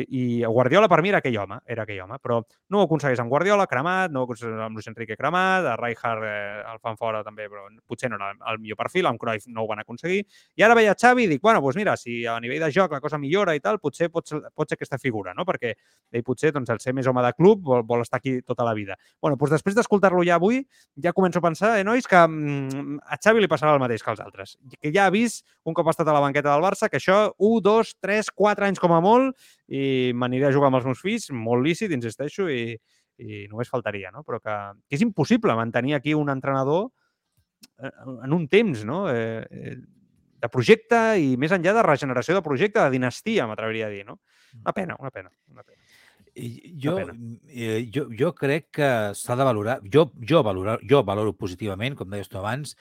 [0.10, 2.40] i Guardiola per mi era aquell home, era aquell home, però
[2.74, 6.26] no ho aconsegueix amb Guardiola, cremat, no ho aconsegueix amb Luis Enrique cremat, a Rijkaard
[6.26, 9.64] eh, el fan fora també, però potser no era el millor perfil, amb Cruyff no
[9.64, 10.24] ho van aconseguir.
[10.58, 13.02] I ara veia Xavi i dic, bueno, doncs mira, si a nivell de joc la
[13.04, 15.46] cosa millora i tal, potser pot ser, pot ser aquesta figura, no?
[15.46, 15.76] Perquè
[16.14, 18.74] ell potser, doncs, el ser més home de club, vol, vol estar aquí tota la
[18.74, 18.98] vida.
[19.22, 20.64] bueno, doncs després d'escoltar-lo ja avui,
[20.98, 24.12] ja començo a pensar, eh, nois, que mm, a Xavi li passarà el mateix que
[24.12, 24.58] als altres.
[24.82, 27.34] Que ja ha vist, un cop ha estat a la banqueta del Barça, que això,
[27.38, 31.04] 1, 2, 3, 4 anys com a molt i m'aniré a jugar amb els meus
[31.04, 32.74] fills, molt lícit, insisteixo, i,
[33.22, 34.24] i només faltaria, no?
[34.28, 34.58] Però que,
[34.88, 36.90] que és impossible mantenir aquí un entrenador
[37.80, 37.92] eh,
[38.24, 39.06] en un temps, no?
[39.12, 39.76] Eh, eh,
[40.44, 44.20] de projecte i més enllà de regeneració de projecte, de dinastia, m'atreviria a dir, no?
[44.60, 45.80] Una pena, una pena, una pena.
[46.82, 46.98] Jo,
[47.48, 52.10] eh, jo, jo crec que s'ha de valorar, jo, jo, valorar, jo valoro positivament, com
[52.10, 52.74] deies tu abans,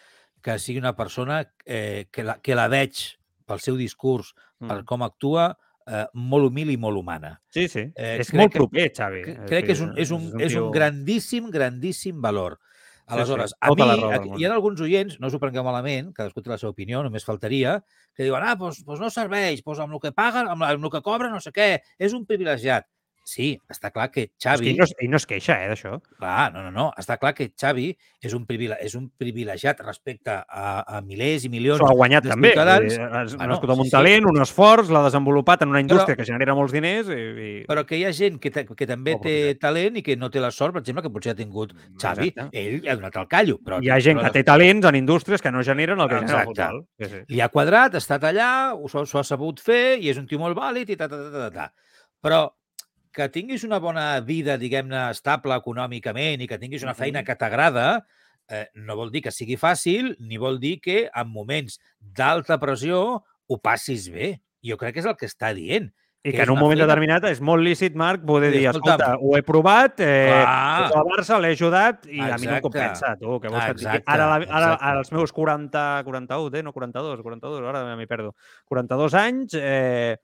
[0.43, 3.05] que sigui una persona eh, que, la, que la veig
[3.47, 4.32] pel seu discurs,
[4.62, 4.86] per Mm.
[4.86, 5.53] com actua,
[5.86, 7.40] eh, molt humil i molt humana.
[7.50, 7.86] Sí, sí.
[7.96, 9.22] Eh, és molt que- proper, Xavi.
[9.22, 12.59] Crec, O crec que és un, és un, és un és un grandíssim, grandíssim valor.
[12.59, 14.38] sí, Aleshores, a mi, raó món.
[14.40, 17.24] hi ha alguns oients, no us ho prengueu malament, cadascú té la seva opinió, només
[17.26, 17.84] faltaria,
[18.14, 20.90] que diuen, ah, doncs, doncs no serveix, doncs amb el que paguen, amb, amb el
[20.90, 22.86] que cobra, no sé què, és un privilegiat.
[23.24, 24.70] Sí, està clar que És que Xavi...
[24.73, 25.93] ell no, ell no es queixa, eh, d'això.
[26.19, 26.86] Clar, no, no, no.
[26.99, 31.51] Està clar que Xavi és un, privile és un privilegiat respecte a, a milers i
[31.53, 32.51] milions S'ho ha guanyat també.
[32.51, 32.97] ciutadans.
[32.99, 33.93] Has Bueno, nascut amb sí, un sí.
[33.94, 37.19] talent, un esforç, l'ha desenvolupat en una indústria Però- que genera molts diners i...
[37.20, 37.51] i...
[37.70, 40.43] Però que hi ha gent que, que també Pobre té talent i que no té
[40.43, 41.73] la sort, per exemple, que potser ha tingut
[42.03, 42.32] Xavi.
[42.35, 42.49] Exacte.
[42.59, 43.59] Ell ha donat el callo.
[43.62, 46.19] Però, Hi ha gent però que té talents en indústries que no generen el que
[46.24, 46.82] genera el futbol.
[46.99, 47.23] Sí, sí.
[47.28, 50.43] li ha quadrat, ha estat allà, ho- s'ho ha sabut fer i és un tio
[50.43, 51.69] molt vàlid i ta, ta, ta, ta, ta.
[52.23, 52.43] Però
[53.12, 58.06] que tinguis una bona vida, diguem-ne, estable econòmicament i que tinguis una feina que t'agrada,
[58.48, 63.22] eh, no vol dir que sigui fàcil, ni vol dir que en moments d'alta pressió
[63.22, 64.39] ho passis bé.
[64.64, 65.90] Jo crec que és el que està dient.
[66.24, 68.68] I que que en un moment feina- determinat és molt lícit, Marc, poder Dir, dir,
[68.70, 70.89] escolta, ho he provat, eh, clar.
[70.93, 72.60] del Barça, l'he ajudat i a mi no em Exacte.
[72.62, 73.89] compensa, tu, que vols que et digui?
[73.89, 74.84] Exacte, Ara, la, ara, exacte.
[74.86, 78.36] ara els meus 40, 41, eh, no 42, 42, ara m'hi perdo,
[78.66, 80.16] 42 anys, eh,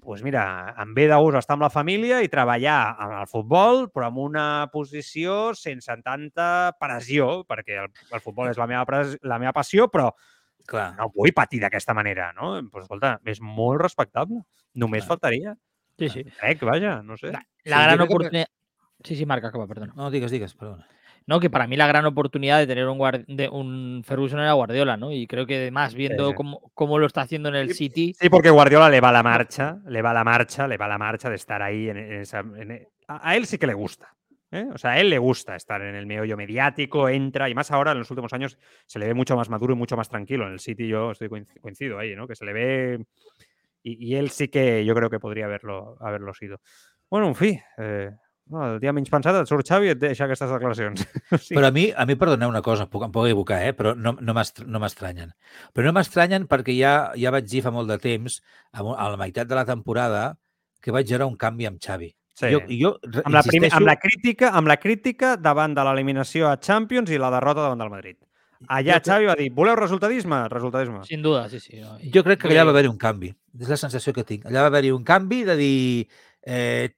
[0.00, 3.84] pues mira, em ve de gust estar amb la família i treballar amb el futbol,
[3.92, 9.16] però amb una posició sense tanta pressió, perquè el, el futbol és la meva, pres,
[9.22, 10.10] la meva passió, però
[10.66, 10.92] Clar.
[10.98, 12.54] no vull patir d'aquesta manera, no?
[12.70, 14.42] Pues, escolta, és molt respectable.
[14.74, 15.16] Només Clar.
[15.16, 15.56] faltaria.
[15.98, 16.24] Sí, sí.
[16.38, 17.30] Crec, vaja, no sé.
[17.32, 18.46] La, Sí, la yo gran creo que- oportunidad.
[19.04, 19.92] Sí, sí, Marca, acaba, perdón.
[19.96, 20.86] No, digues, digues, perdona.
[21.26, 24.52] No, que para mí la gran oportunidad de tener un, guard- de un Ferguson era
[24.52, 25.12] Guardiola, ¿no?
[25.12, 26.34] Y creo que además, viendo sí.
[26.34, 29.78] Cómo, cómo lo está haciendo en el City, Sí, porque Guardiola le va la marcha,
[29.86, 32.40] le va la marcha, le va la marcha de estar ahí en, en esa...
[32.40, 34.14] en- e, a, a él sí que le gusta.
[34.50, 34.66] ¿eh?
[34.74, 37.92] O sea, a él le gusta estar en el meollo mediático, entra, y más ahora
[37.92, 40.46] en los últimos años se le ve mucho más maduro y mucho más tranquilo.
[40.46, 42.26] En el City yo estoy coinc- coincido ahí, ¿no?
[42.28, 43.04] Que se le ve...
[43.84, 46.60] Y, y él sí que yo creo que podría haberlo, haberlo sido.
[47.10, 48.10] Bueno, en fin, eh,
[48.50, 51.04] No, el dia menys pensat et surt Xavi i et deixa aquestes declaracions.
[51.46, 51.54] Sí.
[51.54, 53.72] Però a mi, a mi perdoneu una cosa, em puc, em puc equivocar, eh?
[53.72, 55.30] però no, no m'est- no m'estranyen.
[55.72, 58.40] Però no m'estranyen perquè ja, ja vaig dir fa molt de temps,
[58.72, 60.24] a, a la meitat de la temporada,
[60.82, 62.10] que vaig veure un canvi amb Xavi.
[62.34, 62.50] Sí.
[62.52, 62.90] Jo, i jo
[63.22, 67.18] amb, la primer, amb, la crítica, amb la crítica davant de l'eliminació a Champions i
[67.20, 68.16] la derrota davant del Madrid.
[68.68, 70.42] Allà Jo crec- Xavi va dir, voleu resultadisme?
[70.52, 71.00] Resultadisme.
[71.08, 71.80] Sin duda, sí, sí.
[71.80, 71.96] no.
[72.14, 73.32] Jo crec que allà va haver-hi un canvi.
[73.60, 74.44] És la sensació que tinc.
[74.50, 76.08] Allà va haver-hi un canvi de dir...
[76.42, 76.88] Eh,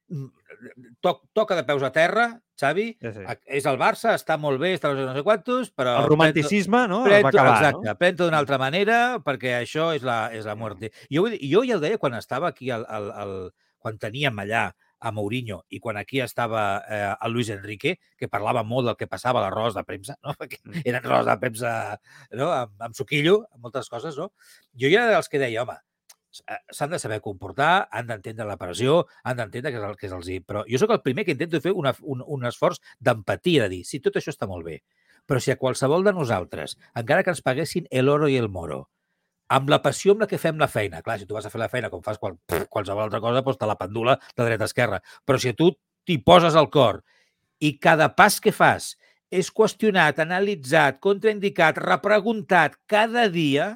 [1.00, 3.24] toc, toca de peus a terra, Xavi, Sí, sí.
[3.58, 5.96] és el Barça, està molt bé, està no sé quantos, però...
[6.02, 7.00] El romanticisme, no?
[7.02, 7.96] Va Prento, acabar, exacte, no?
[7.98, 10.92] prento d'una altra manera perquè això és la, és la muerte.
[11.10, 13.34] Jo, jo ja ho deia quan estava aquí, al, al, al,
[13.78, 14.68] quan teníem allà
[15.04, 19.06] a Mourinho i quan aquí estava eh, el Luis Enrique, que parlava molt del que
[19.10, 20.32] passava a les rodes de premsa, no?
[20.40, 20.80] perquè Mm.
[20.84, 21.72] eren rodes de premsa
[22.32, 22.52] no?
[22.52, 24.30] amb, amb suquillo, amb moltes coses, no?
[24.72, 25.76] Jo ja era dels que deia, home,
[26.34, 30.16] s'han de saber comportar, han d'entendre la pressió, han d'entendre que és el que és
[30.16, 30.40] els hi.
[30.42, 33.84] Però jo sóc el primer que intento fer una, un, un esforç d'empatia, de dir,
[33.88, 34.80] sí, tot això està molt bé,
[35.26, 38.84] però si a qualsevol de nosaltres, encara que ens paguessin el oro i el moro,
[39.54, 41.60] amb la passió amb la que fem la feina, clar, si tu vas a fer
[41.60, 42.38] la feina com fas qual,
[42.72, 45.00] qualsevol altra cosa, doncs te la pendula de dreta a esquerra.
[45.24, 45.70] Però si tu
[46.04, 47.02] t'hi poses al cor
[47.60, 48.94] i cada pas que fas
[49.34, 53.74] és qüestionat, analitzat, contraindicat, repreguntat cada dia,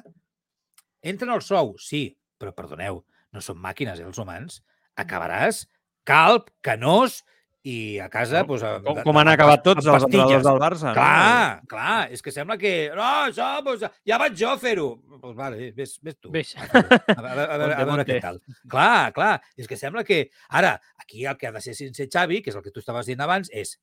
[1.01, 3.03] entra en el sou, sí, però perdoneu,
[3.35, 4.61] no són màquines, eh, els humans.
[4.99, 5.65] Acabaràs
[6.07, 7.19] calp, canós
[7.67, 8.39] i a casa...
[8.41, 10.93] No, doncs, amb- com- com han acabat tots els entrenadors del Barça, no?
[10.95, 12.71] Clar, clar, és que sembla que...
[12.95, 14.87] No, això, doncs, ja vaig jo a fer-ho.
[15.19, 16.31] Doncs vale, ves, ves tu.
[16.33, 16.55] Ves.
[16.57, 16.87] A, fer-ho.
[16.87, 18.39] a, veure, a, veure, a veure què tal.
[18.71, 20.21] Clar, clar, és que sembla que...
[20.55, 23.11] Ara, aquí el que ha de ser sincer, Xavi, que és el que tu estaves
[23.11, 23.75] dient abans, és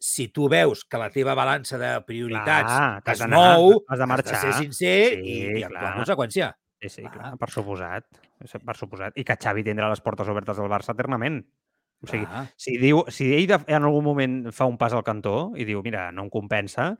[0.00, 4.24] si tu veus que la teva balança de prioritats Clar, es mou, has de has
[4.26, 5.92] de ser sincer Sí, i, i actuar clar.
[5.92, 6.50] en conseqüència.
[6.86, 7.34] Sí, sí, Clar.
[7.40, 8.06] per suposat.
[8.38, 9.16] Per suposat.
[9.18, 11.40] I que Xavi tindrà les portes obertes del Barça eternament.
[12.04, 12.26] O sigui,
[12.60, 16.10] si, diu, si ell en algun moment fa un pas al cantó i diu, mira,
[16.12, 16.90] no em compensa,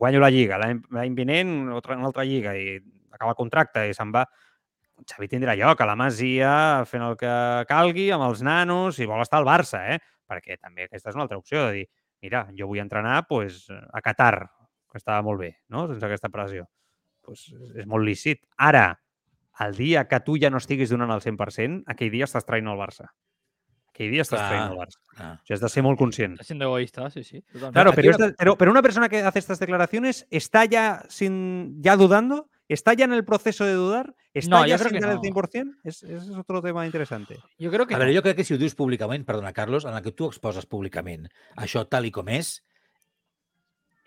[0.00, 2.78] guanyo la Lliga, l'any vinent una altra, una altra Lliga i
[3.12, 4.24] acaba el contracte i se'n va,
[5.04, 6.52] Xavi tindrà lloc a la Masia
[6.88, 7.32] fent el que
[7.68, 9.98] calgui amb els nanos i vol estar al Barça, eh?
[10.26, 11.84] Perquè també aquesta és una altra opció de dir,
[12.24, 14.48] mira, jo vull entrenar pues, a Qatar,
[14.90, 15.86] que estava molt bé, no?
[15.92, 16.64] sense aquesta pressió.
[17.26, 18.42] Pues, és molt lícit.
[18.56, 19.00] Ara,
[19.60, 22.78] el dia que tu ja no estiguis donant el 100%, aquell dia estàs traient el
[22.78, 23.10] Barça.
[23.92, 24.98] Aquell dia estàs Clar, traient el Barça.
[25.14, 25.30] clar.
[25.34, 26.38] O sigui, has de ser molt conscient.
[26.44, 27.40] Siendo egoísta, sí, sí.
[27.40, 27.72] totalmente.
[27.72, 31.80] Claro, pero, la- esta- pero, pero una persona que hace estas declaraciones está ya sin
[31.82, 35.12] ya dudando, está ya en el proceso de dudar, está No, creo sin que no.
[35.12, 35.78] el 100%.
[35.84, 37.38] Es, ese es otro tema interesante.
[37.58, 38.04] Yo creo que A no.
[38.04, 40.66] veure, jo crec que si ho dius públicament, perdona, Carlos, en el que tu exposes
[40.66, 42.62] públicament això tal i com és,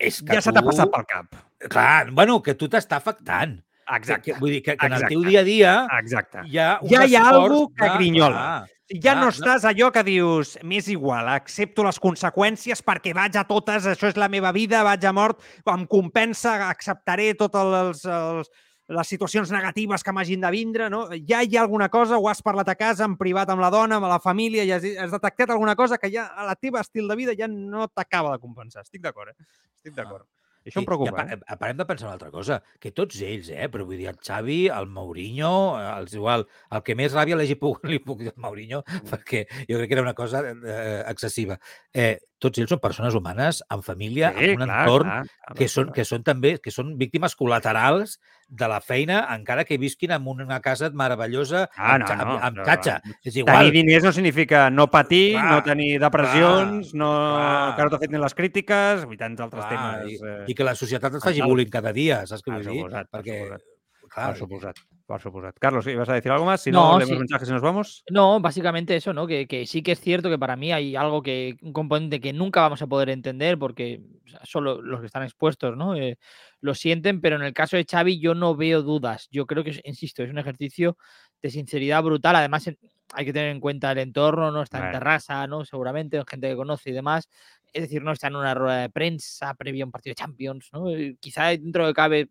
[0.00, 1.36] és que Ja se t'ha tu- passat pel cap.
[1.68, 3.58] Clar, bueno, que tu t'està afectant.
[3.92, 4.32] Exacte.
[4.32, 6.44] Que, vull dir que, que en el teu dia a dia Exacte.
[6.46, 8.36] hi ha un Ja hi ha algú que de- grinyola.
[8.36, 8.68] clar,
[9.02, 13.44] Ja clar, no estàs allò que dius, m'és igual, accepto les conseqüències perquè vaig a
[13.44, 18.50] totes, això és la meva vida, vaig a mort, em compensa, acceptaré totes els, els,
[18.90, 21.04] les situacions negatives que m'hagin de vindre, no?
[21.28, 24.00] Ja hi ha alguna cosa, ho has parlat a casa, en privat amb la dona,
[24.00, 27.08] amb la família, ja has, has detectat alguna cosa que ja a la teva estil
[27.08, 28.82] de vida ja no t'acaba de compensar.
[28.82, 29.50] Estic d'acord, eh?
[29.78, 30.26] Estic d'acord.
[30.60, 31.56] I això em Sí, preocupa, I eh?
[31.56, 34.58] parem de pensar una altra cosa, que tots ells, eh, però vull dir, el Xavi,
[34.68, 36.44] el Mourinho, eh, els igual,
[36.76, 39.96] el que més ràbia li puc, li puc dir al Mourinho, perquè jo crec que
[39.96, 41.56] era una cosa eh, excessiva.
[41.94, 45.56] Eh, tots ells són persones humanes, amb família, Sí, amb un clar, entorn clar, clar,
[45.58, 45.94] que, són, clar.
[46.00, 48.16] que són també que són víctimes col·laterals
[48.48, 52.56] de la feina, encara que visquin en una casa meravellosa Ah, no, amb, no, amb
[52.58, 52.96] no, xatxa.
[53.04, 53.14] no.
[53.22, 53.60] És igual.
[53.60, 57.76] Tenir diners no significa no patir, Clar, no tenir depressions, no, clar.
[57.76, 60.10] que no t'afectin les crítiques i tants altres Clar, temes.
[60.10, 62.72] i, Eh, I que la societat et faci bullying cada dia, saps què Per vull
[62.72, 62.80] dir?
[62.82, 63.62] suposat, per Perquè, suposat.
[64.10, 64.72] clar, por supuesto,
[65.10, 65.52] por supuesto.
[65.60, 66.62] Carlos, ¿ibas a decir algo más?
[66.62, 67.18] Si no, No, leemos sí.
[67.18, 68.04] mensajes y nos vamos.
[68.10, 69.26] No, básicamente eso, ¿no?
[69.26, 72.32] Que, que sí que es cierto que para mí hay algo que, un componente que
[72.32, 74.00] nunca vamos a poder entender porque
[74.44, 75.96] solo los que están expuestos, ¿no?
[75.96, 76.16] Eh,
[76.60, 79.28] lo sienten, pero en el caso de Xavi yo no veo dudas.
[79.30, 80.96] Yo creo que, insisto, es un ejercicio
[81.42, 82.36] de sinceridad brutal.
[82.36, 82.78] Además, en-
[83.12, 85.64] hay que tener en cuenta el entorno, no está en terraza, ¿no?
[85.64, 87.28] Seguramente, gente que conoce y demás.
[87.72, 90.68] Es decir, no está en una rueda de prensa previa a un partido de Champions,
[90.72, 90.88] ¿no?
[90.90, 92.28] Eh, Quizá dentro de cabe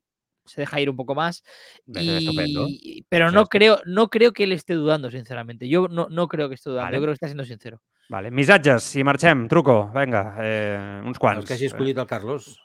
[0.50, 1.44] se deja ir un poco más.
[1.88, 5.68] Y- pero no creo, no creo que él esté dudando, sinceramente.
[5.68, 6.98] Yo no, no creo que esté dudando, Vale.
[6.98, 7.82] yo creo que está siendo sincero.
[8.10, 9.48] Vale, missatges, i marxem.
[9.48, 11.40] Truco, vinga, eh, uns quants.
[11.42, 12.58] Els que hagi escollit el Carlos.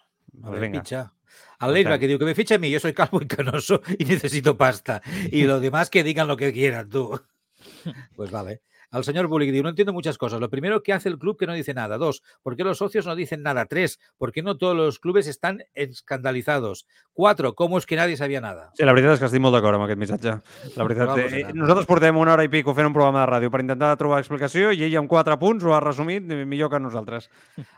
[0.43, 1.12] A Pues pitxa.
[1.61, 4.05] El Leiva que diu que me ficha a mí, yo soy calvo y canoso y
[4.05, 5.02] necesito pasta.
[5.31, 7.20] Y los demás que digan lo que quieran, tú.
[8.16, 8.62] Pues vale.
[8.95, 10.39] Al señor Bullock digo, no entiendo muchas cosas.
[10.39, 11.99] Lo primero, ¿qué hace el club que no dice nada?
[11.99, 13.66] Dos, ¿por qué los socios no dicen nada?
[13.66, 16.87] Tres, ¿por qué no todos los clubes están escandalizados?
[17.12, 18.71] Cuatro, ¿cómo es que nadie sabía nada?
[18.79, 20.37] Sí, la veritat és que estic molt d'acord amb aquest missatge.
[20.79, 23.51] La veritat, Vamos eh, nosaltres portem una hora i pico fent un programa de ràdio
[23.51, 27.27] per intentar trobar explicació i ell amb quatre punts ho ha resumit millor que nosaltres.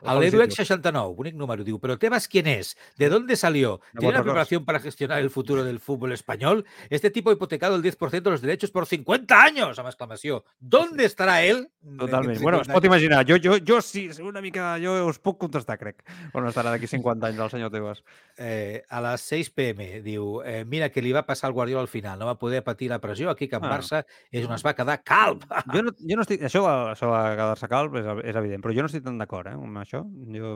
[0.05, 2.77] Al EduEx 69, bonic número, digo, pero Tebas, ¿quién es?
[2.97, 3.81] ¿De dónde salió?
[3.93, 6.67] ¿Tiene una preparación para gestionar el futuro del fútbol español?
[6.91, 10.45] Este tipo ha hipotecado el 10% de los derechos por 50 años, amb exclamació.
[10.61, 11.69] ¿Dónde estará él?
[11.99, 12.37] Totalment.
[12.37, 13.25] En Bueno, es 50 pot imaginar.
[13.29, 14.77] Jo, jo, jo sí, una mica...
[14.83, 16.03] Jo us puc contestar, crec.
[16.35, 18.03] On estarà d'aquí 50 anys el senyor Tebas.
[18.37, 21.89] Eh, a las 6 pm, diu, eh, mira que li va passar al Guardiola al
[21.89, 23.73] final, no va poder patir la pressió, aquí que en Ah.
[23.79, 25.45] Barça és on es va quedar calp.
[25.73, 26.43] Jo no, jo no estic...
[26.43, 29.47] Això, va- això va quedar-se calp, és, és evident, però jo no estic tan d'acord
[29.49, 30.03] eh, amb això.
[30.35, 30.53] Jo,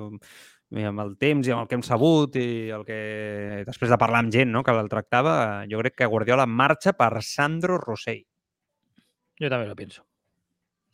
[0.71, 3.65] i amb el temps i amb el que hem sabut i el que...
[3.67, 7.23] Després de parlar amb gent no, que el tractava, jo crec que Guardiola marxa per
[7.27, 8.23] Sandro Rosell.
[9.41, 10.05] Yo también lo pienso.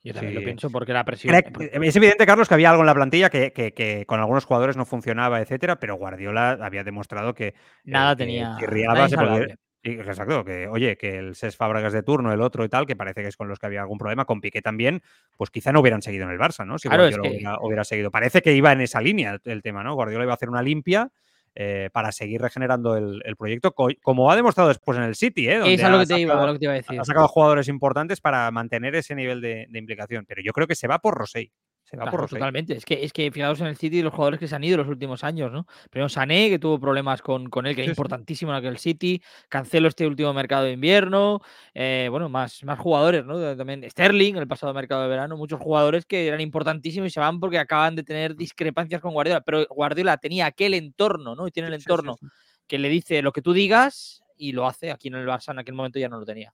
[0.06, 0.38] Yo también Sí.
[0.38, 1.34] lo pienso porque la presión.
[1.34, 4.76] Es evidente, Carlos, que había algo en la plantilla que, que- que con algunos jugadores
[4.76, 7.54] no funcionaba, etcétera, pero Guardiola había demostrado que
[7.84, 9.56] Nada que tenía- chirriaba, nada se podía- insalvable.
[9.82, 12.94] sí, exacto, que oye, que el Ses Fábregas de turno, el otro y tal, que
[12.96, 15.02] parece que es con los que había algún problema, con Piqué también,
[15.36, 16.78] pues quizá no hubieran seguido en el Barça, ¿no?
[16.78, 18.10] Si Claro, Guardiola que- hubiera, hubiera seguido.
[18.12, 19.94] Parece que iba en esa línea el tema, ¿no?
[19.94, 21.10] Guardiola iba a hacer una limpia.
[21.58, 25.48] Eh, para seguir regenerando el, el proyecto, co- como ha demostrado después en el City,
[25.48, 25.56] ¿eh?
[25.56, 27.00] donde es lo que te iba, sacado- lo que te iba a decir.
[27.00, 30.24] ha sacado jugadores importantes para mantener ese nivel de, de implicación.
[30.28, 31.50] Pero yo creo que se va por Rosell.
[31.88, 32.76] Se va Claro, por totalmente.
[32.76, 34.88] Es que, es que fijaos en el City los jugadores que se han ido los
[34.88, 35.66] últimos años, ¿no?
[35.88, 37.92] Primero Sané, que tuvo problemas con, con él, que Sí, era sí.
[37.92, 39.22] importantísimo en aquel City.
[39.48, 41.40] Cancelo este último mercado de invierno.
[41.74, 43.56] eh, bueno, más, más jugadores, ¿no?
[43.56, 45.36] También Sterling, el pasado mercado de verano.
[45.36, 49.42] Muchos jugadores que eran importantísimos y se van porque acaban de tener discrepancias con Guardiola.
[49.42, 51.46] Pero Guardiola tenía aquel entorno, ¿no?
[51.46, 52.26] Y tiene el entorno sí.
[52.66, 54.90] que le dice lo que tú digas y lo hace.
[54.90, 56.52] Aquí en el Barça en aquel momento ya no lo tenía.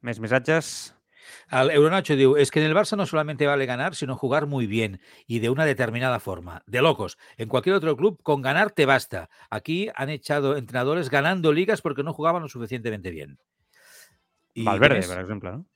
[0.00, 0.94] Més missatges.
[1.48, 4.66] Al Euronacho diu, es que en el Barça no solamente vale ganar, sino jugar muy
[4.66, 6.62] bien y de una determinada forma.
[6.66, 7.18] De locos.
[7.36, 9.30] En cualquier otro club, con ganar te basta.
[9.50, 13.38] Aquí han echado entrenadores ganando ligas porque no jugaban lo suficientemente bien.
[14.58, 15.10] I Valverde, més?
[15.10, 15.52] per exemple.
[15.52, 15.66] No?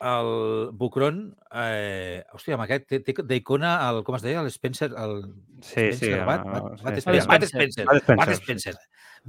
[0.00, 1.18] El Bucron,
[1.60, 5.18] eh, hòstia, amb aquest té, té d'icona el, com es deia, l'Spencer, el
[5.60, 6.08] Sí, sí.
[6.08, 7.02] Spencer, Bat, no, Bat, sí, Bat sí.
[7.04, 8.38] Spencer, Bat Spencer, Spencer, Bat sí.
[8.40, 8.74] Spencer,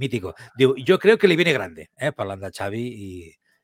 [0.00, 0.32] mítico.
[0.56, 3.10] Diu, jo creo que li viene grande, eh, parlant de Xavi i,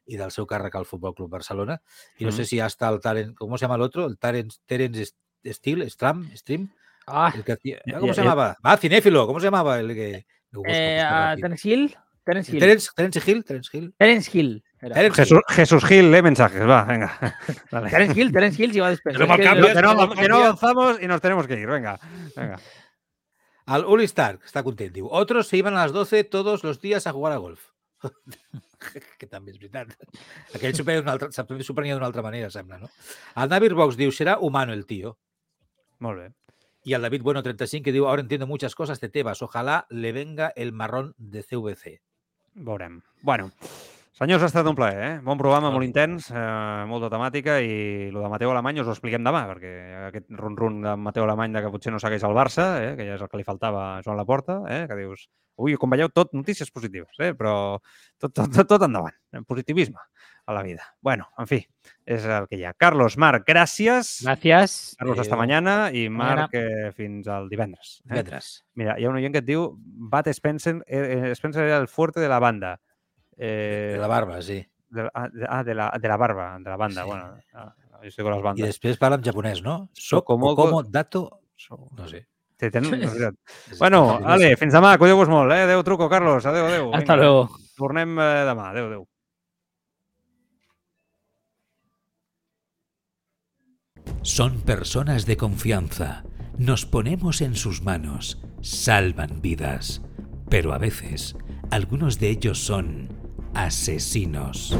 [0.08, 1.78] i del seu càrrec al Futbol Club Barcelona.
[2.18, 4.06] I no sé si hasta el Taren, ¿cómo se llama el otro?
[4.06, 5.12] El Terence, Terence
[5.46, 6.70] Steele, Stram, Stream.
[7.06, 8.56] Ah, El que ¿Cómo se llamaba?
[8.62, 9.78] Ah, Cinéfilo, ¿cómo se llamaba?
[9.80, 10.10] El que...
[10.14, 11.42] eh, busco a rápido.
[11.48, 11.96] Terence Hill.
[12.24, 12.60] Terence Hill.
[12.60, 13.94] Terence, Terence Hill, Terence Hill.
[13.96, 14.64] Terence Hill.
[14.80, 17.18] Terence Jesús, Jesús Gil, lee mensajes, va, venga.
[17.70, 17.90] Dale.
[17.90, 19.18] Terence Hill, Terence Hill se iba a despedir.
[19.18, 20.44] Que que- no, no, que no no.
[20.44, 21.98] avanzamos y nos tenemos que ir, venga.
[22.36, 22.58] venga.
[23.66, 25.08] Al Uli Stark, està content, diu.
[25.12, 27.60] Otros se iban a las 12 todos los días a jugar a golf.
[29.18, 29.94] que també és veritat.
[30.54, 32.90] Aquell s'ho prenia d'una altra, altra manera, sembla, no?
[33.36, 35.18] El Navir Box diu, será humano el tío.
[35.98, 36.28] Molt bé.
[36.84, 39.42] Y al David Bueno 35 que diu, ahora entiendo muchas cosas de Tebas.
[39.42, 42.00] Ojalá le venga el marrón de CVC.
[42.54, 43.02] Veurem.
[43.22, 43.52] Bueno,
[44.18, 45.10] senyors, ha estat un plaer, eh?
[45.22, 49.22] Bon programa, molt intens, eh, molta temàtica i el de Mateu Alemany us ho expliquem
[49.22, 49.70] demà, perquè
[50.08, 52.96] aquest run-run de Mateu Alemany de que potser no segueix el Barça, eh?
[52.98, 54.80] que ja és el que li faltava a Joan Laporta, eh?
[54.90, 55.28] que dius,
[55.62, 57.30] ui, com veieu, tot notícies positives, eh?
[57.38, 57.52] però
[58.18, 59.44] tot, tot, tot, tot endavant, eh?
[59.46, 60.02] positivisme
[60.48, 60.82] a la vida.
[61.00, 61.60] Bueno, en fi,
[62.08, 62.74] és el que hi ha.
[62.74, 64.16] Carlos, Marc, gràcies.
[64.24, 64.96] Gracias.
[64.98, 66.08] Carlos, hasta mañana i.
[66.08, 68.00] Marc eh, fins al divendres.
[68.06, 68.14] Eh?
[68.16, 68.64] Divendres.
[68.74, 69.68] Mira, hi ha un oient que et diu
[70.10, 72.78] Bat Spencer, eh, Spencer era el fuerte de la banda.
[73.38, 74.66] Eh, De la barba, sí.
[74.90, 77.02] de ah, de, ah, de la, de la barba, de la banda.
[77.02, 77.08] Sí.
[77.08, 78.66] Bueno, ah, jo estic con les I bandes.
[78.66, 79.90] després parla en japonès, no?
[79.92, 81.40] Soc Sokomogo- como dato...
[81.96, 82.26] No sé.
[82.56, 82.84] Te ten...
[83.78, 85.62] bueno, ale, fins demà, cuideu-vos molt, eh?
[85.66, 86.44] Adéu, truco, Carlos.
[86.46, 86.90] Adéu, adéu.
[86.94, 87.48] Hasta Vinga, luego.
[87.76, 88.70] Tornem eh, demà.
[88.70, 89.06] Adéu, adéu.
[94.22, 96.24] Son personas de confianza.
[96.58, 98.40] Nos ponemos en sus manos.
[98.62, 100.02] Salvan vidas.
[100.50, 101.36] Pero a veces,
[101.70, 103.08] algunos de ellos son
[103.58, 104.78] asesinos.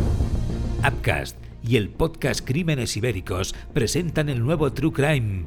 [0.86, 5.46] Upcast y el podcast Crímenes Ibéricos presentan el nuevo True Crime,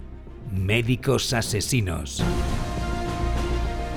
[0.54, 2.22] Médicos Asesinos.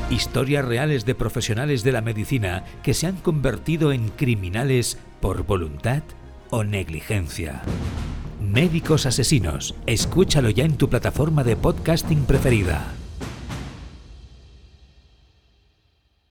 [0.09, 6.05] Historias reales de profesionales de la medicina que se han convertido en criminales por voluntad
[6.51, 7.63] o negligencia.
[8.41, 9.75] Médicos Asesinos.
[9.87, 12.95] Escúchalo ya en tu plataforma de podcasting preferida.